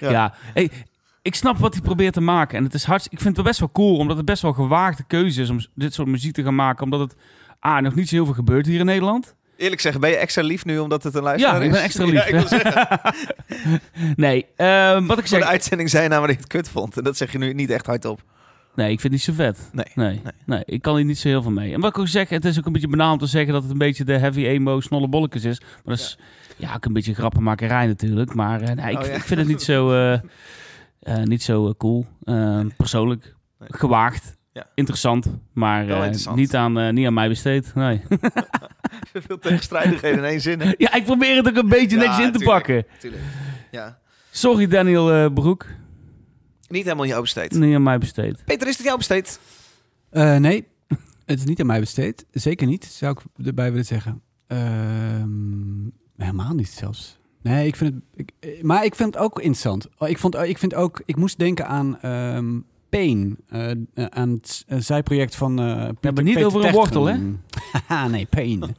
Ja. 0.00 0.10
Ja, 0.10 0.34
Hey, 0.54 0.70
ik 1.22 1.34
snap 1.34 1.58
wat 1.58 1.72
hij 1.72 1.82
probeert 1.82 2.12
te 2.12 2.20
maken. 2.20 2.58
En 2.58 2.64
het 2.64 2.74
is 2.74 2.84
hard, 2.84 3.06
ik 3.10 3.20
vind 3.20 3.36
het 3.36 3.46
best 3.46 3.58
wel 3.60 3.70
cool, 3.72 3.96
omdat 3.96 4.16
het 4.16 4.26
best 4.26 4.42
wel 4.42 4.52
gewaagde 4.52 5.04
keuze 5.06 5.42
is 5.42 5.50
om 5.50 5.58
dit 5.74 5.94
soort 5.94 6.08
muziek 6.08 6.34
te 6.34 6.42
gaan 6.42 6.54
maken. 6.54 6.84
Omdat 6.84 7.00
het 7.00 7.16
ah, 7.60 7.82
nog 7.82 7.94
niet 7.94 8.08
zo 8.08 8.14
heel 8.14 8.24
veel 8.24 8.34
gebeurt 8.34 8.66
hier 8.66 8.80
in 8.80 8.86
Nederland. 8.86 9.34
Eerlijk 9.64 9.80
zeggen, 9.82 10.00
ben 10.00 10.10
je 10.10 10.16
extra 10.16 10.42
lief 10.42 10.64
nu 10.64 10.78
omdat 10.78 11.02
het 11.02 11.14
een 11.14 11.22
luisteraar 11.22 11.54
Ja, 11.54 11.60
is? 11.60 11.66
ik 11.66 11.72
ben 11.72 11.82
extra 11.82 12.04
lief. 12.10 12.14
Ja, 12.14 12.24
ik 12.24 12.48
wil 12.48 14.08
Nee, 14.26 14.46
eh, 14.56 14.92
wat 14.92 15.02
ik 15.02 15.08
voor 15.08 15.18
de 15.18 15.26
zeg. 15.26 15.42
uitzending 15.42 15.90
zei 15.90 16.08
nou 16.08 16.20
dat 16.26 16.30
je 16.30 16.40
het 16.40 16.46
kut 16.46 16.68
vond. 16.68 16.96
En 16.96 17.04
dat 17.04 17.16
zeg 17.16 17.32
je 17.32 17.38
nu 17.38 17.52
niet 17.52 17.70
echt 17.70 17.86
hardop. 17.86 18.22
Nee, 18.74 18.90
ik 18.92 19.00
vind 19.00 19.02
het 19.02 19.12
niet 19.12 19.36
zo 19.36 19.44
vet. 19.44 19.68
Nee. 19.72 19.84
Nee, 19.94 20.20
Nee. 20.24 20.32
nee. 20.46 20.62
ik 20.64 20.82
kan 20.82 20.96
hier 20.96 21.04
niet 21.04 21.18
zo 21.18 21.28
heel 21.28 21.42
veel 21.42 21.50
mee. 21.50 21.72
En 21.74 21.80
wat 21.80 21.90
ik 21.90 21.98
ook 21.98 22.08
zeg, 22.08 22.28
het 22.28 22.44
is 22.44 22.58
ook 22.58 22.66
een 22.66 22.72
beetje 22.72 22.88
banaal 22.88 23.12
om 23.12 23.18
te 23.18 23.26
zeggen 23.26 23.52
dat 23.52 23.62
het 23.62 23.70
een 23.72 23.78
beetje 23.78 24.04
de 24.04 24.18
heavy 24.18 24.44
emo 24.46 24.80
snolle 24.80 25.08
bolletjes 25.08 25.44
is. 25.44 25.60
Maar 25.60 25.80
dat 25.84 25.98
is 25.98 26.18
ja, 26.56 26.74
ook 26.74 26.84
een 26.84 26.92
beetje 26.92 27.14
grappenmakerij 27.14 27.86
natuurlijk. 27.86 28.34
Maar 28.34 28.60
eh, 28.60 28.74
nee, 28.74 28.92
ik, 28.92 28.98
Oh, 29.00 29.06
ja. 29.06 29.12
ik 29.12 29.22
vind 29.22 29.40
het 29.40 29.48
niet 29.48 29.62
zo, 29.62 29.92
eh, 29.92 30.12
eh, 31.00 31.22
niet 31.22 31.42
zo 31.42 31.74
cool. 31.74 32.06
Eh, 32.24 32.60
persoonlijk 32.76 33.34
gewaagd. 33.58 34.33
Ja. 34.54 34.66
Interessant, 34.74 35.26
maar 35.52 35.88
eh, 35.88 35.96
interessant. 35.96 36.36
Niet, 36.36 36.54
aan, 36.54 36.78
eh, 36.78 36.92
niet 36.92 37.06
aan 37.06 37.14
mij 37.14 37.28
besteed. 37.28 37.74
Nee. 37.74 38.02
Veel 39.26 39.38
tegenstrijdigheden 39.48 40.18
in 40.18 40.24
één 40.24 40.40
zin. 40.40 40.60
hè? 40.60 40.72
ja, 40.78 40.94
ik 40.94 41.04
probeer 41.04 41.36
het 41.36 41.48
ook 41.48 41.56
een 41.56 41.68
beetje 41.68 41.96
Ja, 41.96 42.02
netjes 42.02 42.26
in 42.26 42.32
te 42.32 42.38
tuurlijk. 42.38 42.50
pakken. 42.58 42.86
Tuurlijk. 42.98 43.22
Ja. 43.70 43.98
Sorry 44.30 44.66
Daniel 44.66 45.12
eh, 45.12 45.32
Broek, 45.32 45.66
Niet 46.68 46.84
helemaal 46.84 47.06
jouw 47.06 47.20
besteed. 47.20 47.52
niet 47.54 47.74
aan 47.74 47.82
mij 47.82 47.98
besteed. 47.98 48.44
Peter, 48.44 48.68
is 48.68 48.76
het 48.76 48.86
jouw 48.86 48.96
besteed? 48.96 49.40
Eh, 50.10 50.36
nee, 50.36 50.66
het 51.26 51.38
is 51.38 51.44
niet 51.44 51.60
aan 51.60 51.66
mij 51.66 51.80
besteed. 51.80 52.24
Zeker 52.30 52.66
niet, 52.66 52.84
zou 52.84 53.16
ik 53.36 53.46
erbij 53.46 53.70
willen 53.70 53.86
zeggen. 53.86 54.22
Ehm, 54.46 55.88
helemaal 56.16 56.54
niet 56.54 56.68
zelfs. 56.68 57.18
Nee, 57.42 57.66
ik 57.66 57.76
vind 57.76 57.94
het... 57.94 58.32
Ik, 58.40 58.62
maar 58.62 58.84
ik 58.84 58.94
vind 58.94 59.14
het 59.14 59.22
ook 59.22 59.36
interessant. 59.38 59.88
Ik, 59.98 60.18
vond, 60.18 60.34
ik 60.34 60.58
vind 60.58 60.74
ook... 60.74 61.02
Ik 61.04 61.16
moest 61.16 61.38
denken 61.38 61.66
aan 61.66 62.00
ehm 62.00 62.58
Pain. 62.98 63.36
eh, 63.48 63.70
eh, 63.70 63.76
aan 63.94 64.30
het 64.30 64.64
eh, 64.66 64.78
zijproject 64.78 65.36
van... 65.36 65.58
eh 65.58 65.64
Pieter- 65.66 65.96
hebben 66.00 66.24
niet 66.24 66.34
Peter 66.34 66.48
over 66.48 66.64
een 66.64 66.72
wortel, 66.72 67.06
hè? 67.06 67.18
Haha, 67.86 68.08
nee, 68.16 68.26
Pain. 68.26 68.60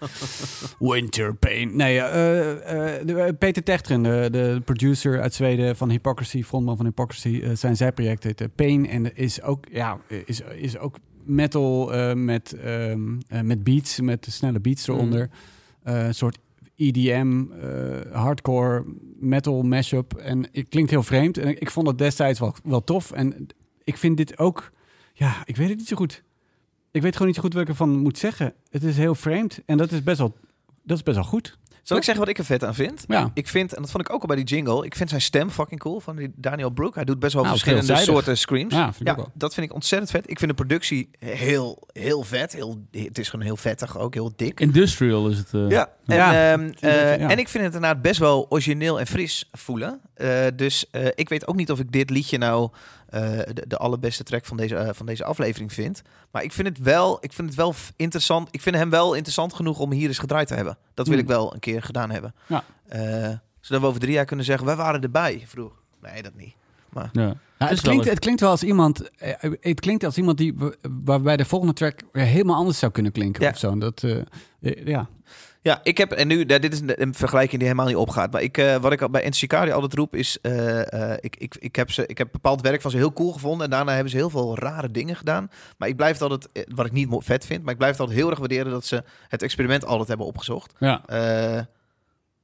Winter 0.79 1.35
Pain. 1.35 1.75
Nee, 1.75 1.97
de, 1.97 3.35
Peter 3.39 3.63
Techteren, 3.63 4.03
de, 4.03 4.27
de 4.31 4.61
producer 4.65 5.21
uit 5.21 5.33
Zweden 5.33 5.75
van 5.75 5.89
Hypocrisy, 5.89 6.43
frontman 6.43 6.77
van 6.77 6.85
Hypocrisy, 6.85 7.43
zijn 7.53 7.75
zijproject 7.75 8.23
heet 8.23 8.55
Pain 8.55 8.87
en 8.87 9.15
is 9.15 9.41
ook, 9.41 9.65
ja, 9.71 9.97
is, 10.25 10.41
is 10.41 10.77
ook 10.77 10.97
metal 11.25 11.91
met, 12.15 12.53
eh, 13.27 13.41
met 13.41 13.63
beats, 13.63 14.01
met 14.01 14.27
snelle 14.29 14.59
beats 14.59 14.87
eronder. 14.87 15.29
Eh, 15.83 16.05
een 16.05 16.15
soort 16.15 16.37
EDM, 16.75 17.43
hardcore, 18.11 18.85
metal 19.19 19.63
mashup. 19.63 20.13
En 20.13 20.47
het 20.51 20.69
klinkt 20.69 20.91
heel 20.91 21.03
vreemd. 21.03 21.37
En 21.37 21.47
ik, 21.47 21.59
ik 21.59 21.71
vond 21.71 21.87
het 21.87 21.97
destijds 21.97 22.39
wel, 22.39 22.55
wel 22.63 22.83
tof. 22.83 23.11
En 23.11 23.47
ik 23.85 23.97
vind 23.97 24.17
dit 24.17 24.37
ook, 24.37 24.71
ja, 25.13 25.35
ik 25.45 25.55
weet 25.55 25.69
het 25.69 25.77
niet 25.77 25.87
zo 25.87 25.95
goed. 25.95 26.23
Ik 26.91 27.01
weet 27.01 27.11
gewoon 27.13 27.27
niet 27.27 27.35
zo 27.35 27.41
goed 27.41 27.53
wat 27.53 27.61
ik 27.61 27.67
ervan 27.69 27.97
moet 27.97 28.17
zeggen. 28.17 28.53
Het 28.69 28.83
is 28.83 28.97
heel 28.97 29.15
vreemd 29.15 29.59
en 29.65 29.77
dat 29.77 29.91
is 29.91 30.03
best 30.03 30.17
wel, 30.17 30.35
dat 30.83 30.97
is 30.97 31.03
best 31.03 31.15
wel 31.17 31.25
goed. 31.25 31.57
Zal 31.81 31.97
ik 31.97 32.03
zeggen 32.03 32.23
wat 32.23 32.31
ik 32.33 32.37
er 32.39 32.45
vet 32.45 32.63
aan 32.63 32.75
vind? 32.75 33.03
Ja. 33.07 33.31
Ik 33.33 33.47
vind, 33.47 33.73
en 33.73 33.81
dat 33.81 33.91
vond 33.91 34.07
ik 34.07 34.13
ook 34.13 34.21
al 34.21 34.27
bij 34.27 34.35
die 34.35 34.45
jingle, 34.45 34.85
ik 34.85 34.95
vind 34.95 35.09
zijn 35.09 35.21
stem 35.21 35.49
fucking 35.49 35.79
cool 35.79 35.99
van 35.99 36.15
die 36.15 36.31
Daniel 36.35 36.69
Brook. 36.69 36.95
Hij 36.95 37.03
doet 37.03 37.19
best 37.19 37.33
wel 37.33 37.41
Nou, 37.43 37.53
verschillende 37.55 37.85
veelzijdig. 37.87 38.13
soorten 38.15 38.37
screams. 38.37 38.73
Ja, 38.73 38.83
vind 38.85 38.99
ik 38.99 39.05
Ja, 39.07 39.11
ook 39.11 39.17
wel. 39.17 39.31
dat 39.33 39.53
vind 39.53 39.65
ik 39.67 39.73
ontzettend 39.73 40.11
vet. 40.11 40.29
Ik 40.29 40.37
vind 40.39 40.49
de 40.51 40.55
productie 40.57 41.09
heel, 41.19 41.87
heel 41.93 42.23
vet. 42.23 42.53
Heel, 42.53 42.85
het 42.91 43.17
is 43.17 43.29
gewoon 43.29 43.45
heel 43.45 43.57
vettig, 43.57 43.97
ook 43.97 44.13
heel 44.13 44.33
dik. 44.35 44.59
Industrial 44.59 45.29
is 45.29 45.37
het. 45.37 45.53
eh. 45.53 45.69
Ja, 45.69 45.89
en, 46.05 46.15
Ja. 46.15 46.51
ehm, 46.51 46.71
eh, 46.79 47.17
ja. 47.19 47.29
en 47.29 47.37
ik 47.39 47.47
vind 47.49 47.63
het 47.63 47.73
inderdaad 47.73 48.01
best 48.01 48.19
wel 48.19 48.45
origineel 48.49 48.99
en 48.99 49.07
fris 49.07 49.49
voelen. 49.51 49.99
Eh, 50.13 50.45
dus 50.55 50.89
eh, 50.91 51.07
ik 51.15 51.29
weet 51.29 51.47
ook 51.47 51.55
niet 51.55 51.71
of 51.71 51.79
ik 51.79 51.91
dit 51.91 52.09
liedje 52.09 52.37
nou 52.37 52.69
de, 53.53 53.63
de 53.67 53.77
allerbeste 53.77 54.23
track 54.23 54.45
van 54.45 54.57
deze, 54.57 54.75
eh, 54.75 54.89
van 54.93 55.05
deze 55.05 55.23
aflevering 55.23 55.73
vind. 55.73 56.01
Maar 56.31 56.43
ik 56.43 56.51
vind 56.53 56.67
het 56.67 56.77
wel, 56.79 57.17
ik 57.21 57.33
vind 57.33 57.47
het 57.47 57.57
wel 57.57 57.73
interessant. 57.95 58.47
Ik 58.51 58.61
vind 58.61 58.75
hem 58.75 58.89
wel 58.89 59.13
interessant 59.13 59.53
genoeg 59.53 59.79
om 59.79 59.91
hier 59.91 60.07
eens 60.07 60.17
gedraaid 60.17 60.47
te 60.47 60.53
hebben. 60.55 60.77
Dat 60.93 61.07
wil 61.07 61.15
Hmm. 61.17 61.23
ik 61.25 61.29
wel 61.31 61.53
een 61.53 61.59
keer 61.59 61.83
gedaan 61.83 62.09
hebben. 62.11 62.35
Ja. 62.47 62.63
Eh, 62.87 63.33
zodat 63.59 63.81
we 63.81 63.87
over 63.87 63.99
drie 63.99 64.13
jaar 64.13 64.25
kunnen 64.25 64.45
zeggen, 64.45 64.65
wij 64.65 64.75
waren 64.75 65.01
erbij 65.01 65.43
vroeg. 65.47 65.71
Nee, 66.01 66.21
dat 66.21 66.35
niet. 66.35 66.53
Ja. 66.93 67.09
Ja, 67.59 67.67
Het 67.67 67.81
klinkt, 67.81 68.03
wel 68.03 68.13
het 68.13 68.19
klinkt 68.23 68.41
wel 68.41 68.49
als 68.49 68.63
iemand. 68.63 69.09
eh, 69.17 69.33
Het 69.61 69.79
klinkt 69.79 70.03
als 70.03 70.17
iemand 70.17 70.37
die 70.37 70.53
wa- 70.57 70.73
waarbij 71.03 71.37
de 71.37 71.45
volgende 71.45 71.73
track 71.73 71.99
weer 72.11 72.25
helemaal 72.25 72.55
anders 72.55 72.79
zou 72.79 72.91
kunnen 72.91 73.11
klinken 73.11 73.43
Ja. 73.43 73.49
of 73.49 73.57
zo. 73.57 73.77
Dat, 73.77 74.03
eh, 74.03 74.17
eh, 74.61 74.85
ja. 74.85 75.07
Ja, 75.65 75.79
ik 75.83 75.97
heb, 75.97 76.11
en 76.11 76.27
nu, 76.27 76.45
dit 76.45 76.73
is 76.73 76.81
een, 76.85 77.13
vergelijking 77.13 77.59
die 77.59 77.69
helemaal 77.69 77.87
niet 77.87 77.95
opgaat. 77.95 78.31
Maar 78.31 78.41
ik, 78.41 78.57
eh, 78.57 78.75
wat 78.75 78.91
ik 78.91 79.01
al 79.01 79.09
bij 79.09 79.23
Encycari 79.23 79.71
altijd 79.71 79.93
roep 79.93 80.15
is, 80.15 80.37
eh, 80.41 81.11
eh, 81.11 81.17
ik, 81.19 81.35
ik, 81.35 81.55
ik, 81.59 81.75
heb 81.75 81.91
ze, 81.91 82.05
ik 82.05 82.17
heb 82.17 82.31
bepaald 82.31 82.61
werk 82.61 82.81
van 82.81 82.91
ze 82.91 82.97
heel 82.97 83.13
cool 83.13 83.31
gevonden. 83.31 83.65
En 83.65 83.71
daarna 83.71 83.93
hebben 83.93 84.11
ze 84.11 84.17
heel 84.17 84.29
veel 84.29 84.57
rare 84.57 84.91
dingen 84.91 85.15
gedaan. 85.15 85.49
Maar 85.77 85.87
ik 85.87 85.95
blijf 85.95 86.13
het 86.13 86.21
altijd, 86.21 86.65
wat 86.75 86.85
ik 86.85 86.91
niet 86.91 87.07
vet 87.17 87.45
vind, 87.45 87.63
maar 87.63 87.71
ik 87.71 87.77
blijf 87.77 87.91
het 87.91 88.01
altijd 88.01 88.19
heel 88.19 88.29
erg 88.29 88.39
waarderen 88.39 88.71
dat 88.71 88.85
ze 88.85 89.03
het 89.27 89.41
experiment 89.41 89.85
altijd 89.85 90.07
hebben 90.07 90.27
opgezocht. 90.27 90.73
Ja. 90.79 91.03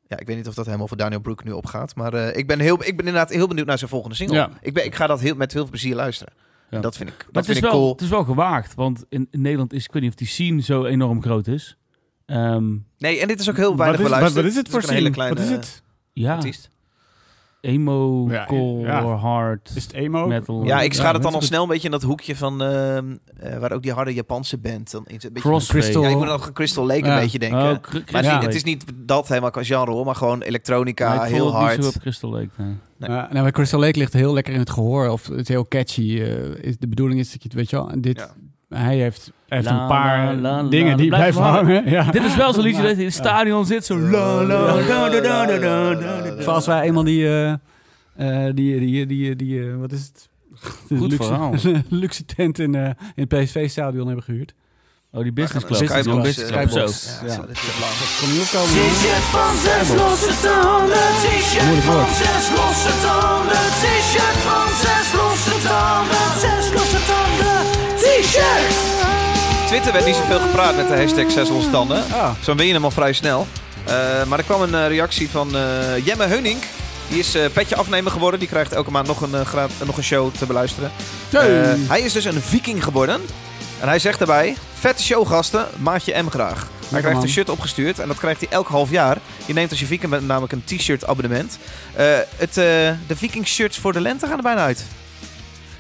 Ja, 0.08 0.20
ik 0.20 0.28
weet 0.28 0.38
niet 0.38 0.48
of 0.48 0.54
dat 0.54 0.66
helemaal 0.66 0.88
voor 0.88 0.98
Daniel 0.98 1.20
Broek 1.20 1.44
nu 1.44 1.52
opgaat. 1.52 1.96
Maar 1.96 2.14
ik, 2.14 2.48
ben 2.48 2.60
heel, 2.60 2.74
ik 2.74 2.98
ben 2.98 3.06
inderdaad 3.06 3.30
heel 3.30 3.48
benieuwd 3.48 3.68
naar 3.68 3.78
zijn 3.78 3.90
volgende 3.90 4.16
single. 4.16 4.36
Ja. 4.36 4.50
Ik, 4.62 4.74
ben, 4.74 4.86
ik 4.86 4.96
ga 4.96 5.08
dat 5.08 5.20
heel, 5.20 5.36
met 5.36 5.52
heel 5.52 5.62
veel 5.62 5.72
plezier 5.72 5.96
luisteren. 5.96 6.34
Ja. 6.70 6.80
Dat 6.80 6.98
vind 6.98 7.10
ik, 7.10 7.18
dat 7.18 7.26
het, 7.26 7.46
vind 7.46 7.58
is 7.58 7.64
ik 7.64 7.70
wel, 7.70 7.72
cool. 7.72 7.92
het 7.92 8.02
is 8.02 8.10
wel 8.10 8.24
gewaagd, 8.24 8.74
want 8.74 9.06
in, 9.10 9.28
in 9.32 9.42
Nederland 9.42 9.74
is, 9.74 9.86
ik 9.86 9.92
weet 9.92 10.02
niet 10.02 10.12
of 10.12 10.18
die 10.18 10.28
scene 10.28 10.62
zo 10.62 10.86
enorm 10.86 11.22
groot 11.22 11.48
is. 11.48 11.78
Ehm, 12.32 12.74
Nee, 12.98 13.20
en 13.20 13.28
dit 13.28 13.40
is 13.40 13.50
ook 13.50 13.58
heel 13.58 13.70
Wat 13.70 13.78
weinig 13.78 14.02
beluisterd. 14.02 14.36
wat 14.36 14.46
is 14.46 14.56
het 14.58 14.70
voor 14.70 14.80
een 14.96 15.12
kleine 15.12 15.36
Wat 15.36 15.44
is 15.46 15.52
het? 15.52 15.82
ja, 16.14 16.34
artiest. 16.36 16.70
emo, 17.62 18.28
Ja, 18.30 18.46
core, 18.46 18.82
ja. 18.88 19.04
hard, 19.04 19.72
Is 19.76 19.84
het 19.84 19.94
emo? 19.94 20.28
metal. 20.28 20.66
Ja, 20.66 20.82
ik 20.82 20.94
schaar 20.94 21.14
het 21.14 21.24
dan 21.24 21.34
al 21.34 21.42
snel 21.42 21.64
een 21.64 21.68
beetje 21.70 21.86
in 21.86 21.92
dat 21.92 22.02
hoekje 22.02 22.36
van 22.36 22.62
ehm, 22.64 23.16
eh, 23.40 23.58
waar 23.58 23.72
ook 23.72 23.82
die 23.84 23.92
harde 23.94 24.14
Japanse 24.14 24.58
band 24.58 24.92
dan. 24.92 25.04
Een 25.08 25.20
beetje. 25.34 25.60
Crystal- 25.68 26.04
Ja, 26.04 26.10
ik 26.10 26.18
moet 26.18 26.26
nog 26.26 26.46
aan 26.48 26.54
Crystal 26.54 26.86
Lake 26.86 27.06
Ja. 27.06 27.14
een 27.16 27.22
beetje 27.22 27.40
denken. 27.40 27.58
Oh, 27.60 27.64
maar 27.66 27.74
het, 27.82 27.94
is 27.94 28.04
Crystal 28.04 28.34
niet, 28.34 28.44
het 28.44 28.56
is 28.56 28.64
niet 28.64 28.86
dat 28.96 29.28
helemaal 29.28 29.52
qua 29.52 29.64
genre 29.64 29.92
hoor, 29.92 30.06
maar 30.06 30.16
gewoon 30.16 30.42
elektronica, 30.42 31.24
ik 31.26 31.32
heel 31.34 31.52
hard. 31.52 31.84
zo 31.84 31.90
op 31.90 31.98
Crystal 32.00 32.30
Lake. 32.32 32.50
nee. 32.58 32.76
Ja, 32.98 33.08
nou, 33.32 33.42
bij 33.42 33.52
Crystal 33.52 33.80
Lake 33.80 33.98
ligt 34.00 34.14
heel 34.14 34.34
lekker 34.34 34.54
in 34.54 34.60
het 34.60 34.70
gehoor. 34.70 35.10
Of 35.10 35.28
het 35.28 35.40
is 35.40 35.48
heel 35.48 35.68
catchy. 35.68 36.20
eh, 36.22 36.64
is, 36.64 36.78
de 36.78 36.88
bedoeling 36.88 37.20
is 37.20 37.32
dat 37.32 37.42
je 37.44 37.48
het, 37.48 37.58
weet 37.58 37.70
je 37.70 37.76
wel. 37.76 37.90
En 37.90 38.02
dit, 38.02 38.18
Ja. 38.18 38.32
Hij 38.74 38.98
heeft, 38.98 39.32
heeft 39.48 39.66
La, 39.66 39.82
een 39.82 39.88
paar 39.88 40.36
la, 40.36 40.62
la, 40.62 40.70
dingen 40.70 40.92
la, 40.92 40.98
die 40.98 41.08
blijft 41.08 41.38
blijven 41.38 41.42
hangen. 41.58 41.76
hangen. 41.76 41.90
Ja. 41.92 42.12
Dit 42.12 42.24
is 42.24 42.36
wel 42.36 42.54
zo'n 42.54 42.64
liedje 42.64 42.82
dat 42.82 42.92
je 42.92 42.98
in 42.98 43.06
het 43.06 43.14
stadion 43.14 43.66
zit, 43.66 43.86
zo 43.86 43.98
la 44.00 44.44
la 44.44 44.44
la 44.44 44.76
da 44.88 45.10
da 45.10 45.20
da 45.22 45.46
da 45.46 45.94
da 45.96 46.22
da. 46.22 46.44
Voor 46.44 46.54
als 46.54 46.66
wij 46.66 46.82
eenmaal 46.82 47.04
die, 47.04 47.26
eh, 47.28 47.52
eh, 47.52 47.58
die, 48.56 48.80
die, 48.80 49.06
die, 49.06 49.36
die, 49.36 49.70
eh, 49.70 49.76
wat 49.80 49.92
is 49.92 50.00
het? 50.14 50.30
De 50.88 50.98
Goed 50.98 51.10
luxe, 51.12 51.24
verhaal. 51.28 51.54
luxe 51.90 52.26
tent 52.26 52.60
in, 52.60 52.76
eh, 52.76 52.86
in 53.16 53.28
het 53.28 53.28
PSV-stadion 53.28 54.06
hebben 54.08 54.24
gehuurd. 54.24 54.54
Oh, 55.14 55.22
die 55.24 55.32
business 55.34 55.66
club. 55.66 55.80
een 55.82 55.88
Business 55.88 56.08
club, 56.08 56.24
business 56.24 56.52
club, 56.52 56.64
ja, 56.64 56.70
zo. 56.70 57.42
dat 57.42 57.50
is 57.50 57.70
opkomen. 58.42 58.74
T-shirt 58.92 59.26
van 59.36 59.52
zes 59.66 59.88
losse 60.02 60.34
tanden. 60.48 61.08
T-shirt 61.24 61.64
Moeilijk 61.64 61.86
van 61.86 61.96
woord. 61.96 62.16
zes 62.24 62.46
losse 62.58 62.94
tanden. 63.06 63.66
T-shirt 63.82 64.38
van 64.48 64.68
zes 64.84 65.08
losse 65.20 65.56
tanden. 65.68 66.16
Zes 66.16 66.40
losse 66.40 66.48
tanden. 66.48 66.61
Twitter 69.68 69.94
werd 69.94 70.06
niet 70.06 70.16
zoveel 70.16 70.40
gepraat 70.40 70.76
met 70.76 70.88
de 70.88 70.96
hashtag 70.96 71.32
zes 71.32 71.50
losse 71.50 71.70
tanden. 71.70 72.04
Ah, 72.12 72.32
Zo 72.44 72.56
ben 72.56 72.66
je 72.66 72.74
hem 72.74 72.84
al 72.84 72.92
vrij 72.92 73.14
snel. 73.14 73.48
Eh, 73.86 74.24
maar 74.28 74.38
er 74.40 74.44
kwam 74.46 74.62
een 74.62 74.76
eh, 74.76 74.88
reactie 74.88 75.30
van 75.30 75.56
eh, 75.56 76.06
Jemme 76.06 76.26
Heuning. 76.26 76.58
Die 77.08 77.20
is 77.20 77.36
eh, 77.36 77.46
petje 77.54 77.76
afnemer 77.76 78.12
geworden. 78.12 78.40
Die 78.40 78.50
krijgt 78.50 78.72
elke 78.72 78.92
maand 78.92 79.08
nog 79.08 79.22
een, 79.22 79.36
nog 79.86 79.98
een 79.98 80.04
show 80.04 80.34
te 80.38 80.46
beluisteren. 80.46 80.92
Hij 81.88 82.02
is 82.02 82.14
dus 82.14 82.26
een 82.26 82.42
viking 82.42 82.84
geworden. 82.84 83.22
En 83.80 83.88
hij 83.88 84.00
zegt 84.00 84.18
daarbij, 84.18 84.56
vette 84.80 85.04
showgasten, 85.04 85.68
maatje 85.78 86.22
M 86.22 86.30
graag. 86.30 86.68
Hij 86.90 87.00
krijgt 87.00 87.14
man. 87.14 87.22
een 87.24 87.30
shirt 87.34 87.50
opgestuurd 87.50 88.00
en 88.00 88.08
dat 88.08 88.18
krijgt 88.18 88.40
hij 88.40 88.50
elk 88.50 88.68
half 88.68 88.90
jaar. 88.90 89.18
Je 89.46 89.54
neemt 89.54 89.70
als 89.70 89.80
je 89.80 89.86
viking 89.86 90.12
bent 90.12 90.28
namelijk 90.28 90.54
een 90.54 90.64
t-shirt 90.64 91.06
abonnement. 91.06 91.58
Het, 92.38 92.54
de 92.54 93.16
viking 93.16 93.48
shirts 93.48 93.78
voor 93.78 93.94
de 93.94 94.02
lente 94.02 94.28
gaan 94.28 94.38
er 94.38 94.44
bijna 94.44 94.64
uit. 94.64 94.86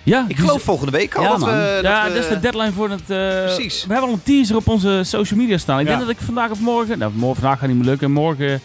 Ja, 0.03 0.25
Ik 0.27 0.37
geloof 0.37 0.61
volgende 0.61 0.91
week 0.91 1.15
al 1.15 1.23
Ja, 1.23 1.29
dat 1.29 1.39
man. 1.39 1.49
we... 1.49 1.79
ja, 1.81 2.03
we- 2.07 2.13
dat 2.13 2.23
is 2.23 2.29
de 2.29 2.39
deadline 2.39 2.71
voor 2.71 2.89
het... 2.89 2.99
eh, 3.09 3.43
Precies. 3.43 3.85
We 3.85 3.91
hebben 3.93 4.09
al 4.09 4.15
een 4.15 4.23
teaser 4.23 4.55
op 4.55 4.67
onze 4.67 5.01
social 5.03 5.39
media 5.39 5.57
staan. 5.57 5.79
Ik 5.79 5.85
Ja. 5.87 5.91
denk 5.95 6.07
dat 6.07 6.17
ik 6.17 6.21
vandaag 6.25 6.51
of 6.51 6.59
morgen... 6.59 6.97
Nou, 6.97 7.11
morgen, 7.15 7.41
vandaag 7.41 7.59
gaat 7.59 7.67
niet 7.67 7.77
meer 7.77 7.85
lukken. 7.85 8.11
Morgen, 8.11 8.61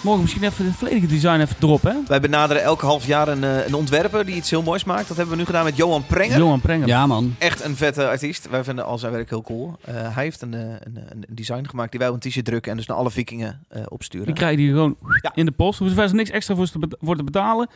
morgen 0.00 0.22
misschien 0.22 0.44
even 0.44 0.64
het 0.66 0.74
volledige 0.74 1.06
design 1.06 1.40
even 1.40 1.56
droppen, 1.58 1.92
hè? 1.92 1.98
Wij 2.06 2.20
benaderen 2.20 2.62
elk 2.62 2.80
half 2.80 3.06
jaar 3.06 3.28
een, 3.28 3.44
eh, 3.44 3.66
een 3.66 3.74
ontwerper 3.74 4.26
die 4.26 4.34
iets 4.34 4.50
heel 4.50 4.62
moois 4.62 4.84
maakt. 4.84 5.08
Dat 5.08 5.16
hebben 5.16 5.34
we 5.34 5.40
nu 5.40 5.46
gedaan 5.46 5.64
met 5.64 5.76
Johan 5.76 6.06
Prenger. 6.06 6.38
Johan 6.38 6.60
Prenger. 6.60 6.86
ja, 6.86 7.06
man. 7.06 7.34
Echt 7.38 7.64
een 7.64 7.76
vette 7.76 8.08
artiest. 8.08 8.48
Wij 8.50 8.64
vinden 8.64 8.84
al 8.84 8.98
zijn 8.98 9.12
werk 9.12 9.30
heel 9.30 9.42
cool. 9.42 9.76
Eh, 9.84 9.94
hij 9.94 10.22
heeft 10.24 10.42
een, 10.42 10.52
een, 10.52 10.80
een 11.08 11.24
design 11.28 11.64
gemaakt 11.68 11.90
die 11.90 12.00
wij 12.00 12.08
op 12.08 12.14
een 12.14 12.30
t-shirt 12.30 12.44
drukken 12.44 12.70
en 12.70 12.76
dus 12.76 12.86
naar 12.86 12.96
alle 12.96 13.10
vikingen 13.10 13.60
eh, 13.68 13.82
opsturen. 13.88 14.26
Die 14.26 14.34
krijg 14.34 14.50
je 14.50 14.56
die 14.56 14.68
gewoon 14.70 14.96
Ja. 15.22 15.30
in 15.34 15.44
de 15.44 15.52
post. 15.52 15.78
Hoeven 15.78 16.08
ze 16.08 16.14
niks 16.14 16.30
extra 16.30 16.54
voor 16.54 16.66
te, 16.70 16.78
bet- 16.78 16.96
voor 17.00 17.16
te 17.16 17.24
betalen. 17.24 17.68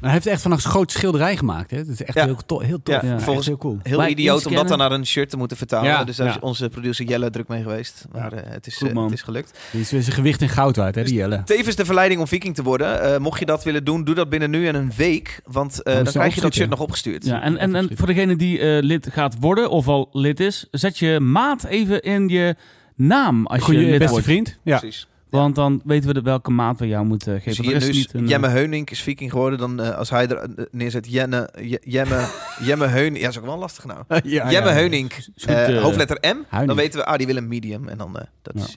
Hij 0.00 0.12
heeft 0.12 0.26
echt 0.26 0.42
van 0.42 0.52
een 0.52 0.58
groot 0.58 0.92
schilderij 0.92 1.36
gemaakt. 1.36 1.70
Hè? 1.70 1.76
Dat 1.76 1.88
is 1.88 2.02
echt 2.02 2.14
Ja. 2.18 2.24
heel, 2.24 2.36
to 2.46 2.60
heel 2.60 2.82
tof. 2.82 3.02
Ja, 3.02 3.20
volgens- 3.20 3.46
heel 3.46 3.56
cool. 3.58 3.78
Heel 3.82 4.06
idioot 4.06 4.46
om 4.46 4.54
dat 4.54 4.68
dan 4.68 4.78
naar 4.78 4.92
een 4.92 5.06
shirt 5.06 5.30
te 5.30 5.36
moeten 5.36 5.56
vertalen. 5.56 5.90
Ja, 5.90 6.04
dus 6.04 6.16
daar 6.16 6.26
is 6.28 6.34
ja. 6.34 6.40
onze 6.40 6.68
producer 6.68 7.04
Jelle 7.06 7.30
druk 7.30 7.48
mee 7.48 7.62
geweest. 7.62 8.04
Maar 8.12 8.32
eh, 8.32 8.40
het, 8.52 8.66
is, 8.66 8.82
eh, 8.82 9.02
het 9.02 9.12
is 9.12 9.22
gelukt. 9.22 9.58
Die 9.72 9.80
is 9.80 9.90
weer 9.90 10.02
zijn 10.02 10.14
gewicht 10.14 10.40
in 10.42 10.48
goud 10.48 10.78
uit, 10.78 10.94
hè, 10.94 11.04
die 11.04 11.14
Jelle. 11.14 11.42
Tevens 11.44 11.76
de 11.76 11.84
verleiding 11.84 12.20
om 12.20 12.26
viking 12.26 12.54
te 12.54 12.62
worden. 12.62 13.02
Eh, 13.14 13.18
mocht 13.20 13.38
je 13.38 13.46
dat 13.46 13.64
willen 13.64 13.84
doen, 13.84 14.04
doe 14.04 14.14
dat 14.14 14.28
binnen 14.28 14.50
nu 14.50 14.66
en 14.68 14.74
een 14.74 14.92
week. 14.96 15.40
Want 15.44 15.82
eh, 15.82 15.94
dan 15.94 16.06
ze 16.06 16.12
krijg 16.12 16.34
je 16.34 16.40
dat 16.40 16.54
shirt 16.54 16.70
nog 16.70 16.80
opgestuurd. 16.80 17.24
Ja, 17.24 17.42
en, 17.42 17.56
en, 17.58 17.74
en 17.74 17.90
voor 17.94 18.06
degene 18.06 18.36
die 18.36 18.58
eh, 18.58 18.82
lid 18.82 19.08
gaat 19.12 19.36
worden 19.40 19.70
of 19.70 19.88
al 19.88 20.08
lid 20.12 20.40
is, 20.40 20.66
zet 20.70 20.98
je 20.98 21.20
maat 21.20 21.64
even 21.64 22.02
in 22.02 22.28
je 22.28 22.56
naam 22.96 23.46
als 23.46 23.58
je 23.58 23.64
Goeie 23.64 23.80
lid 23.80 23.90
beste 23.98 24.10
wordt. 24.10 24.24
vriend. 24.24 24.58
Ja. 24.62 24.78
Precies. 24.78 25.06
Want 25.38 25.54
dan 25.54 25.80
weten 25.84 26.08
we 26.08 26.14
de 26.14 26.22
welke 26.22 26.50
maat 26.50 26.78
we 26.78 26.86
jou 26.86 27.04
moeten 27.04 27.32
Dus 27.34 27.42
geven. 27.42 27.64
hier 27.64 27.74
Er 27.74 27.76
is 27.80 27.84
nu 27.84 27.90
is 27.90 27.96
niet 27.96 28.14
een, 28.14 28.28
Jemme 28.28 28.48
Heunink 28.48 28.90
is 28.90 29.02
viking 29.02 29.30
geworden. 29.30 29.58
Dan 29.58 29.80
eh, 29.80 29.96
als 29.98 30.10
hij 30.10 30.28
er 30.28 30.36
eh, 30.38 30.64
neerzet 30.70 31.06
Jenne, 31.12 31.48
Jemme, 31.82 32.26
Jemme 32.66 32.86
Heunink. 32.86 33.16
Ja, 33.16 33.22
dat 33.22 33.30
is 33.30 33.38
ook 33.38 33.44
wel 33.46 33.58
lastig 33.58 33.84
nou. 33.84 33.98
ja, 34.08 34.20
Jemme 34.50 34.68
ja. 34.68 34.74
Heunink, 34.74 35.12
Goed, 35.12 35.44
eh, 35.46 35.76
eh, 35.76 35.82
hoofdletter 35.82 36.18
M. 36.36 36.66
Dan 36.66 36.76
weten 36.76 36.98
we, 37.00 37.06
ah, 37.06 37.16
die 37.18 37.26
wil 37.26 37.36
een 37.36 37.48
medium. 37.48 37.88
En 37.88 37.98
dan, 37.98 38.18
eh, 38.18 38.24
dat 38.42 38.54
Ja. 38.56 38.62
is... 38.64 38.76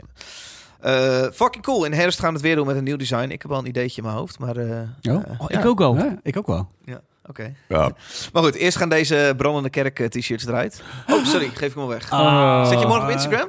eh, 0.79 1.31
fucking 1.33 1.63
cool. 1.63 1.85
In 1.85 1.93
herfst 1.93 2.19
gaan 2.19 2.27
we 2.29 2.33
het 2.35 2.43
weer 2.43 2.55
doen 2.55 2.65
met 2.67 2.75
een 2.75 2.83
nieuw 2.83 2.97
design. 2.97 3.29
Ik 3.29 3.41
heb 3.41 3.51
al 3.51 3.59
een 3.59 3.67
ideetje 3.67 3.97
in 4.01 4.07
mijn 4.07 4.19
hoofd, 4.19 4.39
maar... 4.39 4.57
eh, 4.57 4.65
Oh. 4.69 5.13
eh, 5.13 5.41
Oh, 5.41 5.49
ja, 5.49 5.59
ik 5.59 5.65
ook 5.65 5.79
wel. 5.79 5.95
Ja, 5.95 6.19
ik 6.23 6.37
ook 6.37 6.47
wel. 6.47 6.69
Oké. 7.29 7.53
Ja. 7.67 7.91
Maar 8.33 8.43
goed, 8.43 8.55
eerst 8.55 8.77
gaan 8.77 8.89
deze 8.89 9.33
brandende 9.37 9.69
kerk 9.69 9.99
eh, 9.99 10.07
t-shirts 10.07 10.45
eruit. 10.45 10.81
Oh, 11.09 11.25
sorry, 11.25 11.47
geef 11.47 11.67
ik 11.67 11.73
hem 11.73 11.83
al 11.83 11.87
weg. 11.89 12.09
Ah. 12.11 12.67
Zet 12.69 12.79
je 12.79 12.85
morgen 12.87 13.03
op 13.05 13.11
Instagram? 13.13 13.47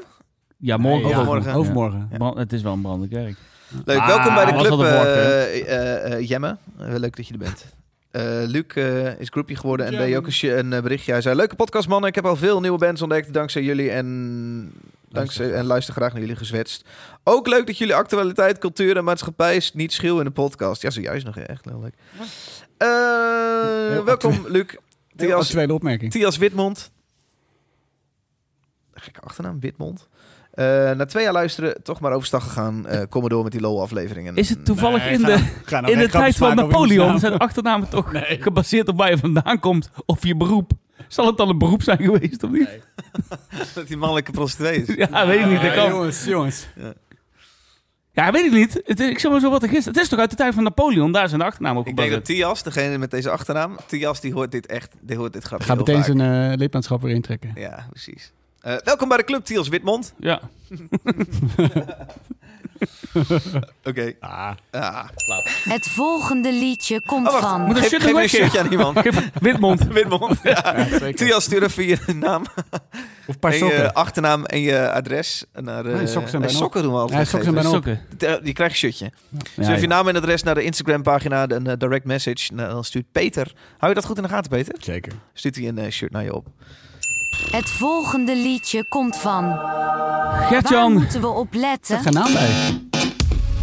Ja, 0.60 0.76
morgen. 0.76 1.02
Nee, 1.02 1.10
ja, 1.10 1.16
overmorgen. 1.18 1.52
Overmorgen. 1.54 2.08
Brand- 2.08 2.36
het 2.38 2.52
is 2.52 2.62
wel 2.62 2.72
een 2.72 2.80
brandende 2.80 3.14
kerk. 3.16 3.36
Leuk, 3.84 3.98
Ah, 3.98 4.06
welkom 4.06 4.34
bij 4.34 4.44
de 4.44 4.52
club, 4.52 4.80
eh, 4.80 5.42
eh, 5.60 6.12
eh, 6.12 6.28
Jemme. 6.28 6.56
Leuk 6.76 7.16
dat 7.16 7.26
je 7.26 7.32
er 7.32 7.38
bent. 7.38 7.64
Eh, 8.10 8.22
Luc 8.46 8.64
is 9.18 9.28
groupie 9.28 9.56
geworden 9.56 9.86
en 9.86 9.92
deed 9.96 10.16
ook 10.16 10.26
een, 10.26 10.72
een 10.72 10.82
berichtje. 10.82 11.12
Hij 11.12 11.20
zei, 11.20 11.36
leuke 11.36 11.54
podcast 11.54 11.88
mannen, 11.88 12.08
ik 12.08 12.14
heb 12.14 12.26
al 12.26 12.36
veel 12.36 12.60
nieuwe 12.60 12.78
bands 12.78 13.02
ontdekt 13.02 13.32
dankzij 13.32 13.62
jullie 13.62 13.90
en, 13.90 14.72
dankzij, 15.08 15.52
en 15.52 15.64
luister 15.64 15.94
graag 15.94 16.12
naar 16.12 16.20
jullie 16.20 16.36
gezwetst. 16.36 16.84
Ook 17.24 17.46
leuk 17.46 17.66
dat 17.66 17.78
jullie 17.78 17.94
actualiteit, 17.94 18.58
cultuur 18.58 18.96
en 18.96 19.04
maatschappij 19.04 19.56
is 19.56 19.74
niet 19.74 19.92
schil 19.92 20.18
in 20.18 20.24
de 20.24 20.30
podcast. 20.30 20.82
Ja, 20.82 20.90
zojuist 20.90 21.26
nog 21.26 21.36
echt 21.36 21.64
heel 21.64 21.80
leuk. 21.80 21.94
Eh, 22.76 24.04
welkom 24.04 24.44
Luc. 24.48 24.66
Thias, 25.16 25.48
tweede 25.48 25.72
opmerking. 25.74 26.12
Thias 26.12 26.36
Witmond. 26.36 26.90
Gekke 28.94 29.20
achternaam, 29.20 29.60
Witmond. 29.60 30.08
Eh, 30.58 30.64
na 30.96 31.04
twee 31.04 31.22
jaar 31.24 31.32
luisteren, 31.32 31.82
toch 31.82 32.00
maar 32.00 32.12
overstag 32.12 32.42
gegaan. 32.44 32.86
eh 32.86 33.02
kom 33.08 33.20
maar 33.20 33.30
door 33.30 33.42
met 33.42 33.52
die 33.52 33.60
LOL-afleveringen. 33.60 34.36
Is 34.36 34.48
het 34.48 34.64
toevallig 34.64 35.04
Nee, 35.04 35.12
in 35.12 35.22
de, 35.22 35.38
ga 35.64 35.86
in 35.86 35.98
de 35.98 36.08
tijd 36.08 36.36
van 36.36 36.56
Napoleon 36.56 37.18
zijn 37.18 37.32
de 37.32 37.38
achternamen 37.38 37.88
toch 37.88 38.10
gebaseerd 38.40 38.88
op 38.88 38.96
waar 38.96 39.10
je 39.10 39.18
vandaan 39.18 39.60
komt 39.60 39.90
of 40.06 40.26
je 40.26 40.36
beroep? 40.36 40.70
Zal 41.08 41.26
het 41.26 41.36
dan 41.36 41.48
een 41.48 41.58
beroep 41.58 41.82
zijn 41.82 41.98
geweest 41.98 42.42
of 42.42 42.50
niet? 42.50 42.68
dat 43.74 43.86
die 43.88 43.96
mannelijke 43.96 44.30
prostituee 44.30 44.82
is. 44.86 44.94
Ja, 45.10 45.26
weet 45.26 45.40
ik 45.40 45.46
niet. 45.46 45.54
Dat 45.60 45.64
Ja, 45.64 45.74
kan. 45.74 45.90
jongens, 45.90 46.24
jongens. 46.24 46.66
Ja, 48.12 48.30
weet 48.32 48.44
ik 48.44 48.52
niet. 48.52 48.80
Het 48.84 49.00
is, 49.00 49.08
ik 49.08 49.18
zeg 49.18 49.30
maar 49.30 49.40
zo 49.40 49.50
wat 49.50 49.62
er 49.62 49.68
gisteren. 49.68 49.92
Het 49.92 50.02
is 50.02 50.08
toch 50.08 50.18
uit 50.18 50.30
de 50.30 50.36
tijd 50.36 50.54
van 50.54 50.62
Napoleon? 50.62 51.12
Daar 51.12 51.28
zijn 51.28 51.40
de 51.40 51.46
achternamen 51.46 51.80
op 51.80 51.86
Ik 51.88 51.96
denk 51.96 52.10
dat. 52.10 52.24
Thias, 52.24 52.62
degene 52.62 52.98
met 52.98 53.10
deze 53.10 53.30
achternaam, 53.30 53.76
Thias 53.86 54.20
die 54.20 54.32
hoort 54.32 54.50
dit 54.52 54.66
echt, 54.66 54.94
die 55.00 55.16
hoort 55.16 55.32
dit 55.32 55.44
grapje 55.44 55.64
Ga 55.66 55.72
heel 55.72 55.80
meteen 55.84 56.02
vaak. 56.04 56.16
zijn 56.16 56.50
eh 56.50 56.56
lidmaatschap 56.58 57.02
weer 57.02 57.14
intrekken. 57.14 57.50
Ja, 57.54 57.86
precies. 57.90 58.32
Eh, 58.68 58.76
welkom 58.84 59.08
bij 59.08 59.16
de 59.16 59.24
club, 59.24 59.44
Thias 59.44 59.68
Witmond. 59.68 60.14
Ja. 60.18 60.40
Oké. 63.84 64.12
Ah. 64.20 64.50
Ah. 64.70 65.08
Het 65.68 65.88
volgende 65.88 66.52
liedje 66.52 67.02
komt 67.06 67.28
Oh, 67.28 67.40
van. 67.40 67.60
Moet 67.62 67.76
een 67.76 67.82
Geef, 67.82 67.88
shirt 67.90 68.02
geef 68.02 68.12
nog 68.12 68.22
een 68.22 68.28
shirtje 68.28 68.60
aan 68.60 68.70
iemand. 68.70 69.00
Witmond. 69.40 69.86
Witmond. 69.92 70.38
Ja. 70.42 70.86
Ja. 71.00 71.12
Thias, 71.12 71.44
stuur 71.44 71.62
even 71.62 71.86
je 71.86 71.98
naam 72.14 72.42
Of 73.26 73.38
paar 73.38 73.52
en 73.52 73.58
je 73.58 73.64
sokken. 73.64 73.92
achternaam 73.92 74.44
en 74.44 74.60
je 74.60 74.90
adres. 74.90 75.44
Naar, 75.52 75.86
eh, 75.86 75.94
Nee, 75.94 76.06
sokken 76.06 76.30
zijn 76.30 76.42
bijna 76.42 76.56
op. 76.56 76.62
sokken 76.62 76.82
doen 76.82 76.92
we 76.92 76.98
altijd. 76.98 77.18
Ja, 77.18 77.24
sokken 77.24 77.52
zijn. 77.52 77.64
Sokken. 77.64 78.00
Eh, 78.18 78.34
je 78.42 78.60
een 78.64 78.70
shirtje. 78.70 79.12
Ja, 79.56 79.74
je 79.74 79.86
naam 79.86 80.08
en 80.08 80.16
adres 80.16 80.42
naar 80.42 80.54
de 80.54 80.62
Instagram 80.62 81.02
pagina, 81.02 81.48
een 81.50 81.66
eh, 81.66 81.76
direct 81.78 82.04
message. 82.04 82.54
Nou, 82.54 82.70
dan 82.70 82.84
stuurt 82.84 83.12
Peter. 83.12 83.52
Hou 83.78 83.88
je 83.88 83.94
dat 83.94 84.04
goed 84.04 84.16
in 84.16 84.22
de 84.22 84.28
gaten, 84.28 84.50
Peter? 84.50 84.74
Zeker. 84.80 85.12
Stuurt 85.32 85.56
hij 85.56 85.68
een 85.68 85.78
eh, 85.78 85.90
shirt 85.90 86.12
naar 86.12 86.24
je 86.24 86.34
op. 86.34 86.46
Het 87.50 87.70
volgende 87.70 88.36
liedje 88.36 88.84
komt 88.88 89.16
van. 89.16 89.48
Waar 89.48 90.46
Gertjan. 90.48 90.92
moeten 90.92 91.20
we 91.20 91.26
op 91.28 91.52
Er 91.52 91.58
letten? 91.60 91.98
staat 92.00 92.02
geen 92.02 92.12
naam 92.12 92.32
bij. 92.32 92.48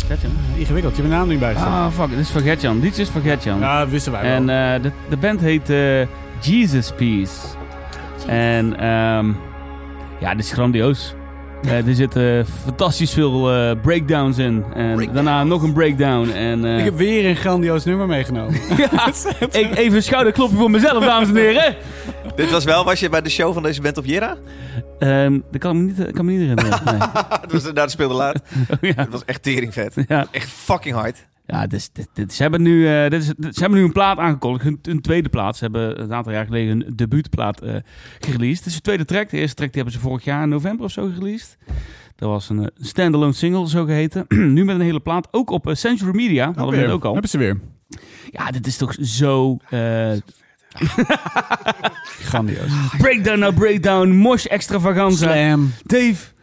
Gertjan. 0.07 0.31
Ingewikkeld, 0.57 0.95
je 0.95 1.01
hebt 1.01 1.13
naam 1.13 1.27
niet 1.27 1.39
bij 1.39 1.53
staan. 1.55 1.85
Ah, 1.85 1.91
fuck. 1.93 2.09
Dit 2.09 2.19
is 2.19 2.29
voor 2.31 2.41
Gertjan. 2.41 2.79
Dit 2.79 2.97
is 2.97 3.09
voor 3.09 3.21
Gertjan. 3.21 3.59
Ja, 3.59 3.79
dat 3.79 3.89
wisten 3.89 4.11
wij 4.11 4.21
wel. 4.21 4.31
En 4.31 4.49
eh, 4.75 4.81
de, 4.81 4.91
de 5.09 5.17
band 5.17 5.41
heet 5.41 5.69
eh, 5.69 6.07
Jesus 6.41 6.91
Peace. 6.91 7.31
En 8.27 8.79
ehm, 8.79 9.31
ja, 10.19 10.35
dit 10.35 10.45
is 10.45 10.51
grandioos. 10.51 11.13
Eh, 11.63 11.87
er 11.87 11.95
zitten 11.95 12.45
fantastisch 12.63 13.13
veel 13.13 13.53
eh, 13.53 13.71
breakdowns 13.81 14.37
in. 14.37 14.63
En 14.73 14.95
Breakdown. 14.95 15.13
daarna 15.13 15.43
nog 15.43 15.63
een 15.63 15.73
breakdown. 15.73 16.29
En, 16.29 16.65
eh, 16.65 16.77
ik 16.77 16.83
heb 16.83 16.97
weer 16.97 17.25
een 17.29 17.35
grandioos 17.35 17.83
nummer 17.85 18.07
meegenomen. 18.07 18.53
ja, 18.91 19.07
ik, 19.51 19.75
even 19.75 19.95
een 19.95 20.03
schouderklopje 20.03 20.55
voor 20.55 20.71
mezelf, 20.71 21.05
dames 21.05 21.29
en 21.29 21.35
heren. 21.35 21.75
Dit 22.35 22.51
was 22.51 22.63
wel, 22.63 22.83
was 22.83 22.99
je 22.99 23.09
bij 23.09 23.21
de 23.21 23.29
show 23.29 23.53
van 23.53 23.63
deze 23.63 23.81
band 23.81 23.97
op 23.97 24.05
Jera? 24.05 24.37
Ehm, 24.99 25.39
dat 25.51 25.61
kan 25.61 25.75
ik 25.75 25.81
me 25.81 25.83
niet, 25.83 25.97
dat 25.97 26.11
kan 26.11 26.25
me 26.25 26.31
niet 26.31 26.39
herinneren. 26.39 26.81
Nee. 26.85 26.97
dat 27.41 27.51
was, 27.51 27.73
daar 27.73 27.89
speelde 27.89 28.13
laat. 28.13 28.41
ja. 28.81 28.93
Het 28.95 29.11
was 29.11 29.25
echt 29.25 29.43
teringvet. 29.43 29.95
Ja. 30.07 30.27
Echt 30.31 30.49
fucking 30.49 30.95
hard. 30.95 31.25
Ja, 31.47 31.67
dit, 31.67 31.91
dit, 32.13 32.33
ze, 32.33 32.41
hebben 32.41 32.61
nu, 32.61 32.87
eh, 32.87 33.09
dit 33.09 33.21
is, 33.21 33.25
ze 33.27 33.59
hebben 33.59 33.79
nu 33.79 33.85
een 33.85 33.91
plaat 33.91 34.17
aangekondigd. 34.17 34.77
Hun 34.85 35.01
tweede 35.01 35.29
plaat. 35.29 35.57
Ze 35.57 35.63
hebben 35.63 36.01
een 36.01 36.13
aantal 36.13 36.33
jaar 36.33 36.45
geleden 36.45 36.87
een 36.87 36.95
debuutplaat 36.95 37.61
eh 37.61 37.75
gereleased. 38.19 38.57
Het 38.57 38.65
is 38.67 38.75
de 38.75 38.81
tweede 38.81 39.05
track. 39.05 39.29
De 39.29 39.37
eerste 39.37 39.55
track 39.55 39.73
die 39.73 39.81
hebben 39.81 40.01
ze 40.01 40.07
vorig 40.07 40.23
jaar 40.23 40.43
in 40.43 40.49
november 40.49 40.85
of 40.85 40.91
zo 40.91 41.09
gereleased. 41.13 41.57
Dat 42.15 42.29
was 42.29 42.49
een 42.49 42.59
eh, 42.59 42.67
standalone 42.77 43.33
single, 43.33 43.69
zo 43.69 43.85
geheten. 43.85 44.25
nu 44.53 44.65
met 44.65 44.75
een 44.75 44.81
hele 44.81 44.99
plaat. 44.99 45.27
Ook 45.31 45.49
op 45.49 45.69
Century 45.73 46.15
Media, 46.15 46.45
hadden 46.55 46.75
we 46.75 46.81
het 46.81 46.91
ook 46.91 47.05
al. 47.05 47.11
Hebben 47.11 47.29
ze 47.29 47.37
weer. 47.37 47.59
Ja, 48.31 48.51
dit 48.51 48.67
is 48.67 48.77
toch 48.77 48.93
zo... 49.01 49.57
eh, 49.69 50.11
Grandioos. 52.29 52.71
breakdown 52.97 53.39
na 53.39 53.51
breakdown, 53.51 54.07
mosh 54.09 54.45
extravaganza. 54.45 55.31
Slam. 55.33 55.71
Dave, 55.83 56.33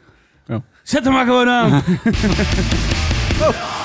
Oh. 0.48 0.56
zet 0.82 1.04
hem 1.04 1.12
maar 1.12 1.24
gewoon 1.26 1.48
aan. 1.48 1.82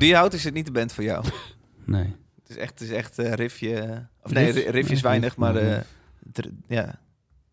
melodie 0.00 0.14
houdt, 0.16 0.34
is 0.34 0.44
het 0.44 0.54
niet 0.54 0.66
de 0.66 0.72
band 0.72 0.92
voor 0.92 1.04
jou. 1.04 1.24
Nee. 1.84 2.14
Het 2.42 2.50
is 2.50 2.56
echt, 2.56 2.70
het 2.78 2.80
is 2.88 2.90
echt 2.94 3.18
eh, 3.18 3.32
riffje... 3.32 4.06
Of 4.22 4.32
nee, 4.32 4.44
Riff? 4.44 4.56
ri- 4.64 4.70
riffjes 4.70 5.00
weinig, 5.00 5.36
maar 5.36 5.54
ja. 5.64 5.74
eh, 5.76 5.80
dr- 6.32 6.48
ja, 6.68 6.98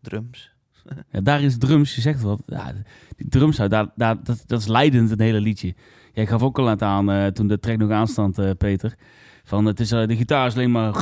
drums. 0.00 0.50
Ja, 1.12 1.20
daar 1.20 1.42
is 1.42 1.58
drums, 1.58 1.94
je 1.94 2.00
zegt 2.00 2.20
wat. 2.22 2.42
Ja, 2.46 2.72
die 3.16 3.28
drums, 3.28 3.56
daar, 3.56 3.86
daar, 3.94 4.22
dat, 4.22 4.42
dat 4.46 4.60
is 4.60 4.66
leidend, 4.66 5.10
een 5.10 5.20
hele 5.20 5.40
liedje. 5.40 5.74
Jij 6.12 6.26
gaf 6.26 6.42
ook 6.42 6.58
al 6.58 6.64
net 6.64 6.82
aan, 6.82 7.10
eh, 7.10 7.26
toen 7.26 7.46
de 7.46 7.58
track 7.58 7.76
nog 7.78 7.90
aanstond, 7.90 8.58
Peter. 8.58 8.94
Van, 9.44 9.64
het 9.64 9.80
is, 9.80 9.88
de 9.88 10.16
gitaar 10.16 10.46
is 10.46 10.54
alleen 10.54 10.70
maar... 10.70 10.92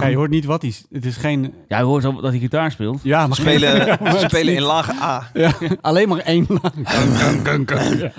Ja, 0.00 0.06
je 0.06 0.16
hoort 0.16 0.30
niet 0.30 0.44
wat 0.44 0.62
hij... 0.62 0.72
Het 0.92 1.04
is 1.04 1.16
geen... 1.16 1.54
Ja, 1.68 1.78
je 1.78 1.84
hoort 1.84 2.02
dat 2.02 2.22
hij 2.22 2.38
gitaar 2.38 2.70
speelt. 2.70 3.00
Ja, 3.02 3.26
maar 3.26 3.36
Ze 3.36 3.42
spelen, 3.42 3.76
Ja, 3.86 3.98
maar 4.00 4.12
ze 4.12 4.18
het 4.18 4.30
spelen 4.30 4.54
in 4.54 4.62
lage 4.62 4.92
A. 5.02 5.30
Ja, 5.34 5.52
alleen 5.80 6.08
maar 6.08 6.18
één 6.18 6.46
lang. 6.48 6.74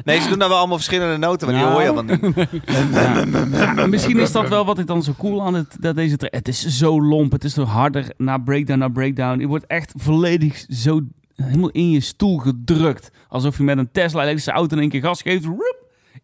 Nee, 0.04 0.20
ze 0.20 0.30
doen 0.30 0.38
nou 0.38 0.50
wel 0.50 0.58
allemaal 0.58 0.78
verschillende 0.78 1.18
noten, 1.18 1.48
maar 1.48 1.58
die 1.58 1.66
hoor 1.72 1.82
je 1.82 1.94
wel 1.94 2.04
niet. 2.04 3.90
Misschien 3.90 4.20
is 4.20 4.32
dat 4.32 4.50
wel 4.50 4.66
wat 4.66 4.80
ik 4.80 4.88
dan 4.88 5.04
zo 5.04 5.14
cool 5.18 5.42
aan 5.44 5.54
het, 5.54 5.78
dat 5.80 5.96
deze. 5.96 6.16
Het 6.20 6.48
is 6.48 6.66
zo 6.66 7.02
lomp, 7.02 7.32
het 7.32 7.44
is 7.44 7.54
zo 7.54 7.64
harder 7.64 8.06
na 8.18 8.38
breakdown 8.38 8.80
na 8.80 8.88
breakdown. 8.88 9.40
Je 9.40 9.48
wordt 9.48 9.66
echt 9.68 9.94
volledig 9.98 10.66
zo 10.70 11.02
helemaal 11.36 11.70
in 11.70 11.90
je 11.90 12.00
stoel 12.00 12.38
gedrukt. 12.38 13.12
Alsof 13.28 13.58
je 13.58 13.64
met 13.64 13.78
een 13.78 13.92
Tesla 13.92 14.22
elektrische 14.22 14.52
auto 14.52 14.76
in 14.76 14.82
één 14.82 14.90
keer 14.90 15.02
gas 15.02 15.22
geeft. 15.22 15.46
Roep, 15.46 15.79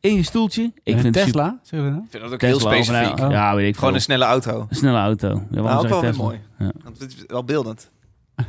in 0.06 0.16
je 0.16 0.24
stoeltje. 0.24 0.64
Ik 0.84 1.00
vind 1.00 1.16
het 1.16 1.26
super- 1.26 1.32
Tesla? 1.32 1.60
Ik 1.62 2.10
vind 2.10 2.24
dat 2.24 2.32
ook 2.34 2.40
Tesla 2.40 2.48
heel 2.70 2.78
een- 2.78 2.84
specifiek. 2.86 3.20
Oh. 3.20 3.32
Ja, 3.32 3.56
weet 3.56 3.68
ik 3.68 3.74
Gewoon 3.74 3.90
veel. 3.90 3.96
een 3.96 4.02
snelle 4.02 4.26
auto. 4.26 4.66
Een 4.70 4.76
snelle 4.76 4.98
auto. 4.98 5.28
Ja, 5.52 5.62
Nou, 5.62 5.84
ook 5.84 5.88
wel 5.90 6.02
Tesla? 6.02 6.24
mooi. 6.24 6.40
Ja. 6.60 6.72
Want 6.84 7.00
het 7.00 7.14
is 7.18 7.24
wel 7.28 7.44
beeldend. 7.44 7.92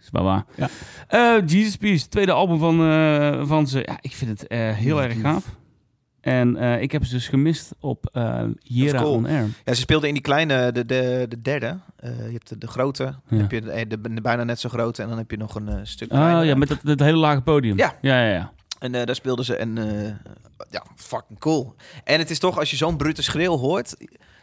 is 0.00 0.08
wel 0.10 0.22
waar. 0.24 0.44
Ja. 0.56 0.68
Eh, 1.08 1.46
Jesus 1.46 1.76
Peace, 1.76 2.08
tweede 2.08 2.32
album 2.32 2.58
van, 2.58 2.80
eh, 2.90 3.46
van 3.46 3.66
ze. 3.66 3.78
Ja, 3.86 3.98
ik 4.00 4.12
vind 4.14 4.30
het 4.40 4.46
eh, 4.48 4.58
heel 4.74 5.02
erg 5.02 5.20
gaaf. 5.20 5.58
En 6.20 6.56
eh, 6.56 6.82
ik 6.82 6.92
heb 6.92 7.04
ze 7.04 7.12
dus 7.14 7.28
gemist 7.28 7.72
op 7.80 8.08
eh 8.12 8.42
Jera 8.58 8.98
cool. 9.02 9.12
On 9.14 9.26
Air. 9.26 9.46
Ja, 9.64 9.74
ze 9.74 9.80
speelden 9.80 10.08
in 10.08 10.14
die 10.14 10.22
kleine, 10.22 10.72
de, 10.72 10.86
de, 10.86 11.26
de 11.28 11.40
derde. 11.42 11.78
Eh, 11.96 12.26
je 12.26 12.32
hebt 12.32 12.48
de, 12.48 12.58
de 12.58 12.66
grote, 12.66 13.04
dan 13.04 13.14
Ja. 13.28 13.36
heb 13.36 13.50
je 13.50 13.60
de, 13.60 13.86
de, 14.00 14.14
de 14.14 14.20
bijna 14.20 14.44
net 14.44 14.60
zo 14.60 14.68
grote 14.68 15.02
en 15.02 15.08
dan 15.08 15.18
heb 15.18 15.30
je 15.30 15.36
nog 15.36 15.54
een 15.54 15.86
stuk 15.86 16.12
Oh 16.12 16.40
ja, 16.44 16.54
met 16.54 16.68
dat, 16.68 16.78
dat 16.82 17.00
hele 17.00 17.16
lage 17.16 17.40
podium. 17.40 17.76
Ja. 17.76 17.94
Ja, 18.00 18.22
ja, 18.24 18.32
ja. 18.32 18.52
En 18.80 18.94
eh, 18.94 19.06
daar 19.06 19.14
speelden 19.14 19.44
ze 19.44 19.56
en 19.56 19.78
eh, 19.78 20.14
ja, 20.70 20.82
fucking 20.96 21.38
cool. 21.38 21.74
En 22.04 22.18
het 22.18 22.30
is 22.30 22.38
toch, 22.38 22.58
als 22.58 22.70
je 22.70 22.76
zo'n 22.76 22.96
brute 22.96 23.22
schreeuw 23.22 23.56
hoort, 23.56 23.96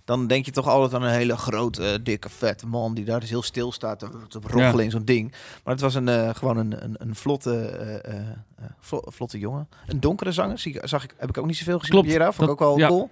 dan 0.06 0.28
denk 0.28 0.46
je 0.46 0.52
toch 0.52 0.68
altijd 0.68 0.94
aan 0.94 1.08
een 1.08 1.14
hele 1.16 1.38
grote, 1.38 2.00
dikke, 2.04 2.30
vette 2.30 2.68
man 2.68 2.94
die 2.94 3.06
daar 3.06 3.20
dus 3.20 3.30
heel 3.30 3.42
stil 3.42 3.72
staat 3.72 4.00
te, 4.00 4.10
te 4.28 4.40
roggelen 4.42 4.76
Ja. 4.78 4.82
in 4.84 4.92
zo'n 4.92 5.06
ding. 5.06 5.32
Maar 5.64 5.74
het 5.74 5.82
was 5.84 5.96
een, 5.96 6.08
eh, 6.08 6.36
gewoon 6.36 6.58
een, 6.58 6.84
een, 6.84 6.96
een 6.98 7.16
vlotte, 7.16 7.56
eh, 7.66 8.14
eh, 8.14 8.20
eh, 8.28 8.66
vlo- 8.80 9.04
vlotte 9.06 9.40
jongen. 9.40 9.68
Een 9.88 10.00
donkere 10.00 10.32
zanger, 10.32 10.60
zie 10.60 10.80
zag 10.84 11.04
ik, 11.04 11.14
heb 11.18 11.30
ik 11.30 11.38
ook 11.38 11.46
niet 11.46 11.58
zoveel 11.58 11.78
gezien 11.80 11.94
Klopt, 11.94 12.10
Jera. 12.10 12.32
Vond 12.32 12.48
ik 12.48 12.54
ook 12.54 12.60
wel 12.60 12.78
ja. 12.78 12.88
cool. 12.88 13.10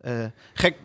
Eh, 0.00 0.24
gek, 0.54 0.76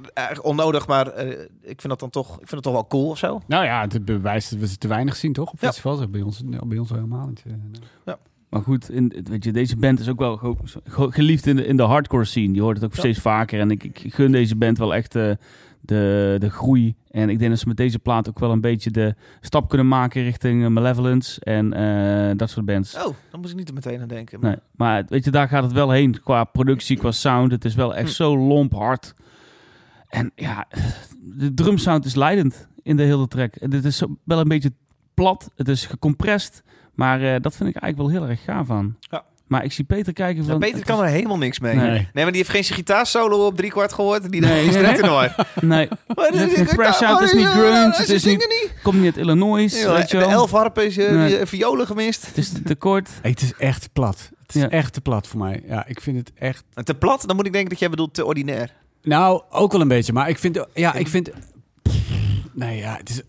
onnodig, 0.41 0.87
maar 0.87 1.07
eh, 1.07 1.29
ik 1.61 1.81
vind 1.81 1.87
dat 1.89 1.99
dan 1.99 2.09
toch, 2.09 2.27
ik 2.31 2.37
vind 2.37 2.51
het 2.51 2.63
toch 2.63 2.73
wel 2.73 2.87
cool 2.87 3.09
of 3.09 3.17
zo. 3.17 3.41
Nou 3.47 3.63
ja, 3.65 3.81
het 3.81 4.05
bewijst 4.05 4.49
dat 4.49 4.59
we 4.59 4.67
ze 4.67 4.77
te 4.77 4.87
weinig 4.87 5.15
zien, 5.15 5.33
toch? 5.33 5.51
Op 5.51 5.59
Ja. 5.61 5.67
festivals, 5.67 6.09
bij 6.09 6.21
ons, 6.21 6.41
bij 6.45 6.77
ons 6.77 6.89
helemaal 6.89 7.27
niet. 7.27 7.43
eh, 7.47 7.53
nee. 8.05 8.15
Maar 8.49 8.61
goed, 8.61 8.89
in, 8.91 9.13
weet 9.23 9.43
je, 9.43 9.51
deze 9.51 9.77
band 9.77 9.99
is 9.99 10.09
ook 10.09 10.19
wel 10.19 10.37
ge- 10.37 10.55
ge- 10.83 11.11
geliefd 11.11 11.47
in 11.47 11.55
de, 11.55 11.65
in 11.65 11.77
de 11.77 11.83
hardcore 11.83 12.25
scene. 12.25 12.53
Je 12.53 12.61
hoort 12.61 12.75
het 12.75 12.85
ook 12.85 12.93
Ja. 12.93 12.99
steeds 12.99 13.19
vaker. 13.19 13.59
En 13.59 13.71
ik, 13.71 13.83
ik 13.83 14.13
gun 14.13 14.31
deze 14.31 14.55
band 14.55 14.77
wel 14.77 14.95
echt 14.95 15.15
eh, 15.15 15.31
de, 15.81 16.35
de 16.39 16.49
groei. 16.49 16.95
En 17.11 17.29
ik 17.29 17.37
denk 17.39 17.51
dat 17.51 17.59
ze 17.59 17.67
met 17.67 17.77
deze 17.77 17.99
plaat 17.99 18.29
ook 18.29 18.39
wel 18.39 18.51
een 18.51 18.61
beetje 18.61 18.91
de 18.91 19.15
stap 19.41 19.69
kunnen 19.69 19.87
maken 19.87 20.23
richting 20.23 20.63
eh, 20.63 20.69
Malevolence 20.69 21.41
en 21.41 21.73
eh, 21.73 22.37
dat 22.37 22.49
soort 22.49 22.65
bands. 22.65 22.95
Oh, 22.95 23.03
dan 23.31 23.39
moet 23.41 23.49
ik 23.49 23.55
niet 23.55 23.67
er 23.67 23.73
meteen 23.73 24.01
aan 24.01 24.07
denken. 24.07 24.39
Nee, 24.41 24.55
maar 24.75 25.05
weet 25.07 25.25
je, 25.25 25.31
daar 25.31 25.47
gaat 25.47 25.63
het 25.63 25.71
wel 25.71 25.91
heen 25.91 26.21
qua 26.23 26.43
productie, 26.43 26.97
qua 26.97 27.11
sound. 27.11 27.51
Het 27.51 27.65
is 27.65 27.75
wel 27.75 27.95
echt 27.95 28.07
Hm. 28.09 28.13
zo 28.15 28.37
lomp 28.37 28.73
hard. 28.73 29.13
En 30.07 30.31
ja, 30.35 30.67
de 31.21 31.53
drumsound 31.53 32.05
is 32.05 32.15
leidend 32.15 32.67
in 32.83 32.95
de 32.97 33.03
hele 33.03 33.27
track. 33.27 33.55
En 33.55 33.69
dit 33.69 33.85
is 33.85 34.03
wel 34.23 34.39
een 34.39 34.47
beetje 34.47 34.71
plat, 35.13 35.51
het 35.55 35.67
is 35.67 35.85
gecompressed. 35.85 36.63
Maar 36.97 37.21
eh, 37.21 37.41
dat 37.41 37.55
vind 37.55 37.69
ik 37.69 37.75
eigenlijk 37.81 38.11
wel 38.11 38.21
heel 38.21 38.29
erg 38.29 38.43
gaaf 38.43 38.71
aan. 38.71 38.97
Maar 39.47 39.63
ik 39.63 39.71
zie 39.71 39.85
Peter 39.85 40.13
kijken 40.13 40.45
van... 40.45 40.59
Nou, 40.59 40.71
Peter 40.71 40.85
kan 40.85 40.99
er 41.03 41.09
helemaal 41.09 41.37
niks 41.37 41.59
mee. 41.59 41.75
Nee. 41.75 41.89
Nee, 41.89 42.09
maar 42.13 42.25
die 42.25 42.35
heeft 42.35 42.49
geen 42.49 42.63
gitaarsolo 42.63 43.45
op 43.45 43.55
drie 43.57 43.69
kwart 43.71 43.93
gehoord. 43.93 44.31
Die 44.31 44.41
Nee, 44.41 44.65
is 44.65 44.73
nee, 44.75 44.83
nee. 45.01 45.29
Nee, 45.61 45.87
Het 46.07 46.51
is 46.57 46.69
fresh 46.69 47.01
out, 47.01 47.19
het 47.19 47.29
is 47.29 47.33
niet 47.35 47.45
Oh, 47.47 47.51
grunge, 47.51 47.91
ze 47.95 48.01
het 48.01 48.09
is 48.09 48.23
niet- 48.23 48.71
komt 48.83 48.95
niet 48.95 49.05
uit 49.05 49.17
Illinois, 49.17 49.81
Ja, 49.81 49.93
weet 49.93 50.09
je 50.11 50.17
de 50.17 50.23
wel. 50.25 50.31
elf 50.33 50.51
harpen 50.51 50.85
is 50.85 50.97
eh, 50.97 51.41
eh, 51.41 51.47
violen 51.47 51.87
gemist. 51.87 52.25
Het 52.25 52.37
is 52.37 52.51
te 52.65 52.75
kort. 52.75 53.09
Hey, 53.21 53.31
het 53.31 53.41
is 53.41 53.53
echt 53.57 53.89
plat. 53.93 54.31
Het 54.45 54.55
is 54.55 54.61
Ja. 54.61 54.69
echt 54.69 54.93
te 54.93 55.01
plat 55.01 55.27
voor 55.27 55.39
mij. 55.39 55.63
Ja, 55.67 55.85
ik 55.87 56.01
vind 56.01 56.17
het 56.17 56.31
echt... 56.35 56.63
En 56.73 56.85
te 56.85 56.95
plat, 56.95 57.23
dan 57.27 57.35
moet 57.35 57.45
ik 57.45 57.51
denken 57.51 57.69
dat 57.69 57.79
jij 57.79 57.89
bedoelt 57.89 58.13
te 58.13 58.25
ordinair. 58.25 58.73
Nou, 59.01 59.41
ook 59.49 59.71
wel 59.71 59.81
een 59.81 59.87
beetje. 59.87 60.13
Maar 60.13 60.29
ik 60.29 60.37
vind... 60.39 60.65
Ja, 60.73 60.93
ik 60.93 61.07
vind... 61.07 61.29
Nee, 62.53 62.77
ja, 62.77 62.95
het 62.97 63.09
is... 63.09 63.21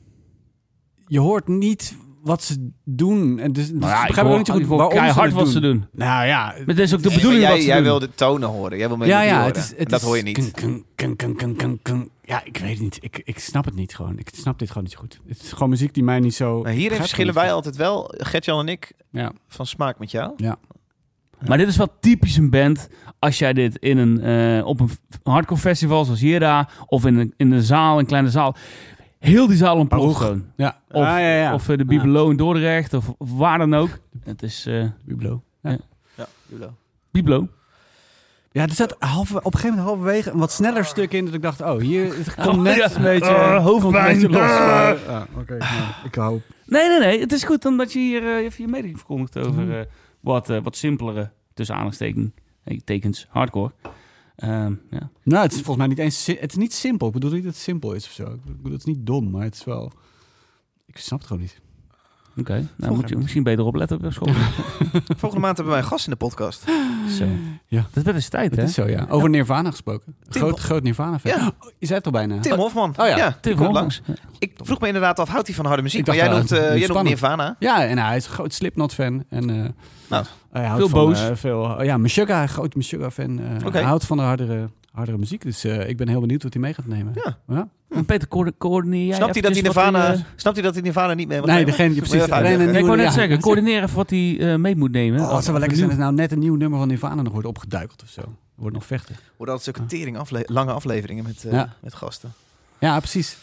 Je 1.06 1.20
hoort 1.20 1.48
niet 1.48 1.96
wat 2.22 2.42
ze 2.42 2.70
doen. 2.84 3.38
En 3.38 3.52
dus, 3.52 3.68
dus 3.70 3.78
Nou 3.80 3.92
ja, 3.92 4.00
ik 4.00 4.06
begrijp 4.06 4.28
ook 4.28 4.36
niet 4.36 4.46
zo 4.46 4.52
goed 4.52 4.66
waarom 4.66 4.88
keihard 4.88 5.26
het 5.26 5.34
wat 5.34 5.48
ze 5.48 5.60
doen. 5.60 5.86
Nou 5.92 6.26
ja, 6.26 6.44
Maar 6.44 6.62
het 6.66 6.78
is 6.78 6.94
ook 6.94 7.02
de 7.02 7.08
Nee, 7.08 7.16
bedoeling 7.16 7.42
wat 7.42 7.52
jij, 7.52 7.60
ze 7.60 7.66
jij 7.66 7.76
doen. 7.76 7.84
wil 7.84 7.98
de 7.98 8.14
tonen 8.14 8.48
horen. 8.48 8.78
Jij 8.78 8.88
wil 8.88 8.96
ja, 8.98 9.04
melodie 9.06 9.28
ja, 9.28 9.34
horen. 9.34 9.46
het 9.46 9.56
is, 9.56 9.74
het 9.78 9.88
dat 9.88 10.00
is 10.00 10.06
hoor 10.06 10.16
je 10.16 10.22
niet. 10.22 10.34
kun- 10.52 10.52
kun- 10.52 10.84
kun- 10.94 11.16
kun- 11.16 11.36
kun- 11.36 11.56
kun- 11.56 11.78
kun- 11.82 12.10
Ja, 12.22 12.44
ik 12.44 12.56
weet 12.58 12.70
het 12.72 12.80
niet. 12.80 12.98
Ik, 13.00 13.20
ik 13.24 13.38
snap 13.38 13.64
het 13.64 13.74
niet 13.74 13.94
gewoon. 13.96 14.18
Ik 14.18 14.28
snap 14.34 14.58
dit 14.58 14.68
gewoon 14.68 14.82
niet 14.82 14.92
zo 14.92 14.98
goed. 14.98 15.20
Het 15.28 15.42
is 15.42 15.52
gewoon 15.52 15.68
muziek 15.68 15.94
die 15.94 16.02
mij 16.02 16.20
niet 16.20 16.34
zo... 16.34 16.62
Maar 16.62 16.72
hierin 16.72 16.96
verschillen 16.98 17.34
wij 17.34 17.52
altijd 17.52 17.76
wel, 17.76 18.14
Gertjan 18.16 18.58
en 18.60 18.68
ik. 18.68 18.92
Ja. 19.10 19.32
van 19.48 19.66
smaak 19.66 19.98
met 19.98 20.10
jou. 20.10 20.32
Maar 21.46 21.58
dit 21.58 21.68
is 21.68 21.76
wel 21.76 21.88
typisch 22.00 22.36
een 22.36 22.50
band 22.50 22.88
als 23.18 23.38
jij 23.38 23.52
dit 23.52 23.76
in 23.76 23.98
een, 23.98 24.20
eh, 24.20 24.66
op 24.66 24.80
een 24.80 24.90
hardcore 25.22 25.60
festival 25.60 26.04
zoals 26.04 26.20
Jera 26.20 26.68
of 26.86 27.06
in 27.06 27.16
een, 27.16 27.34
in 27.36 27.50
een 27.52 27.62
zaal, 27.62 27.98
een 27.98 28.06
kleine 28.06 28.30
zaal. 28.30 28.56
Heel 29.18 29.46
die 29.46 29.56
zaal 29.56 29.76
ontploft 29.76 30.02
Paroeg. 30.02 30.18
gewoon. 30.18 30.44
Ja. 30.56 30.80
Of, 30.90 31.02
Ah, 31.04 31.08
ja, 31.20 31.36
ja. 31.36 31.54
of 31.54 31.68
eh, 31.68 31.76
de 31.76 31.84
Bibelo 31.84 32.30
in 32.30 32.36
Dordrecht 32.36 32.94
of, 32.94 33.08
of 33.18 33.32
waar 33.32 33.58
dan 33.58 33.74
ook. 33.74 33.98
Het 34.24 34.42
is 34.42 34.66
eh 34.66 34.84
Biblo. 35.04 35.42
Ja, 35.62 35.78
Bibelo. 37.10 37.48
Ja, 38.52 38.62
er 38.62 38.72
zat 38.72 38.96
halve, 38.98 39.36
op 39.38 39.44
een 39.44 39.50
gegeven 39.60 39.68
moment 39.76 39.86
halverwege 39.88 40.30
een 40.30 40.38
wat 40.38 40.52
sneller 40.52 40.84
stuk 40.84 41.12
in 41.12 41.24
dat 41.24 41.34
ik 41.34 41.42
dacht, 41.42 41.60
oh, 41.60 41.80
hier 41.80 42.16
het 42.16 42.34
komt 42.34 42.56
Oh, 42.56 42.62
net 42.62 42.76
ja. 42.76 42.90
een 42.96 43.02
beetje, 43.02 43.34
hoofdpijn. 43.60 43.80
komt 43.80 43.94
een 43.94 44.04
beetje 44.04 44.28
los. 44.28 44.50
Ah. 44.50 44.58
Maar, 44.58 44.96
ja, 45.08 45.26
oké, 45.38 45.56
nou, 45.56 45.72
ik 46.04 46.14
hou. 46.14 46.40
Nee, 46.66 46.88
nee, 46.88 46.98
nee. 46.98 47.20
Het 47.20 47.32
is 47.32 47.44
goed 47.44 47.64
omdat 47.64 47.92
je 47.92 47.98
hier 47.98 48.22
eh, 48.22 48.44
even 48.44 48.64
je 48.64 48.70
mening 48.70 48.96
verkondigt 48.96 49.38
over 49.38 49.62
Mhm. 49.62 49.70
eh, 49.72 49.80
wat, 50.20 50.50
eh, 50.50 50.58
wat 50.62 50.76
simpelere, 50.76 51.30
tussen 51.54 51.74
aanhalingstekens, 51.74 52.30
tekens, 52.84 53.26
hardcore. 53.30 53.72
Ehm, 54.38 54.74
ja. 54.90 55.10
Nou, 55.22 55.42
het 55.42 55.52
is 55.52 55.60
volgens 55.60 55.76
mij 55.76 55.86
niet 55.86 55.98
eens, 55.98 56.26
het 56.26 56.50
is 56.50 56.56
niet 56.56 56.72
simpel. 56.74 57.06
Ik 57.06 57.12
bedoel 57.12 57.30
niet 57.30 57.44
dat 57.44 57.52
het 57.52 57.62
simpel 57.62 57.92
is 57.92 58.06
of 58.06 58.12
zo. 58.12 58.32
Ik 58.32 58.44
bedoel, 58.44 58.72
het 58.72 58.86
is 58.86 58.94
niet 58.94 59.06
dom, 59.06 59.30
maar 59.30 59.42
het 59.42 59.54
is 59.54 59.64
wel, 59.64 59.92
ik 60.86 60.98
snap 60.98 61.18
het 61.18 61.28
gewoon 61.28 61.42
niet. 61.42 61.60
Oké, 62.38 62.66
nou 62.76 62.94
moet 62.94 63.08
je 63.08 63.16
misschien 63.16 63.42
beter 63.42 63.64
opletten 63.64 64.04
op 64.04 64.12
school. 64.12 64.32
Volgende 65.16 65.44
maand 65.44 65.56
hebben 65.56 65.74
wij 65.74 65.82
een 65.82 65.88
gast 65.88 66.04
in 66.04 66.10
de 66.10 66.16
podcast. 66.16 66.64
Zo. 67.18 67.24
Ja. 67.66 67.84
Dat 67.92 68.04
werd 68.04 68.16
eens 68.16 68.28
tijd, 68.28 68.50
Het 68.50 68.60
hè? 68.60 68.66
is 68.66 68.74
zo, 68.74 68.88
ja. 68.88 69.06
Over 69.08 69.28
Nirvana 69.30 69.70
gesproken. 69.70 70.14
Tim- 70.28 70.42
Groot, 70.42 70.58
groot 70.60 70.82
Nirvana-fan. 70.82 71.32
Ja. 71.40 71.46
Oh, 71.46 71.70
je 71.78 71.86
zei 71.86 71.98
het 71.98 72.06
al 72.06 72.12
bijna. 72.12 72.38
Tim 72.40 72.56
Hofman. 72.56 72.90
Oh 72.96 73.06
ja, 73.06 73.16
ja 73.16 73.38
Tim 73.40 73.52
Hofman. 73.52 73.72
langs. 73.72 74.00
Ik 74.38 74.52
vroeg 74.56 74.80
me 74.80 74.86
inderdaad 74.86 75.18
af, 75.18 75.28
houdt 75.28 75.46
hij 75.46 75.56
van 75.56 75.66
harde 75.66 75.82
muziek? 75.82 76.06
Maar 76.06 76.16
jij 76.16 76.28
noemt, 76.28 76.52
eh, 76.52 76.70
niet 76.70 76.78
jij 76.78 76.88
noemt. 76.88 77.02
Nirvana. 77.02 77.56
Ja, 77.58 77.84
en 77.86 77.98
hij 77.98 78.16
is 78.16 78.26
een 78.26 78.32
groot 78.32 78.54
Slipknot-fan. 78.54 79.24
En, 79.28 79.50
eh, 79.50 79.56
Nou, 80.08 80.24
hij 80.52 80.64
houdt 80.64 80.78
veel 80.78 80.88
van, 80.88 81.04
boos. 81.06 81.20
eh, 81.28 81.34
veel, 81.34 81.82
ja, 81.82 81.96
Meshuggah, 81.96 82.42
een 82.42 82.48
groot 82.48 82.74
Meshuggah-fan. 82.74 83.40
eh. 83.64 83.72
Hij 83.72 83.82
houdt 83.82 84.04
van 84.04 84.16
de 84.16 84.22
hardere, 84.22 84.68
hardere 84.92 85.18
muziek. 85.18 85.42
Dus 85.42 85.64
eh, 85.64 85.88
ik 85.88 85.96
ben 85.96 86.08
heel 86.08 86.20
benieuwd 86.20 86.42
wat 86.42 86.52
hij 86.52 86.62
mee 86.62 86.74
gaat 86.74 86.86
nemen. 86.86 87.12
Ja. 87.24 87.38
ja? 87.48 87.68
En 87.88 88.04
Peter, 88.04 88.28
coördi- 88.28 88.52
coördineer 88.58 89.06
jij 89.06 89.16
snapt, 89.16 89.32
hij 89.32 89.42
dat 89.42 89.54
wat 89.54 89.62
Nirvana, 89.62 90.12
eh, 90.12 90.20
snapt 90.36 90.56
hij 90.56 90.64
dat 90.64 90.74
hij 90.74 90.82
Nirvana 90.82 91.14
niet 91.14 91.28
mee 91.28 91.40
Nee, 91.40 91.64
degene, 91.64 91.94
je 91.94 92.00
precies. 92.00 92.26
Nee, 92.26 92.68
ik 92.78 92.84
wou 92.84 92.96
net 92.96 93.06
ja, 93.06 93.10
zeggen, 93.12 93.40
coördineer 93.40 93.82
even 93.82 93.96
wat 93.96 94.10
hij 94.10 94.38
eh, 94.52 94.58
mee 94.58 94.76
moet 94.76 94.90
nemen. 94.92 95.20
Oh, 95.20 95.32
het 95.34 95.40
zou 95.44 95.50
wel 95.50 95.58
lekker 95.60 95.76
zijn 95.78 95.90
als 95.90 95.98
nou 95.98 96.14
net 96.14 96.32
een 96.32 96.38
nieuw 96.38 96.54
nummer 96.56 96.78
van 96.78 96.88
Nirvana 96.88 97.22
nog 97.22 97.32
wordt 97.32 97.48
opgeduikeld 97.48 98.02
of 98.02 98.08
zo. 98.08 98.22
Wordt 98.54 98.74
nog 98.74 98.86
vechten. 98.86 99.16
Worden 99.36 99.54
altijd 99.54 99.76
zulke 99.76 99.90
tering 99.90 100.18
afle- 100.18 100.44
lange 100.46 100.72
afleveringen 100.72 101.24
met, 101.24 101.44
eh, 101.44 101.52
Ja. 101.52 101.74
met 101.80 101.94
gasten. 101.94 102.32
Ja, 102.78 102.98
precies. 102.98 103.36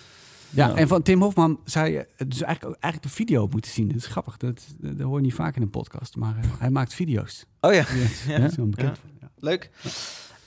Ja, 0.50 0.68
Ja. 0.68 0.76
en 0.76 0.88
van 0.88 1.02
Tim 1.02 1.22
Hofman 1.22 1.60
zei 1.66 1.92
je 1.94 2.08
dus 2.28 2.42
eigenlijk, 2.42 2.76
ook- 2.76 2.82
eigenlijk 2.82 3.14
de 3.14 3.24
video 3.24 3.48
moeten 3.48 3.72
zien. 3.72 3.88
Dat 3.88 3.98
is 3.98 4.06
grappig. 4.06 4.38
Dat, 4.38 4.66
dat, 4.80 5.00
hoor 5.00 5.18
je 5.18 5.24
niet 5.24 5.34
vaak 5.34 5.56
in 5.56 5.62
een 5.62 5.70
podcast. 5.70 6.16
Maar 6.16 6.36
eh, 6.42 6.50
hij 6.60 6.70
maakt 6.70 6.94
video's. 6.94 7.46
Oh 7.62 7.74
ja, 7.74 7.86
Ja, 8.28 8.40
dat 8.40 8.52
is 8.52 8.58
wel 8.64 8.68
bekend. 8.70 8.98
van, 8.98 9.10
Ja. 9.22 9.30
leuk. 9.40 9.70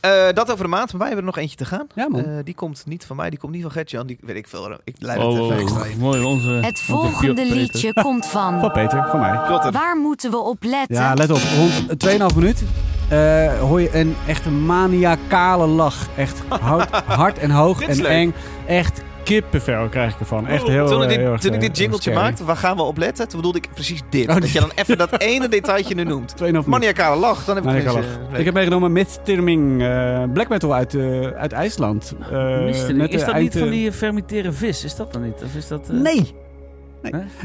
Eh, 0.01 0.27
dat 0.35 0.51
over 0.53 0.65
de 0.65 0.71
maand, 0.71 0.91
maar 0.93 0.99
wij 1.01 1.07
hebben 1.07 1.27
er 1.27 1.33
nog 1.35 1.43
eentje 1.43 1.57
te 1.57 1.65
gaan. 1.65 1.87
Ja, 1.95 2.09
man. 2.09 2.25
Eh, 2.25 2.33
die 2.45 2.55
komt 2.55 2.83
niet 2.87 3.05
van 3.05 3.17
mij, 3.17 3.31
die 3.31 3.39
komt 3.39 3.53
niet 3.53 3.63
van 3.63 3.71
Gertjan. 3.71 4.07
Die 4.07 4.19
weet 4.21 4.37
ik 4.37 4.49
veel. 4.49 4.73
Ik 4.85 4.95
leid 4.99 5.19
het 5.19 5.27
Oh, 5.27 5.33
even 5.33 5.45
oh, 5.47 5.61
extra 5.61 5.81
oh, 5.81 5.91
in. 5.91 5.99
mooi. 5.99 6.23
Onze, 6.23 6.49
Het 6.51 6.81
volgende 6.81 7.45
liedje 7.45 7.93
komt 7.93 8.27
Van 8.27 8.61
van. 8.61 8.73
Peter, 8.73 9.07
van 9.11 9.21
mij. 9.21 9.41
Klopt 9.47 9.71
Waar 9.71 9.97
moeten 9.97 10.31
we 10.31 10.37
op 10.39 10.63
letten? 10.63 10.97
Ja, 10.97 11.15
let 11.15 11.31
op. 11.31 11.41
Rond 11.57 12.31
2,5 12.33 12.37
minuut 12.37 12.63
eh, 13.09 13.61
hoor 13.61 13.81
je 13.81 13.97
een 13.97 14.17
echt 14.27 14.51
maniacale 14.51 15.67
lach. 15.67 16.07
Echt 16.17 16.43
hard, 16.49 16.91
hard 17.21 17.39
en 17.39 17.51
hoog 17.51 17.83
en 17.83 17.97
leuk. 17.97 18.07
eng. 18.07 18.35
Echt 18.67 19.03
kippenvel 19.29 19.89
krijg 19.89 20.13
ik 20.15 20.21
ervan. 20.21 20.47
Echt 20.47 20.67
heel, 20.67 20.87
toen 20.89 20.97
ik 20.97 21.03
eh, 21.03 21.09
dit, 21.09 21.19
heel 21.19 21.33
erg, 21.33 21.41
toen 21.41 21.53
ik 21.53 21.61
eh, 21.61 21.67
dit 21.67 21.79
jingletje 21.79 22.13
maakte, 22.13 22.45
waar 22.45 22.57
gaan 22.57 22.77
we 22.77 22.83
op 22.83 22.97
letten? 22.99 23.29
Toen 23.29 23.37
bedoelde 23.37 23.59
ik 23.59 23.69
precies 23.75 24.01
dit. 24.11 24.29
Oh, 24.29 24.35
dat 24.35 24.51
je 24.51 24.61
dan 24.61 24.71
even 24.75 24.99
dat 24.99 25.21
ene 25.33 25.49
detailtje 25.49 25.95
nu 25.95 26.05
noemt. 26.05 26.33
2,5 26.33 26.45
minuut. 26.45 26.67
Maniacale 26.67 27.17
lach, 27.21 27.45
dan 27.45 27.55
heb 27.57 27.65
ik 27.65 27.71
ineens, 27.71 27.85
lach. 27.93 28.05
eh, 28.33 28.39
Ik 28.39 28.45
heb 28.45 28.55
meegenomen 28.55 28.93
Midterming 28.93 29.83
eh 29.83 30.23
black 30.33 30.49
metal 30.49 30.75
uit, 30.75 30.95
eh, 30.95 31.21
uit 31.27 31.53
IJsland. 31.53 32.15
Eh, 32.31 32.39
net, 32.39 32.69
Is 32.75 32.83
eh, 32.83 33.27
dat 33.27 33.35
eind, 33.35 33.39
niet 33.43 33.53
van 33.59 33.63
eh, 33.63 33.71
die 33.71 33.93
fermenteren 33.93 34.55
vis? 34.55 34.85
Is 34.85 34.97
dat 34.97 35.13
dan 35.13 35.23
niet? 35.23 35.43
Of 35.45 35.55
is 35.55 35.69
dat... 35.69 35.89
eh, 35.91 35.97
Nee. 35.97 36.35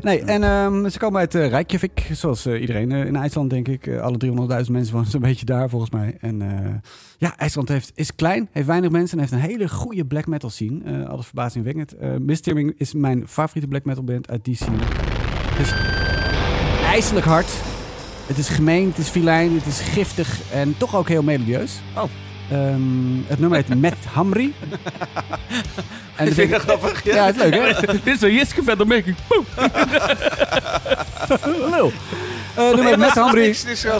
Nee. 0.01 0.21
En 0.21 0.43
ehm, 0.43 0.89
ze 0.89 0.99
komen 0.99 1.19
uit 1.19 1.35
eh, 1.35 1.49
Reykjavik, 1.49 2.09
zoals 2.11 2.45
eh, 2.45 2.61
iedereen 2.61 2.91
eh, 2.91 3.05
in 3.05 3.15
IJsland, 3.15 3.49
denk 3.49 3.67
ik. 3.67 3.87
Alle 3.87 4.17
300.000 4.25 4.71
mensen 4.71 4.93
wonen 4.93 5.11
zo'n 5.11 5.21
beetje 5.21 5.45
daar, 5.45 5.69
volgens 5.69 5.91
mij. 5.91 6.17
En 6.19 6.41
ja, 7.17 7.37
IJsland 7.37 7.69
heeft, 7.69 7.91
is 7.95 8.15
klein, 8.15 8.49
heeft 8.51 8.67
weinig 8.67 8.91
mensen 8.91 9.17
en 9.17 9.23
heeft 9.23 9.43
een 9.43 9.49
hele 9.49 9.69
goede 9.69 10.05
black 10.05 10.27
metal 10.27 10.49
scene. 10.49 11.07
Alles 11.07 11.25
verbazingwekkend. 11.25 11.93
Uh, 12.01 12.15
Misterming 12.17 12.73
is 12.77 12.93
mijn 12.93 13.27
favoriete 13.27 13.67
black 13.67 13.85
metal 13.85 14.03
band 14.03 14.29
uit 14.29 14.45
die 14.45 14.55
scene. 14.55 14.77
Het 14.79 15.65
is 15.65 15.73
ijselijk 16.85 17.25
hard. 17.25 17.61
Het 18.27 18.37
is 18.37 18.49
gemeen, 18.49 18.87
het 18.87 18.97
is 18.97 19.07
filijn, 19.07 19.53
het 19.53 19.65
is 19.65 19.79
giftig 19.79 20.51
en 20.51 20.77
toch 20.77 20.95
ook 20.95 21.07
heel 21.07 21.23
melodieus. 21.23 21.81
Oh. 21.95 22.32
Ehm, 22.51 22.81
het 23.27 23.39
nummer 23.39 23.57
heet 23.57 23.79
Met 23.79 23.95
Hamri. 24.13 24.53
en 26.15 26.27
Ik 26.27 26.33
vind 26.33 26.51
dat 26.51 26.61
grappig. 26.61 27.03
ja, 27.03 27.25
het 27.25 27.35
is 27.35 27.41
leuk, 27.41 27.53
hè? 27.53 27.85
Dit 28.03 28.15
is 28.15 28.21
een 28.21 28.33
Jiske 28.33 28.63
verder 28.63 28.87
merking. 28.87 29.15
Lul. 31.71 31.91
Eh 32.55 32.73
nummer 32.73 32.99
met 32.99 33.09
Hamri 33.09 33.55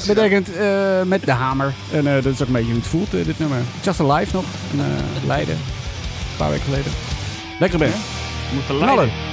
betekent 0.08 0.56
eh, 0.56 1.02
met 1.02 1.26
de 1.26 1.32
hamer. 1.32 1.74
En 1.91 2.08
eh, 2.08 2.14
dat 2.24 2.34
is 2.34 2.41
ook 2.41 2.48
een 2.48 2.54
beetje 2.54 2.68
hoe 2.72 2.80
het 2.80 2.88
voelt, 2.88 3.12
dit 3.12 3.39
nummer. 3.39 3.58
Just 3.82 4.00
Alive 4.00 4.36
nog, 4.36 4.44
in 4.72 4.82
Leiden. 5.28 5.56
Een 5.56 6.38
paar 6.38 6.50
weken 6.50 6.64
geleden. 6.66 6.91
Lekker 7.60 7.80
band. 7.80 7.94
Moet 8.54 8.68
te 8.68 8.74
Knallen. 8.74 8.96
leiden. 8.96 9.33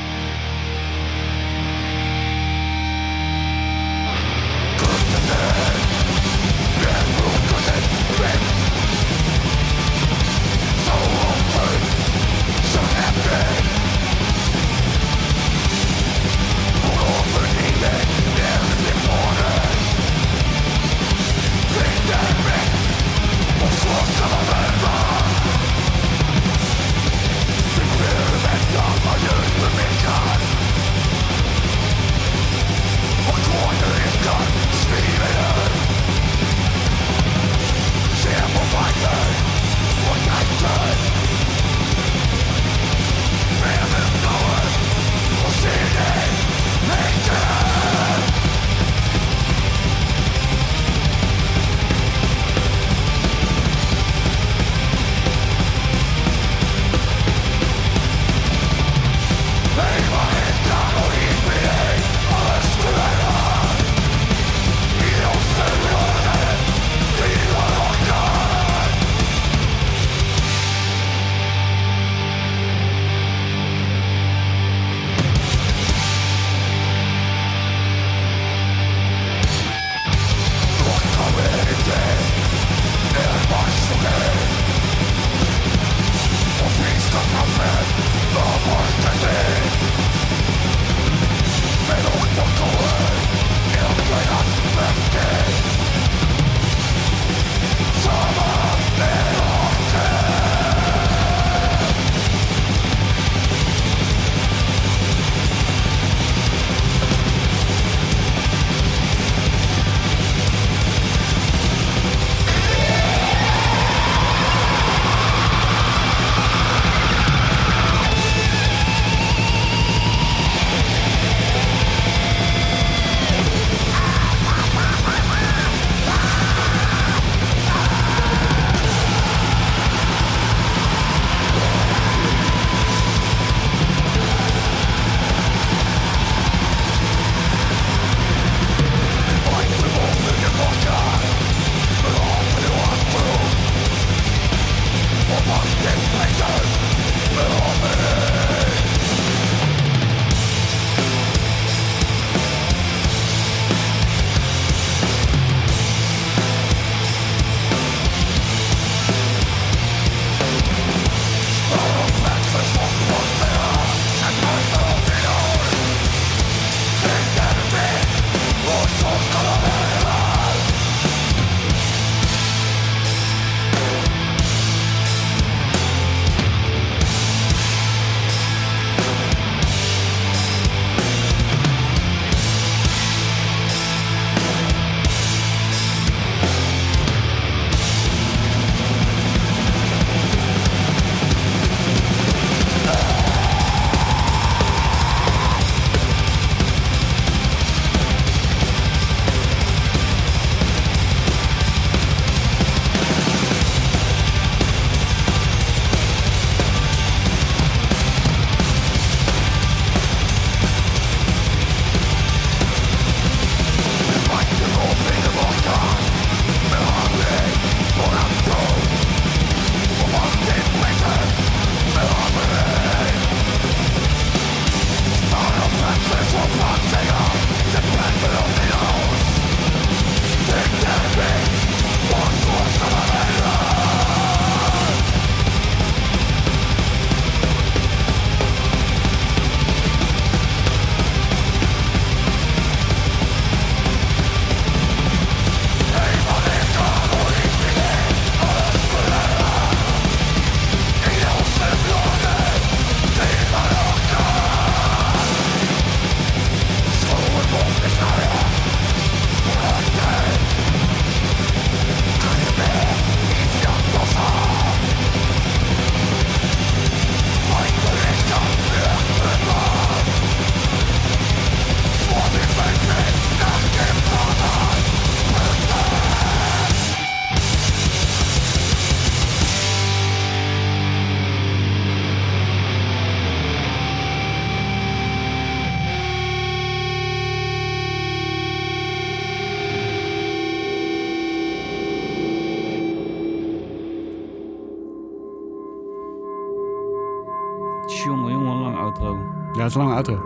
Is 299.71 299.77
een 299.77 299.83
lange 299.83 299.95
auto. 299.95 300.19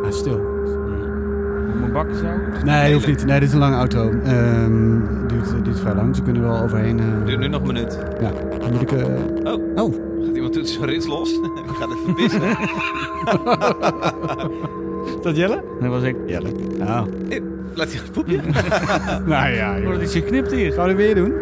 Hij 0.00 0.08
is 0.10 0.18
stil. 0.18 0.38
Moet 1.66 1.80
mijn 1.80 1.92
bakken 1.92 2.16
zo? 2.16 2.26
Nee, 2.64 2.92
hoeft 2.92 3.06
niet. 3.06 3.26
Nee, 3.26 3.40
dit 3.40 3.48
is 3.48 3.54
een 3.54 3.60
lange 3.60 3.76
auto. 3.76 4.10
Ehm 4.24 5.00
duurt, 5.26 5.64
duurt 5.64 5.80
vrij 5.80 5.94
lang. 5.94 6.16
Ze 6.16 6.22
kunnen 6.22 6.42
er 6.42 6.48
wel 6.48 6.60
overheen. 6.62 6.98
eh, 6.98 7.04
Duurt 7.24 7.38
nu 7.38 7.48
nog 7.48 7.60
een 7.60 7.66
minuut. 7.66 7.98
Ja, 8.20 8.30
dan 8.58 8.72
moet 8.72 8.82
ik... 8.82 8.92
eh, 8.92 9.04
Oh. 9.44 9.60
Oh, 9.84 9.94
Gaat 10.24 10.34
iemand 10.34 10.54
doet 10.54 10.68
zijn 10.68 10.84
rits 10.88 11.06
los? 11.06 11.32
Die 11.40 11.50
gaat 11.78 11.88
even 11.92 12.14
pissen. 12.14 12.40
is 15.18 15.24
dat 15.24 15.36
Jelle? 15.36 15.62
Dat 15.80 15.90
was 15.90 16.02
ik. 16.02 16.16
Jelle. 16.26 16.48
Nou, 16.78 17.08
Laat 17.74 17.92
hij 17.92 18.00
een 18.06 18.10
poepje. 18.10 18.40
nou 19.32 19.54
ja, 19.54 19.76
joh. 19.76 19.86
wordt 19.86 20.02
iets 20.02 20.12
geknipt 20.12 20.50
hier. 20.50 20.72
Gaan 20.72 20.86
we 20.86 20.94
weer 20.94 21.14
doen? 21.14 21.32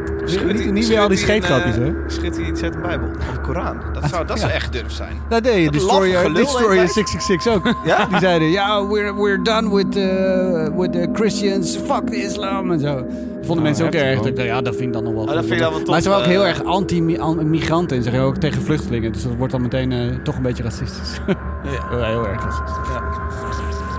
Niet, 0.47 0.73
niet 0.73 0.89
weer 0.89 1.01
al 1.01 1.09
die 1.09 1.19
scheetgrapjes, 1.19 1.77
hè? 1.77 1.93
Schiet 2.07 2.37
hij 2.37 2.47
iets 2.47 2.63
uit 2.63 2.73
de 2.73 2.79
Bijbel? 2.79 3.09
Of 3.19 3.35
de 3.35 3.41
Koran? 3.41 3.77
Dat 3.93 4.09
zou, 4.09 4.27
dat 4.27 4.39
zou 4.39 4.53
echt 4.53 4.73
durf 4.73 4.93
zijn. 4.93 5.17
Dat 5.29 5.45
deed 5.45 5.57
je. 5.57 5.65
Dat 5.65 5.73
Destroyer, 5.73 6.13
laffe 6.13 6.29
gelul 6.29 6.45
Destroyer 6.45 6.81
heet 6.81 6.93
666 6.93 7.53
ook. 7.55 7.77
Ja? 7.85 8.05
Die 8.11 8.19
zeiden, 8.19 8.51
ja, 8.51 8.87
we're, 8.87 9.15
we're 9.15 9.43
done 9.43 9.75
with, 9.75 9.97
uh, 9.97 10.79
with 10.79 10.93
the 10.93 11.09
Christians. 11.13 11.77
Fuck 11.77 12.07
the 12.07 12.17
islam 12.17 12.73
en 12.73 12.81
zo. 12.81 12.95
Dat 12.95 13.05
vonden 13.05 13.47
Nou, 13.47 13.61
mensen 13.61 13.87
ook 13.87 13.93
erg. 13.93 14.21
dacht, 14.21 14.47
ja, 14.47 14.63
dat 14.63 14.75
vind 14.77 14.87
ik 14.87 14.93
dan 14.93 15.05
nog 15.05 15.13
wel 15.13 15.23
Oh, 15.23 15.29
dat 15.29 15.45
vind 15.45 15.53
ik 15.53 15.59
dan 15.59 15.71
wel 15.71 15.79
tof, 15.79 15.89
Maar 15.89 16.01
ze 16.01 16.09
waren 16.09 16.25
ook 16.25 16.31
eh. 16.31 16.37
heel 16.37 16.47
erg 16.47 16.65
anti-migranten. 16.65 17.97
En 17.97 18.03
zeggen 18.03 18.23
ook 18.23 18.37
tegen 18.37 18.63
vluchtelingen. 18.63 19.13
Dus 19.13 19.23
dat 19.23 19.35
wordt 19.35 19.53
dan 19.53 19.63
meteen 19.63 19.93
eh, 19.93 19.99
toch 20.23 20.37
een 20.37 20.43
beetje 20.43 20.63
racistisch. 20.63 21.21
Ja. 21.67 21.99
Ja, 21.99 22.07
heel 22.07 22.27
erg 22.29 22.45
racistisch. 22.45 22.89
Ja. 22.89 23.26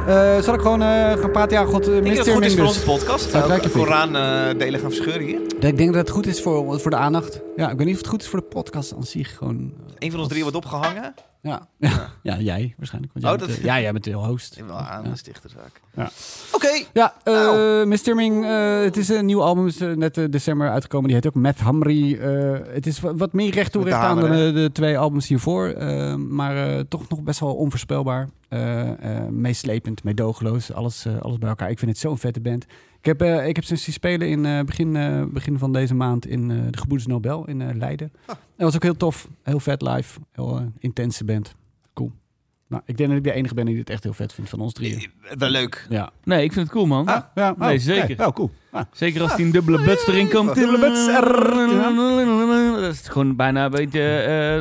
Eh, 0.07 0.41
zal 0.41 0.53
ik 0.53 0.61
gewoon 0.61 0.81
eh, 0.81 1.17
gaan 1.17 1.31
praten? 1.31 1.57
Ja, 1.57 1.65
god, 1.65 1.87
uh, 1.87 1.97
Ik 1.97 2.03
denk 2.03 2.15
dat 2.15 2.25
het 2.25 2.35
goed 2.35 2.45
is 2.45 2.55
voor 2.55 2.65
onze 2.65 2.83
podcast. 2.83 3.33
Even. 3.33 3.71
Koran 3.71 4.15
eh, 4.15 4.57
delen 4.57 4.79
gaan 4.79 4.91
verscheuren 4.91 5.25
hier. 5.25 5.41
Ik 5.59 5.77
denk 5.77 5.93
dat 5.93 5.95
het 5.95 6.09
goed 6.09 6.27
is 6.27 6.41
voor, 6.41 6.79
voor 6.79 6.91
de 6.91 6.97
aandacht. 6.97 7.41
Ja, 7.55 7.69
ik 7.71 7.77
weet 7.77 7.85
niet 7.85 7.95
of 7.95 8.01
het 8.01 8.09
goed 8.09 8.21
is 8.21 8.27
voor 8.27 8.39
de 8.39 8.45
podcast 8.45 8.93
aan 8.93 9.03
zich. 9.03 9.37
Gewoon, 9.37 9.73
Een 9.99 10.11
van 10.11 10.19
ons 10.19 10.29
drie 10.29 10.41
wordt 10.41 10.57
opgehangen. 10.57 11.13
Ja. 11.47 11.67
Ja. 11.77 12.09
ja, 12.23 12.37
jij 12.39 12.73
waarschijnlijk. 12.77 13.13
Want 13.13 13.25
jij 13.25 13.33
Oh, 13.33 13.39
bent, 13.39 13.49
dat- 13.49 13.59
eh, 13.59 13.65
ja, 13.65 13.79
jij 13.81 13.91
bent 13.91 14.03
de 14.03 14.11
host. 14.11 14.59
Wel 14.67 14.75
aan 14.77 15.03
Ja. 15.03 15.09
de 15.09 15.17
stichterzaak. 15.17 15.81
Ja. 15.95 16.09
Oké. 16.51 16.83
Ja, 16.93 17.13
Nou. 17.23 17.85
Miss 17.85 18.01
Stirming, 18.01 18.45
eh, 18.45 18.79
het 18.79 18.97
is 18.97 19.09
een 19.09 19.25
nieuw 19.25 19.41
album, 19.43 19.67
is 19.67 19.81
eh, 19.81 19.91
net 19.93 20.17
eh, 20.17 20.25
december 20.29 20.69
uitgekomen. 20.69 21.07
Die 21.07 21.15
heet 21.15 21.27
ook 21.27 21.33
Matt 21.35 21.59
Hamri. 21.59 22.17
Het 22.17 22.87
is 22.87 22.99
wa- 22.99 23.15
wat 23.15 23.33
meer 23.33 23.51
recht 23.53 23.71
toe 23.71 23.83
Met 23.83 23.93
recht 23.93 24.03
aan 24.05 24.19
dan 24.19 24.29
de 24.31 24.69
twee 24.73 24.97
albums 24.97 25.27
hiervoor. 25.27 25.73
maar 26.17 26.87
toch 26.87 27.09
nog 27.09 27.23
best 27.23 27.39
wel 27.39 27.55
onvoorspelbaar. 27.55 28.29
Meeslepend, 29.29 30.03
meedogenloos, 30.03 30.73
alles, 30.73 31.05
alles 31.21 31.37
bij 31.37 31.49
elkaar. 31.49 31.69
Ik 31.69 31.79
vind 31.79 31.91
het 31.91 31.99
zo'n 31.99 32.17
vette 32.17 32.39
band. 32.39 32.65
Ik 33.07 33.19
heb, 33.19 33.29
eh, 33.29 33.47
ik 33.47 33.55
heb 33.55 33.65
ze 33.65 33.75
zien 33.75 33.93
spelen 33.93 34.29
in 34.29 34.45
eh, 34.45 34.61
begin, 34.61 34.95
eh, 34.95 35.23
begin 35.25 35.57
van 35.57 35.73
deze 35.73 35.95
maand 35.95 36.27
in 36.27 36.47
de 36.47 36.77
Gebroeders 36.77 37.07
Nobel 37.07 37.47
in 37.47 37.77
Leiden. 37.77 38.11
Ah. 38.25 38.27
Dat 38.27 38.37
was 38.57 38.75
ook 38.75 38.83
heel 38.83 38.97
tof, 38.97 39.27
heel 39.43 39.59
vet 39.59 39.81
live, 39.81 40.19
heel 40.31 40.71
intense 40.79 41.23
band. 41.23 41.55
Nou, 42.69 42.81
ik 42.85 42.97
denk 42.97 43.09
dat 43.09 43.17
ik 43.17 43.23
de 43.23 43.31
enige 43.31 43.53
ben 43.53 43.65
die 43.65 43.75
dit 43.75 43.89
echt 43.89 44.03
heel 44.03 44.13
vet 44.13 44.33
vindt 44.33 44.49
van 44.49 44.59
ons 44.59 44.73
drieën. 44.73 45.11
Wel 45.37 45.49
leuk. 45.49 45.85
Ja. 45.89 46.09
Nee, 46.23 46.43
ik 46.43 46.53
vind 46.53 46.65
het 46.65 46.75
cool, 46.75 46.85
man. 46.85 47.05
Ah, 47.07 47.23
ja 47.35 47.55
Nee, 47.57 47.75
oh, 47.77 47.81
zeker. 47.83 48.11
oké. 48.11 48.23
Oh, 48.25 48.33
cool. 48.33 48.51
Ah. 48.71 48.81
Zeker 48.91 49.21
als 49.21 49.35
die 49.35 49.45
een 49.45 49.51
dubbele 49.51 49.83
buts 49.83 50.07
erin 50.07 50.29
komt. 50.29 50.55
Dubbele 50.55 50.79
buts, 50.79 51.05
Dat 52.81 52.93
is 52.93 53.07
gewoon 53.07 53.35
bijna 53.35 53.65
een 53.65 53.71
beetje... 53.71 54.01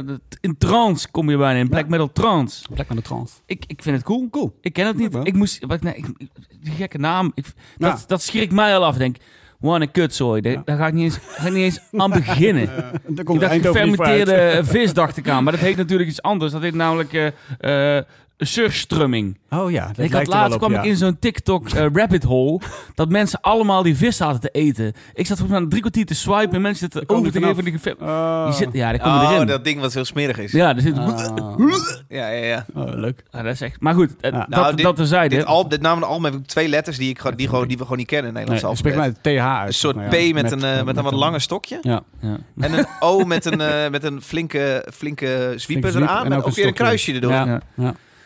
eh, 0.08 0.14
in 0.40 0.56
trance 0.58 1.08
kom 1.10 1.30
je 1.30 1.36
bijna 1.36 1.58
in. 1.58 1.68
Black 1.68 1.88
metal 1.88 2.12
trance. 2.12 2.64
Plek 2.74 2.88
met 2.88 2.96
de 2.96 3.02
trans. 3.02 3.42
Ik, 3.46 3.64
ik 3.66 3.82
vind 3.82 3.96
het 3.96 4.04
cool. 4.04 4.28
Cool. 4.30 4.58
Ik 4.60 4.72
ken 4.72 4.86
het 4.86 4.96
niet. 4.96 5.14
Ik 5.22 5.34
moest... 5.34 5.64
Wat, 5.66 5.80
nee, 5.82 5.94
ik, 5.94 6.06
ik- 6.16 6.30
die 6.60 6.72
gekke 6.72 6.98
naam. 6.98 7.32
Ik, 7.34 7.46
Ja. 7.76 7.90
dat, 7.90 8.04
dat 8.06 8.22
schrikt 8.22 8.52
mij 8.52 8.76
al 8.76 8.84
af. 8.84 8.92
Ik 8.92 8.98
denk, 8.98 9.16
wat 9.60 9.80
een 9.80 9.90
kutzooi. 9.90 10.40
Daar, 10.40 10.62
daar 10.64 10.76
ga 10.76 10.86
ik 10.86 10.92
niet 10.92 11.04
eens, 11.04 11.18
ga 11.22 11.46
ik 11.46 11.52
niet 11.52 11.62
eens 11.62 11.80
aan 11.92 12.10
beginnen. 12.24 12.66
Daar 13.06 13.34
Ik 13.34 13.40
dacht 13.40 13.54
gefermenteerde 13.54 14.60
vis, 14.64 14.92
dacht 14.92 15.16
ik 15.16 15.28
aan. 15.28 15.44
Maar 15.44 15.52
dat 15.52 15.62
heet 15.62 15.76
natuurlijk 15.76 16.08
iets 16.08 16.22
anders. 16.22 16.52
Dat 16.52 16.62
heet 16.62 16.74
namelijk 16.74 17.12
eh 17.12 17.98
eh 17.98 18.04
surstrumming. 18.38 19.38
Oh 19.50 19.70
ja, 19.70 19.86
dat 19.86 19.90
ik 19.98 20.02
had 20.02 20.10
lijkt 20.12 20.28
laatst 20.28 20.46
wel 20.48 20.54
op, 20.56 20.58
kwam 20.58 20.72
ja. 20.72 20.78
ik 20.82 20.84
in 20.84 20.96
zo'n 20.96 21.18
TikTok 21.18 21.68
eh, 21.68 21.86
rabbit 21.92 22.22
hole 22.22 22.60
dat 22.94 23.08
mensen 23.08 23.40
allemaal 23.40 23.82
die 23.82 23.96
vis 23.96 24.16
zaten 24.16 24.40
te 24.40 24.48
eten. 24.48 24.92
Ik 25.14 25.26
zat 25.26 25.38
volgens 25.38 25.58
mij 25.58 25.68
drie 25.68 25.80
kwartier 25.80 26.06
te 26.06 26.14
swipen 26.14 26.52
en 26.54 26.60
mensen 26.60 26.78
zitten 26.90 27.06
komen 27.06 27.26
over 27.26 27.64
te 27.64 27.70
geven. 27.70 27.96
Die 27.98 28.06
Oh. 28.08 28.44
die 28.44 28.54
zit, 28.54 28.68
ja, 28.72 28.90
die 28.92 29.00
komen 29.00 29.20
Oh, 29.20 29.32
erin. 29.32 29.46
dat 29.46 29.64
ding 29.64 29.80
wat 29.80 29.94
heel 29.94 30.04
smerig 30.04 30.38
is. 30.38 30.52
Ja, 30.52 30.74
er 30.74 30.80
zit, 30.80 30.98
Ah. 30.98 31.72
ja, 32.08 32.28
ja. 32.28 32.44
ja. 32.44 32.66
Oh, 32.74 32.94
leuk. 32.94 33.22
Ja, 33.30 33.42
dat 33.42 33.52
is 33.52 33.60
echt. 33.60 33.80
Maar 33.80 33.94
goed, 33.94 34.16
eh, 34.20 34.30
Ja. 34.30 34.38
dat, 34.38 34.48
Nou, 34.48 34.74
dit- 34.76 34.84
dat 34.84 34.96
terzijde. 34.96 35.36
Dit, 35.36 35.44
al, 35.44 35.68
dit 35.68 35.80
naam 35.80 35.98
van 35.98 36.08
album 36.08 36.24
heb 36.24 36.34
ik 36.34 36.46
twee 36.46 36.68
letters 36.68 36.96
die, 36.98 37.08
ik, 37.08 37.22
die, 37.36 37.48
gewoon, 37.48 37.68
die 37.68 37.76
we 37.76 37.82
gewoon 37.82 37.98
niet 37.98 38.06
kennen 38.06 38.30
in 38.30 38.36
het 38.36 38.44
Nee, 38.44 38.52
Nederlands 38.54 38.78
spreek 38.78 38.94
alfabet. 38.94 39.22
mij 39.24 39.32
het 39.34 39.42
TH 39.42 39.58
uit. 39.58 39.66
Een 39.68 39.74
soort 39.74 40.08
P 40.08 40.12
ja, 40.12 40.32
met, 40.34 40.52
een, 40.52 40.64
eh, 40.64 40.82
met, 40.82 40.96
een 40.96 41.02
wat 41.04 41.12
langer 41.12 41.40
stokje. 41.40 41.78
Ja. 41.82 42.02
ja. 42.20 42.36
En 42.58 42.78
een 42.78 42.86
O 43.00 43.24
met 43.24 43.44
een, 43.44 43.60
eh, 43.60 43.90
met 43.90 44.04
een 44.04 44.22
flinke, 44.22 44.86
flinke 44.94 45.52
zwieper 45.56 45.90
zwiep 45.90 46.02
eraan. 46.04 46.24
en 46.32 46.42
ook 46.42 46.54
weer 46.54 46.66
een 46.66 46.74
kruisje 46.74 47.12
erdoor. 47.12 47.32
Ja. 47.32 47.60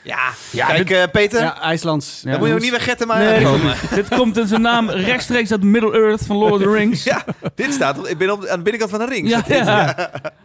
Ja, 0.02 0.18
Ja. 0.50 0.66
Kijk 0.66 0.88
dit, 0.88 0.96
eh, 0.96 1.02
Peter. 1.12 1.40
Ja, 1.42 1.60
IJslands. 1.60 2.20
Ja, 2.24 2.30
dan 2.30 2.38
moet 2.38 2.48
je 2.48 2.54
ook 2.54 2.60
niet 2.60 2.70
meer 2.70 2.80
getten 2.80 3.06
maar 3.06 3.18
Nee. 3.18 3.36
aankomen. 3.36 3.74
dit 3.94 4.08
komt 4.08 4.38
in 4.38 4.46
zijn 4.46 4.60
naam 4.60 4.90
rechtstreeks 4.90 5.50
uit 5.50 5.62
Middle-earth 5.62 6.26
van 6.26 6.36
Lord 6.36 6.52
of 6.52 6.62
the 6.62 6.70
Rings. 6.70 7.04
Ja, 7.10 7.24
dit 7.54 7.72
staat. 7.72 8.08
Ik 8.08 8.18
ben 8.18 8.30
op, 8.30 8.46
aan 8.46 8.56
de 8.56 8.62
binnenkant 8.62 8.90
van 8.90 8.98
de 9.00 9.06
ring. 9.14 9.28
ja. 9.28 9.42
ja. 9.48 9.94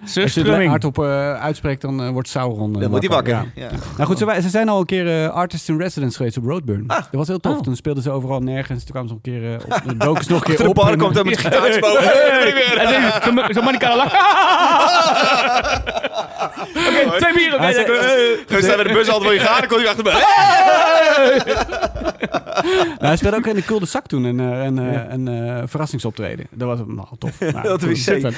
Als 0.04 0.14
je 0.34 0.42
het 0.44 0.68
hardop 0.68 1.00
eh, 1.00 1.34
uitspreekt, 1.42 1.82
dan 1.82 2.04
eh, 2.04 2.10
wordt 2.10 2.28
Sauron 2.30 2.74
Dan 2.74 2.90
wordt 2.90 3.06
hij 3.06 3.16
wakker. 3.16 3.34
Ja. 3.34 3.46
Ja. 3.56 3.70
Nou 3.98 4.08
goed, 4.10 4.18
ze, 4.18 4.38
ze 4.42 4.50
zijn 4.50 4.70
al 4.70 4.80
een 4.80 4.86
keer 4.86 5.24
eh, 5.24 5.30
artist 5.30 5.70
in 5.70 5.78
residence 5.78 6.18
geweest 6.18 6.38
op 6.38 6.44
Roadburn. 6.46 6.84
Ah. 6.88 6.98
Dat 6.98 7.08
was 7.12 7.28
heel 7.28 7.40
tof. 7.40 7.56
Oh. 7.58 7.62
Toen 7.62 7.76
speelden 7.76 8.04
ze 8.04 8.12
overal 8.12 8.40
nergens. 8.40 8.84
Toen 8.84 8.92
kwamen 8.92 9.10
ze 9.10 9.16
nog 9.16 9.24
een 9.34 9.42
keer 9.42 9.76
op. 9.76 9.82
De 9.90 9.98
doken 9.98 10.26
nog 10.28 10.40
een 10.48 10.56
keer 10.56 10.58
de 10.66 10.70
op. 10.70 10.80
en- 10.90 10.98
komt 10.98 11.16
hij 11.16 11.24
met 11.24 11.80
boven. 11.80 12.80
En 12.80 13.54
Zo'n 13.54 13.64
zo 13.82 13.96
lach. 13.96 14.14
Oké, 16.18 17.18
twee 17.18 17.34
bieren. 17.34 17.60
Hij 17.60 17.80
Oké, 17.80 17.86
zei- 17.86 17.98
oké. 17.98 18.44
Gewoon 18.48 18.64
staan 18.64 18.76
bij 18.76 18.84
de 18.86 18.94
bus 18.94 19.08
altijd 19.10 19.24
wil 19.24 19.32
je 19.32 19.40
gaan, 19.48 19.60
dan 19.60 19.68
komt 19.68 19.82
hij 19.82 19.90
achter 19.90 20.04
me. 20.04 20.14
Nou, 22.66 22.98
hij 23.08 23.16
speelde 23.18 23.38
ook 23.38 23.48
in 23.48 23.56
de 23.56 23.62
Kulde 23.62 23.86
Zak 23.86 24.08
toen. 24.08 24.24
Een, 24.24 24.40
eh, 24.40 24.64
een, 24.64 24.80
eh, 24.80 25.02
een 25.14 25.28
eh, 25.28 25.64
verrassingsoptreden. 25.66 26.48
Dat 26.52 26.68
was 26.68 26.80
nou, 26.88 27.08
tof. 27.20 27.40
Nou, 27.40 27.62
Dat 27.62 27.80
toen- 27.80 27.90
wc. 27.90 27.96
super. 27.96 28.34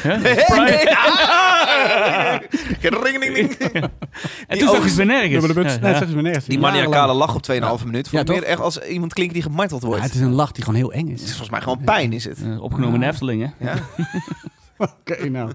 Ring, 2.82 3.20
ding, 3.20 3.34
ding. 3.34 3.58
En 4.48 4.58
toen 4.58 4.68
zag 4.70 4.84
je 4.84 4.90
ze 4.90 5.04
nergens. 5.04 5.46
Nee, 6.16 6.34
is. 6.34 6.46
Die 6.46 6.60
maniacale 6.60 7.14
lach 7.14 7.36
op 7.36 7.44
2,5 7.52 7.86
minuut. 7.86 8.10
Vond 8.10 8.22
ik 8.30 8.36
meer 8.36 8.44
echt 8.44 8.60
als 8.60 8.80
iemand 8.82 9.14
klinkt 9.14 9.34
die 9.34 9.44
gemarteld 9.44 9.84
wordt. 9.84 10.04
het 10.04 10.14
is 10.14 10.20
een 10.22 10.34
lach 10.34 10.52
die 10.52 10.64
gewoon 10.64 10.80
heel 10.80 10.92
eng 10.92 11.08
Het 11.10 11.16
is 11.18 11.22
is. 11.22 11.28
volgens 11.30 11.50
mij 11.50 11.62
gewoon 11.62 11.82
pijn, 11.86 12.14
is 12.14 12.24
het. 12.24 12.38
Eh, 12.44 12.64
Opgenomen 12.64 13.02
in 13.02 13.10
Efteling, 13.10 13.52
hè? 13.58 13.70
Ja. 13.70 13.76
Oké, 14.78 15.30
nou. 15.30 15.52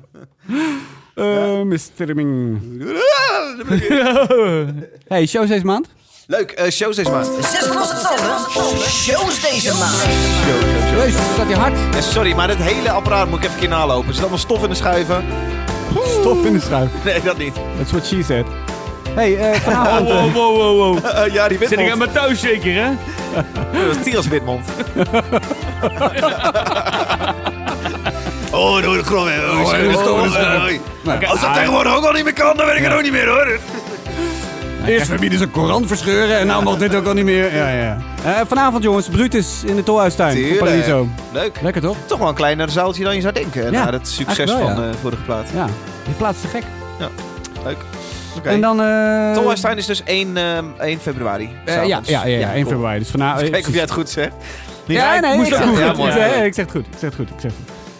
Eh 1.14 1.60
Mr. 1.64 2.14
Ming. 2.14 2.60
Hey, 5.08 5.26
shows 5.26 5.48
deze 5.48 5.64
maand? 5.64 5.86
Leuk, 6.26 6.50
eh, 6.50 6.70
shows 6.70 6.96
deze 6.96 7.10
maand. 7.10 7.26
Zes 7.26 7.68
losse 7.74 7.94
tanden. 7.94 8.36
Shows 8.88 9.40
deze 9.40 9.74
maand. 9.78 9.96
Jezus, 10.96 11.20
staat 11.34 11.46
hij 11.46 11.54
hard. 11.56 11.74
Eh, 11.94 12.00
sorry, 12.00 12.34
maar 12.34 12.46
dit 12.46 12.56
hele 12.56 12.90
apparaat 12.90 13.28
moet 13.28 13.38
ik 13.38 13.42
even 13.44 13.54
een 13.54 13.60
keer 13.60 13.68
nalopen. 13.68 14.06
Er 14.08 14.12
zit 14.12 14.20
allemaal 14.22 14.38
stof 14.38 14.62
in 14.62 14.68
de 14.68 14.74
schuiven. 14.74 15.24
Stof 16.20 16.44
in 16.44 16.52
de 16.52 16.60
schuif. 16.60 16.88
Nee, 17.04 17.22
dat 17.22 17.38
niet. 17.38 17.54
That's 17.78 17.90
what 17.90 18.06
she 18.06 18.22
said. 18.22 18.44
Hey, 19.14 19.36
eh, 19.52 19.60
vanavond... 19.60 20.08
Wow, 20.08 20.18
eh, 20.18 20.32
wow, 20.34 20.56
wow, 20.56 20.78
wow. 20.78 21.04
Eh, 21.24 21.32
ja, 21.34 21.48
die 21.48 21.58
Zit 21.58 21.70
ik 21.72 21.78
aan 21.78 21.84
witmond. 21.84 21.98
mijn 21.98 22.12
thuis 22.12 22.40
zeker, 22.40 22.74
hè? 22.74 22.90
Dat 23.86 23.96
is 23.96 24.02
Tiels 24.02 24.28
witmond. 24.28 24.64
dat 28.52 29.90
is 29.90 29.96
toch- 29.96 30.08
oh, 31.22 31.30
Als 31.30 31.40
dat 31.40 31.54
tegenwoordig 31.54 31.96
ook 31.96 32.04
al 32.04 32.12
niet 32.12 32.24
meer 32.24 32.32
kan, 32.32 32.56
dan 32.56 32.66
weet 32.66 32.76
ik 32.76 32.84
het 32.84 32.92
ook 32.92 33.02
niet 33.02 33.12
meer, 33.12 33.26
hoor. 33.28 33.58
Eerst 34.86 35.06
verbieden 35.06 35.38
ze 35.38 35.46
Koran 35.46 35.86
verscheuren 35.86 36.38
en 36.38 36.46
nou 36.46 36.62
mag 36.64 36.76
dit 36.76 36.94
ook 36.94 37.06
al 37.06 37.12
niet 37.14 37.24
meer. 37.24 37.54
Ja, 37.54 37.68
ja. 37.68 37.98
Eh, 38.24 38.40
vanavond 38.48 38.82
jongens, 38.82 39.08
Brutus 39.08 39.62
in 39.64 39.76
de 39.76 39.82
Tolhuistuin 39.82 40.30
van 40.32 40.40
Tuurlijk. 40.40 40.60
Paradiso. 40.64 41.08
Leuk. 41.32 41.58
Lekker 41.62 41.82
toch? 41.82 41.96
Toch 42.06 42.18
wel 42.18 42.28
een 42.28 42.34
kleiner 42.34 42.70
zaaltje 42.70 43.04
dan 43.04 43.14
je 43.14 43.20
zou 43.20 43.32
denken. 43.32 43.62
Ja, 43.72 43.84
na 43.84 43.92
het 43.92 44.08
succes 44.08 44.50
wel, 44.50 44.58
van 44.58 44.66
ja. 44.66 44.74
de 44.74 44.90
vorige 45.00 45.22
plaat. 45.22 45.48
Ja, 45.54 45.66
die 46.04 46.14
plaats 46.14 46.36
is 46.36 46.42
te 46.42 46.48
gek. 46.48 46.62
Leuk. 47.64 47.76
Oké. 48.36 48.48
En 48.48 48.60
dan... 48.60 48.80
eh 48.80 49.32
Tolhuistuin 49.32 49.76
is 49.76 49.86
dus 49.86 50.02
1, 50.04 50.36
ehm, 50.36 50.64
1 50.78 50.98
februari. 51.00 51.50
eh, 51.64 51.74
ja, 51.74 51.82
ja, 51.82 52.00
ja, 52.04 52.24
ja, 52.24 52.52
1 52.52 52.62
cool. 52.62 52.64
februari. 52.74 52.98
Dus 52.98 53.10
vanavond... 53.10 53.50
Kijk 53.50 53.66
of 53.66 53.72
jij 53.72 53.80
het 53.82 53.90
goed 53.90 54.10
zegt. 54.10 54.32
Ja, 54.84 55.20
nee, 55.20 55.38
ik 55.40 55.46
zeg 55.46 55.58
het 55.58 55.68
goed. 55.96 56.12
Ja, 56.14 56.24
Ik 56.24 56.54
zeg 56.54 56.64
het 56.64 56.74
goed. 56.74 56.86
Ik 56.86 56.98
zeg 56.98 57.16
het 57.16 57.28
goed. 57.28 57.52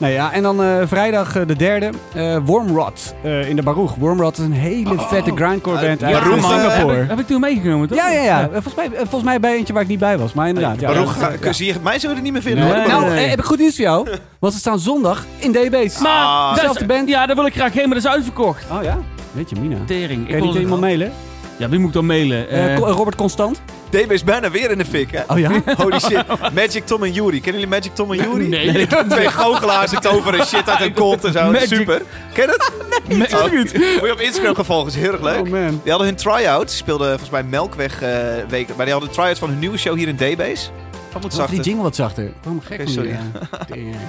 Ik. 0.03 0.09
Nee, 0.09 0.17
ja, 0.17 0.33
en 0.33 0.43
dan 0.43 0.63
eh, 0.63 0.77
vrijdag 0.87 1.37
eh, 1.37 1.47
de 1.47 1.57
derde, 1.57 1.91
eh 2.15 2.37
Wormrot 2.45 3.15
in 3.49 3.57
de 3.57 3.63
Baruch. 3.63 3.95
Wormrot 3.95 4.39
is 4.39 4.45
een 4.45 4.53
hele 4.53 4.95
vette 4.99 5.33
grindcore 5.35 5.87
band 5.87 6.03
uit 6.05 6.13
Baruch, 6.13 6.45
Singapore. 6.45 6.97
Heb, 6.97 7.09
heb 7.09 7.19
ik 7.19 7.27
toen 7.27 7.41
meegenomen, 7.41 7.89
toch? 7.89 7.99
Ja, 7.99 8.11
ja, 8.11 8.23
ja. 8.23 8.49
Volgens 8.53 8.75
mij, 8.75 8.91
volgens 8.97 9.23
mij 9.23 9.41
bij 9.41 9.57
eentje 9.57 9.73
waar 9.73 9.83
ik 9.83 9.89
niet 9.89 9.99
bij 9.99 10.19
was, 10.19 10.33
maar 10.33 10.49
inderdaad. 10.49 10.81
ja, 10.81 10.87
Baruch, 10.87 11.21
ja, 11.21 11.27
ga- 11.27 11.33
ja. 11.43 11.53
zie 11.53 11.67
je, 11.67 11.75
mij 11.83 11.99
zullen 11.99 12.11
we 12.11 12.17
er 12.17 12.23
niet 12.23 12.33
meer 12.33 12.43
vinden. 12.43 12.65
Nee, 12.65 12.75
hoor. 12.75 12.89
Nou, 12.89 13.09
nee. 13.11 13.29
heb 13.29 13.39
ik 13.39 13.45
goed 13.45 13.59
nieuws 13.59 13.75
voor 13.77 13.85
jou. 13.85 14.09
Want 14.39 14.53
ze 14.53 14.59
staan 14.59 14.79
zondag 14.79 15.25
in 15.39 15.53
DB's. 15.53 15.99
Maar, 15.99 16.13
Ah. 16.25 16.49
dat 16.49 16.57
is- 16.57 16.63
Zelfde 16.63 16.87
band. 16.87 17.09
Ja, 17.09 17.27
daar 17.27 17.37
wil 17.37 17.47
ik 17.47 17.55
graag 17.55 17.73
heen, 17.73 17.89
maar 17.89 17.95
dat 17.95 18.05
is 18.05 18.11
uitverkocht. 18.11 18.65
Oh 18.73 18.83
ja? 18.83 18.99
Weet 19.33 19.51
je, 19.51 19.57
Mina. 19.61 19.77
Tering. 19.87 20.29
Kan 20.29 20.37
je 20.37 20.43
niet 20.43 20.55
iemand 20.55 20.81
mailen? 20.81 21.13
Ja, 21.57 21.69
wie 21.69 21.79
moet 21.79 21.89
ik 21.89 21.95
dan 21.95 22.07
mailen? 22.07 22.49
Eh, 22.49 22.73
Eh, 22.73 22.79
Robert 22.79 23.17
Constant? 23.17 23.61
DB 23.91 24.11
is 24.11 24.25
bijna 24.25 24.51
weer 24.51 24.71
in 24.71 24.79
de 24.79 24.85
fik, 24.85 25.11
hè? 25.11 25.21
Oh 25.29 25.39
ja? 25.39 25.51
Holy 25.77 25.99
shit. 26.01 26.25
Magic 26.55 26.87
Tom 26.87 27.03
en 27.03 27.13
Yuri. 27.13 27.41
Kennen 27.41 27.61
jullie 27.61 27.77
Magic 27.77 27.95
Tom 27.95 28.13
en 28.13 28.19
Yuri? 28.19 28.49
Nee. 28.49 28.87
Twee 29.09 29.29
goochelaars 29.31 29.91
die 29.91 29.99
toveren 30.01 30.47
shit 30.47 30.69
uit 30.69 30.79
hun 30.79 30.93
kont 30.93 31.25
en 31.25 31.33
zo. 31.33 31.51
Magic- 31.51 31.69
Super. 31.69 32.03
Ken 32.33 32.47
je 32.47 32.51
het? 32.51 32.71
Me- 33.19 33.29
Oh, 33.45 33.53
Moet 33.53 33.71
je 34.05 34.13
op 34.13 34.21
Instagram 34.21 34.55
gaan 34.55 34.65
volgen. 34.65 34.89
is 34.89 34.95
heel 34.97 35.13
erg 35.13 35.23
leuk. 35.23 35.41
Oh 35.41 35.49
man. 35.49 35.81
Die 35.83 35.91
hadden 35.91 36.09
hun 36.09 36.17
try-outs. 36.17 36.73
Die 36.73 36.83
speelden 36.83 37.09
volgens 37.09 37.31
mij 37.31 37.43
Melkweg 37.43 38.03
eh 38.03 38.11
weken. 38.49 38.75
Maar 38.77 38.85
die 38.85 38.95
hadden 38.95 39.13
try-outs 39.13 39.39
van 39.39 39.49
hun 39.49 39.59
nieuwe 39.59 39.79
show 39.79 39.97
hier 39.97 40.09
in 40.09 40.17
D-Base. 40.17 40.69
Wat 41.13 41.23
moet 41.23 41.35
zachter. 41.35 41.55
die 41.55 41.65
jingle 41.65 41.83
wat 41.83 41.97
zachter. 41.97 42.33
Waarom 42.43 42.61
gek 42.65 42.79
die, 42.87 42.95
sorry. 42.95 43.11
eh, 43.11 43.19
dingen. 43.67 43.95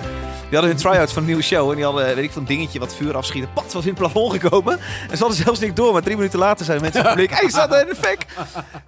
Die 0.49 0.61
hadden 0.61 0.77
hun 0.79 0.89
try-outs 0.91 1.13
van 1.13 1.21
een 1.21 1.27
nieuwe 1.27 1.43
show. 1.43 1.69
En 1.69 1.75
die 1.75 1.85
hadden, 1.85 2.05
weet 2.15 2.23
ik, 2.23 2.31
van 2.31 2.41
een 2.41 2.47
dingetje 2.47 2.79
wat 2.79 2.95
vuur 2.95 3.15
afschieten. 3.15 3.49
Pat, 3.53 3.73
was 3.73 3.83
in 3.83 3.89
het 3.89 3.97
plafond 3.97 4.33
gekomen. 4.39 4.79
En 5.09 5.17
ze 5.17 5.23
hadden 5.23 5.43
zelfs 5.43 5.59
niet 5.59 5.75
door. 5.75 5.93
Maar 5.93 6.01
drie 6.01 6.15
minuten 6.15 6.39
later 6.39 6.65
zijn 6.65 6.81
mensen 6.81 6.99
in 6.99 7.05
het 7.05 7.15
publiek. 7.15 7.39
Hé, 7.39 7.49
staat 7.49 7.73
er 7.73 7.79
in 7.81 7.87
de 7.87 7.95
fik. 7.95 8.25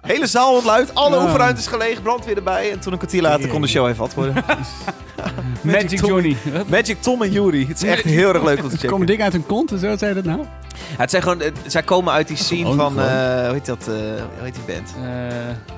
Hele 0.00 0.26
zaal 0.26 0.54
ontluid. 0.54 0.94
Alle 0.94 1.22
oefenruimtes 1.22 1.66
gelegen. 1.66 2.02
Brandweer 2.02 2.36
erbij. 2.36 2.70
En 2.72 2.78
toen 2.80 2.92
een 2.92 2.98
kwartier 2.98 3.22
later 3.22 3.48
kon 3.48 3.60
de 3.60 3.66
show 3.66 3.86
even 3.86 3.98
wat 4.00 4.14
worden. 4.14 4.34
Magic 5.62 5.98
Tom- 5.98 6.08
Johnny. 6.10 6.36
Magic 6.70 7.02
Tom 7.02 7.22
en 7.22 7.30
Yuri. 7.32 7.66
Het 7.68 7.82
is 7.82 7.88
echt 7.88 8.04
heel 8.04 8.32
erg 8.34 8.42
leuk 8.44 8.56
om 8.56 8.62
te 8.62 8.64
Er 8.64 8.70
checken. 8.72 8.88
komen 8.90 9.06
dingen 9.06 9.24
uit 9.24 9.32
hun 9.32 9.46
kont 9.46 9.72
en 9.72 9.78
zo, 9.78 9.96
zei 9.96 10.14
dat 10.14 10.24
nou? 10.24 10.38
Ja, 10.38 10.46
het 10.96 11.10
zijn 11.10 11.22
gewoon, 11.22 11.40
het- 11.40 11.58
zij 11.66 11.82
komen 11.82 12.12
uit 12.12 12.28
die 12.28 12.36
scene 12.36 12.74
van, 12.74 13.00
eh, 13.00 13.04
hoe 13.44 13.52
heet 13.52 13.66
dat, 13.66 13.80
eh, 13.80 13.94
hoe 13.94 14.42
heet 14.44 14.54
die 14.54 14.74
band? 14.74 14.94
Eh, 15.04 15.76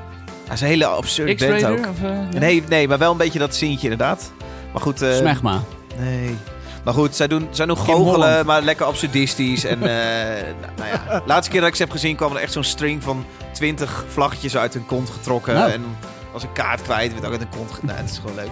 Het 0.48 0.56
is 0.56 0.60
een 0.60 0.66
hele 0.66 0.86
absurde 0.86 1.46
band 1.46 1.64
ook. 1.64 1.86
Of, 1.86 2.02
eh? 2.02 2.40
Nee, 2.40 2.62
nee, 2.68 2.88
maar 2.88 2.98
wel 2.98 3.10
een 3.10 3.16
beetje 3.16 3.38
dat 3.38 3.54
zientje 3.56 3.90
inderdaad. 3.90 4.32
Maar 4.72 4.82
goed, 4.82 5.02
eh, 5.02 5.12
Smegma. 5.12 5.62
nee. 5.98 6.36
Maar 6.84 6.94
goed, 6.94 7.16
zij 7.16 7.26
doen, 7.26 7.48
zij 7.50 7.66
doen 7.66 7.76
goochelen, 7.76 8.46
maar 8.46 8.62
lekker 8.62 8.86
absurdistisch. 8.86 9.64
en 9.64 9.82
eh, 9.82 10.42
nou, 10.60 10.72
nou 10.78 10.90
ja, 10.90 11.22
laatste 11.26 11.50
keer 11.50 11.60
dat 11.60 11.68
ik 11.68 11.74
ze 11.74 11.82
heb 11.82 11.90
gezien 11.90 12.16
kwam 12.16 12.36
er 12.36 12.42
echt 12.42 12.52
zo'n 12.52 12.64
string 12.64 13.02
van 13.02 13.24
20 13.52 14.04
vlaggetjes 14.08 14.56
uit 14.56 14.74
hun 14.74 14.86
kont 14.86 15.10
getrokken. 15.10 15.54
Nou. 15.54 15.70
En 15.70 15.84
was 16.32 16.42
een 16.42 16.52
kaart 16.52 16.82
kwijt, 16.82 17.12
werd 17.12 17.24
ook 17.24 17.30
uit 17.30 17.40
hun 17.40 17.48
kont 17.56 17.72
gedaan. 17.72 17.96
het 17.96 18.10
is 18.10 18.18
gewoon 18.18 18.36
leuk. 18.36 18.50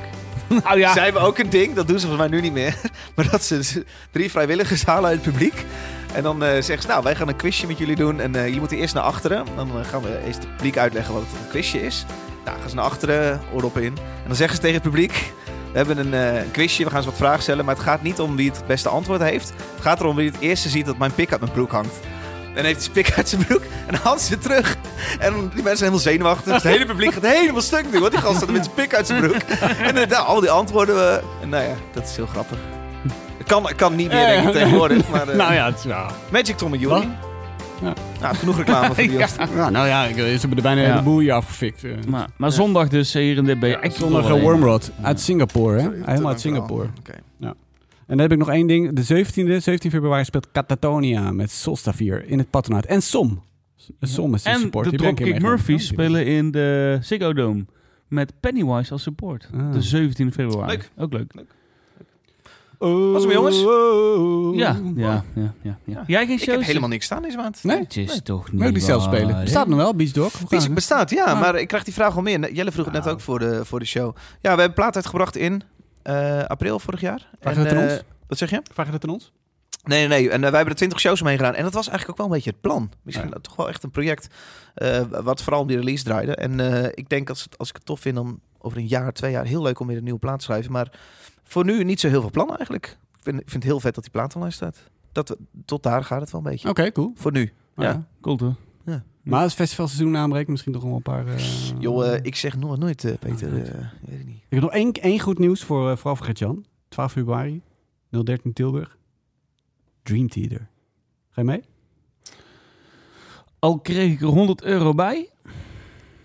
Oh 0.72 0.78
ja. 0.78 0.92
Zij 0.92 1.04
hebben 1.04 1.22
ook 1.22 1.38
een 1.38 1.50
ding, 1.50 1.74
dat 1.74 1.88
doen 1.88 1.98
ze 1.98 2.06
volgens 2.06 2.28
mij 2.28 2.38
nu 2.38 2.44
niet 2.44 2.52
meer. 2.52 2.76
Maar 3.14 3.30
dat 3.30 3.44
ze 3.44 3.84
drie 4.10 4.30
vrijwilligers 4.30 4.84
halen 4.84 5.10
uit 5.10 5.24
het 5.24 5.32
publiek. 5.32 5.64
En 6.16 6.22
dan 6.22 6.42
eh, 6.42 6.48
zeggen 6.50 6.82
ze, 6.82 6.86
nou, 6.86 7.02
wij 7.02 7.14
gaan 7.14 7.28
een 7.28 7.36
quizje 7.36 7.66
met 7.66 7.78
jullie 7.78 7.96
doen. 7.96 8.20
En 8.20 8.34
eh, 8.34 8.44
jullie 8.44 8.58
moeten 8.58 8.76
eerst 8.76 8.94
naar 8.94 9.02
achteren. 9.02 9.46
Dan 9.56 9.68
eh, 9.68 9.84
gaan 9.84 10.02
we 10.02 10.22
eerst 10.26 10.38
het 10.38 10.56
publiek 10.56 10.78
uitleggen 10.78 11.14
wat 11.14 11.22
het 11.22 11.32
een 11.32 11.48
quizje 11.48 11.82
is. 11.82 12.04
Nou, 12.44 12.58
gaan 12.60 12.68
ze 12.68 12.74
naar 12.74 12.84
achteren, 12.84 13.40
oordop 13.52 13.78
in. 13.78 13.84
En 13.96 14.26
dan 14.26 14.36
zeggen 14.36 14.56
ze 14.56 14.62
tegen 14.62 14.76
het 14.76 14.90
publiek... 14.90 15.32
We 15.72 15.82
hebben 15.82 16.12
een, 16.12 16.50
quizje, 16.50 16.84
we 16.84 16.90
gaan 16.90 17.02
ze 17.02 17.08
wat 17.08 17.18
vragen 17.18 17.42
stellen. 17.42 17.64
Maar 17.64 17.74
het 17.74 17.84
gaat 17.84 18.02
niet 18.02 18.20
om 18.20 18.36
wie 18.36 18.50
het 18.50 18.66
beste 18.66 18.88
antwoord 18.88 19.20
heeft. 19.20 19.48
Het 19.48 19.80
gaat 19.80 20.00
erom 20.00 20.16
wie 20.16 20.30
het 20.30 20.40
eerste 20.40 20.68
ziet 20.68 20.86
dat 20.86 20.98
mijn 20.98 21.14
pik 21.14 21.30
uit 21.30 21.40
mijn 21.40 21.52
broek 21.52 21.70
hangt. 21.70 21.94
En 22.54 22.64
heeft 22.64 22.84
hij 22.84 22.92
pik 22.92 23.16
uit 23.16 23.28
zijn 23.28 23.44
broek. 23.46 23.62
En 23.86 23.94
haalt 23.94 24.20
ze 24.20 24.38
terug. 24.38 24.76
En 25.18 25.32
die 25.32 25.40
mensen 25.40 25.62
zijn 25.62 25.76
helemaal 25.78 25.98
zenuwachtig. 25.98 26.52
Dus 26.52 26.62
het 26.62 26.72
hele 26.72 26.86
publiek 26.86 27.12
gaat 27.12 27.26
helemaal 27.26 27.60
stuk 27.60 27.92
nu. 27.92 27.98
Want 28.00 28.12
die 28.12 28.20
gast 28.20 28.36
staat 28.36 28.50
met 28.50 28.64
zijn 28.64 28.76
pik 28.76 28.94
uit 28.94 29.06
zijn 29.06 29.20
broek. 29.20 29.42
En 29.86 29.94
nou, 29.94 30.26
al 30.26 30.40
die 30.40 30.50
antwoorden. 30.50 30.94
we 30.94 31.22
en 31.42 31.48
nou 31.48 31.64
ja, 31.64 31.74
dat 31.92 32.04
is 32.04 32.16
heel 32.16 32.26
grappig. 32.26 32.75
Het 33.38 33.46
kan, 33.46 33.66
kan 33.76 33.96
niet 33.96 34.08
meer, 34.08 34.26
denk 34.26 34.46
ik, 34.46 34.52
tegenwoordig. 34.52 35.08
Maar, 35.10 35.28
eh, 35.28 35.36
Nou 35.36 35.54
ja, 35.54 35.66
het 35.66 35.76
is 35.78 35.82
ja. 35.84 36.10
Magic 36.32 36.56
Tom 36.56 36.74
en? 36.74 37.04
Nou, 38.20 38.34
genoeg 38.36 38.56
reclame 38.56 38.86
voor 38.86 38.96
die 39.08 39.18
gast. 39.18 39.36
Ja, 39.54 39.70
nou 39.70 39.86
ja, 39.86 40.04
ik, 40.04 40.14
ze 40.16 40.22
hebben 40.22 40.56
er 40.56 40.62
bijna 40.62 40.80
een 40.80 40.86
Ja. 40.86 40.92
heleboel 40.92 41.18
hier 41.18 41.32
afgefikt. 41.32 41.84
eh. 41.84 41.90
Maar, 42.08 42.28
maar 42.36 42.52
zondag 42.52 42.88
dus 42.88 43.12
hier 43.12 43.36
in 43.36 43.44
de 43.44 43.56
je 43.68 43.76
echt 43.78 43.94
Zondag 43.96 44.30
eh, 44.30 44.40
Wormrod 44.42 44.90
uit 45.02 45.20
Singapore, 45.20 45.80
hè? 45.80 45.88
Helemaal 46.04 46.30
uit 46.30 46.40
Singapore. 46.40 46.88
Oké. 46.98 47.12
En 48.06 48.16
dan 48.16 48.18
heb 48.18 48.32
ik 48.32 48.38
nog 48.38 48.50
één 48.50 48.66
ding. 48.66 48.92
De 48.92 49.24
17e, 49.24 49.56
17 49.62 49.90
februari 49.90 50.24
speelt 50.24 50.50
Catatonia 50.52 51.32
met 51.32 51.50
Solstafir 51.50 52.24
in 52.28 52.38
het 52.38 52.50
patronaat. 52.50 52.84
En 52.84 53.02
Som. 53.02 53.42
Som 54.00 54.34
is 54.34 54.42
de 54.42 54.50
En 54.50 54.58
support. 54.58 54.84
de 54.84 54.90
een 54.90 54.96
Dropkick. 55.14 55.42
Murphys 55.42 55.86
spelen 55.86 56.26
in 56.26 56.50
de 56.50 56.98
Ziggo 57.00 57.32
Dome. 57.32 57.64
Met 58.08 58.32
Pennywise 58.40 58.92
als 58.92 59.02
support. 59.02 59.48
Ah. 59.54 59.72
De 59.72 59.82
17 59.82 60.32
februari. 60.32 60.70
Leuk. 60.70 60.90
Ook 60.96 61.12
leuk. 61.12 61.32
Oh, 62.78 63.12
Was 63.12 63.22
hem, 63.22 63.32
jongens? 63.32 63.60
Ja, 64.58 64.76
ja, 64.96 65.02
ja, 65.04 65.24
ja, 65.34 65.54
ja. 65.62 65.78
Ja. 65.84 66.04
Jij 66.06 66.26
geen 66.26 66.34
Ik 66.34 66.40
heb 66.44 66.54
shows? 66.54 66.66
helemaal 66.66 66.88
niks 66.88 67.04
staan 67.04 67.22
deze 67.22 67.36
maand. 67.36 67.64
Nee? 67.64 67.78
Het 67.78 67.96
is 67.96 68.20
toch 68.22 68.52
niet 68.52 68.62
ik 68.62 68.74
die 68.74 68.82
zelf 68.82 69.04
waar, 69.06 69.14
spelen? 69.16 69.40
Bestaat 69.40 69.66
nog 69.68 69.78
wel, 69.78 69.94
Beach 69.94 70.10
Dog? 70.10 70.32
We? 70.48 70.70
bestaat, 70.70 71.10
ja, 71.10 71.24
Ah. 71.24 71.40
maar 71.40 71.54
ik 71.56 71.68
krijg 71.68 71.84
die 71.84 71.94
vraag 71.94 72.16
al 72.16 72.22
meer. 72.22 72.52
Jelle 72.52 72.72
vroeg 72.72 72.84
het 72.84 72.94
net 72.94 73.02
Nou. 73.04 73.14
ook 73.14 73.20
voor 73.22 73.38
de, 73.38 73.64
voor 73.64 73.78
de 73.78 73.84
show. 73.84 74.16
Ja, 74.40 74.54
we 74.54 74.60
hebben 74.60 74.72
plaat 74.72 74.94
uitgebracht 74.96 75.36
in 75.36 75.62
eh, 76.02 76.42
april 76.44 76.78
vorig 76.78 77.00
jaar. 77.00 77.28
Vraag 77.40 77.56
je 77.56 77.62
dat 77.62 77.72
aan 77.72 77.78
eh, 77.78 77.90
ons? 77.92 78.02
Wat 78.26 78.38
zeg 78.38 78.50
je? 78.50 78.60
Vraag 78.72 78.86
je 78.86 78.92
dat 78.92 79.04
aan 79.04 79.10
ons? 79.10 79.32
Nee, 79.84 79.98
nee, 80.08 80.20
nee. 80.20 80.30
En 80.30 80.34
eh, 80.34 80.40
wij 80.40 80.50
hebben 80.50 80.68
er 80.70 80.74
20 80.74 81.00
shows 81.00 81.20
omheen 81.20 81.36
gedaan. 81.36 81.54
En 81.54 81.62
dat 81.62 81.72
was 81.74 81.88
eigenlijk 81.88 82.10
ook 82.10 82.16
wel 82.26 82.26
een 82.26 82.42
beetje 82.42 82.50
het 82.50 82.60
plan. 82.60 82.90
Misschien 83.02 83.28
Ja. 83.28 83.38
toch 83.40 83.56
wel 83.56 83.68
echt 83.68 83.82
een 83.82 83.90
project 83.90 84.26
eh, 84.74 85.00
wat 85.22 85.42
vooral 85.42 85.60
om 85.60 85.66
die 85.66 85.76
release 85.76 86.04
draaide. 86.04 86.34
En 86.34 86.60
eh, 86.82 86.88
ik 86.94 87.08
denk 87.08 87.28
als, 87.28 87.42
het, 87.42 87.58
als 87.58 87.68
ik 87.68 87.74
het 87.76 87.84
tof 87.84 88.00
vind, 88.00 88.14
dan 88.14 88.40
over 88.58 88.78
een 88.78 88.86
jaar, 88.86 89.12
twee 89.12 89.30
jaar 89.30 89.44
heel 89.44 89.62
leuk 89.62 89.80
om 89.80 89.86
weer 89.86 89.96
een 89.96 90.02
nieuwe 90.04 90.18
plaat 90.18 90.38
te 90.38 90.44
schrijven. 90.44 90.72
Maar 90.72 90.92
voor 91.48 91.64
nu 91.64 91.84
niet 91.84 92.00
zo 92.00 92.08
heel 92.08 92.20
veel 92.20 92.30
plannen 92.30 92.56
eigenlijk. 92.56 92.86
Ik 93.16 93.22
vind, 93.22 93.36
ik 93.40 93.50
vind 93.50 93.62
het 93.62 93.72
heel 93.72 93.80
vet 93.80 93.94
dat 93.94 94.04
die 94.04 94.12
plaat 94.12 94.34
online 94.34 94.52
staat. 94.52 94.90
Dat, 95.12 95.36
tot 95.64 95.82
daar 95.82 96.04
gaat 96.04 96.20
het 96.20 96.30
wel 96.30 96.40
een 96.44 96.50
beetje. 96.50 96.68
Oké, 96.68 96.92
cool. 96.92 97.12
Voor 97.14 97.32
nu. 97.32 97.52
Ja. 97.76 97.82
Ja. 97.84 98.06
Cool 98.20 98.36
toch? 98.36 98.54
Maar 99.22 99.40
als 99.42 99.50
het 99.50 99.60
festivalseizoen 99.60 100.16
aanbreekt, 100.16 100.48
misschien 100.48 100.72
toch 100.72 100.82
wel 100.82 100.94
een 100.94 101.02
paar... 101.02 101.26
eh, 101.26 101.38
Joh, 101.78 102.12
eh, 102.14 102.18
ik 102.22 102.34
zeg 102.36 102.56
nooit, 102.56 102.80
nooit 102.80 103.04
eh, 103.04 103.14
Peter. 103.18 103.48
eh, 103.48 103.74
weet 104.00 104.20
ik 104.20 104.26
niet. 104.26 104.36
Ik 104.36 104.42
heb 104.48 104.60
nog 104.60 104.70
één, 104.72 104.92
één 104.92 105.20
goed 105.20 105.38
nieuws 105.38 105.62
voor, 105.64 105.90
uh, 105.90 105.96
vooral 105.96 106.16
voor 106.16 106.26
Gert-Jan. 106.26 106.64
12 106.88 107.12
februari, 107.12 107.62
013 108.10 108.52
Tilburg. 108.52 108.96
Dream 110.02 110.28
Theater. 110.28 110.68
Ga 111.30 111.40
je 111.40 111.44
mee? 111.46 111.62
Al 113.58 113.78
kreeg 113.80 114.12
ik 114.12 114.20
er 114.20 114.26
100 114.26 114.62
euro 114.62 114.94
bij. 114.94 115.30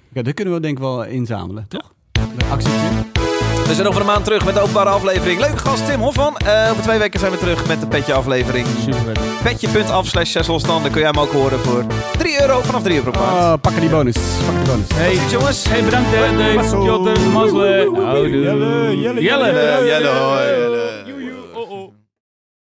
Ja, 0.10 0.22
dat 0.22 0.34
kunnen 0.34 0.53
we 0.53 0.60
denk 0.60 0.73
ik 0.77 0.84
wel 0.84 1.03
inzamelen, 1.06 1.68
toch? 1.68 1.93
Een 2.11 2.49
actietje. 2.49 3.11
We 3.72 3.77
zijn 3.77 3.89
over 3.89 4.02
een 4.02 4.07
maand 4.07 4.23
terug 4.23 4.45
met 4.45 4.53
de 4.53 4.60
openbare 4.60 4.89
aflevering. 4.89 5.39
Leuke 5.39 5.57
gast 5.57 5.85
Tim 5.85 5.99
Hofman. 5.99 6.38
Eh 6.38 6.68
over 6.72 6.84
twee 6.84 6.99
weken 6.99 7.19
zijn 7.19 7.31
we 7.31 7.38
terug 7.38 7.68
met 7.68 7.80
de 7.80 7.88
Petje 7.88 8.14
aflevering. 8.14 8.68
Super. 8.84 9.18
Petje.af 9.43 10.07
slash 10.07 10.31
6 10.31 10.48
losstanden. 10.48 10.91
Kun 10.91 11.02
jij 11.02 11.10
hem 11.10 11.19
ook 11.19 11.31
horen 11.31 11.60
voor 11.60 11.85
3 12.18 12.41
euro 12.41 12.61
vanaf 12.61 12.84
3 12.84 12.95
euro 12.95 13.11
per 13.11 13.22
maand. 13.22 13.34
Oh, 13.34 13.53
pakken 13.61 13.81
die 13.81 13.89
bonus. 13.89 14.15
Pakken 14.45 14.64
die 14.64 14.73
bonus. 14.73 14.88
Hey, 14.93 15.10
Tot 15.10 15.19
ziens, 15.19 15.31
jongens. 15.31 15.65
hey 15.69 15.84
bedankt 15.84 16.11
Dave. 16.11 16.84
Jotten, 16.84 17.31
Mazle. 17.31 17.89
Jelle, 17.93 18.99
Jelle, 18.99 19.22
Jelle. 19.22 19.22
Jelle, 19.22 19.85
Jelle. 19.85 21.11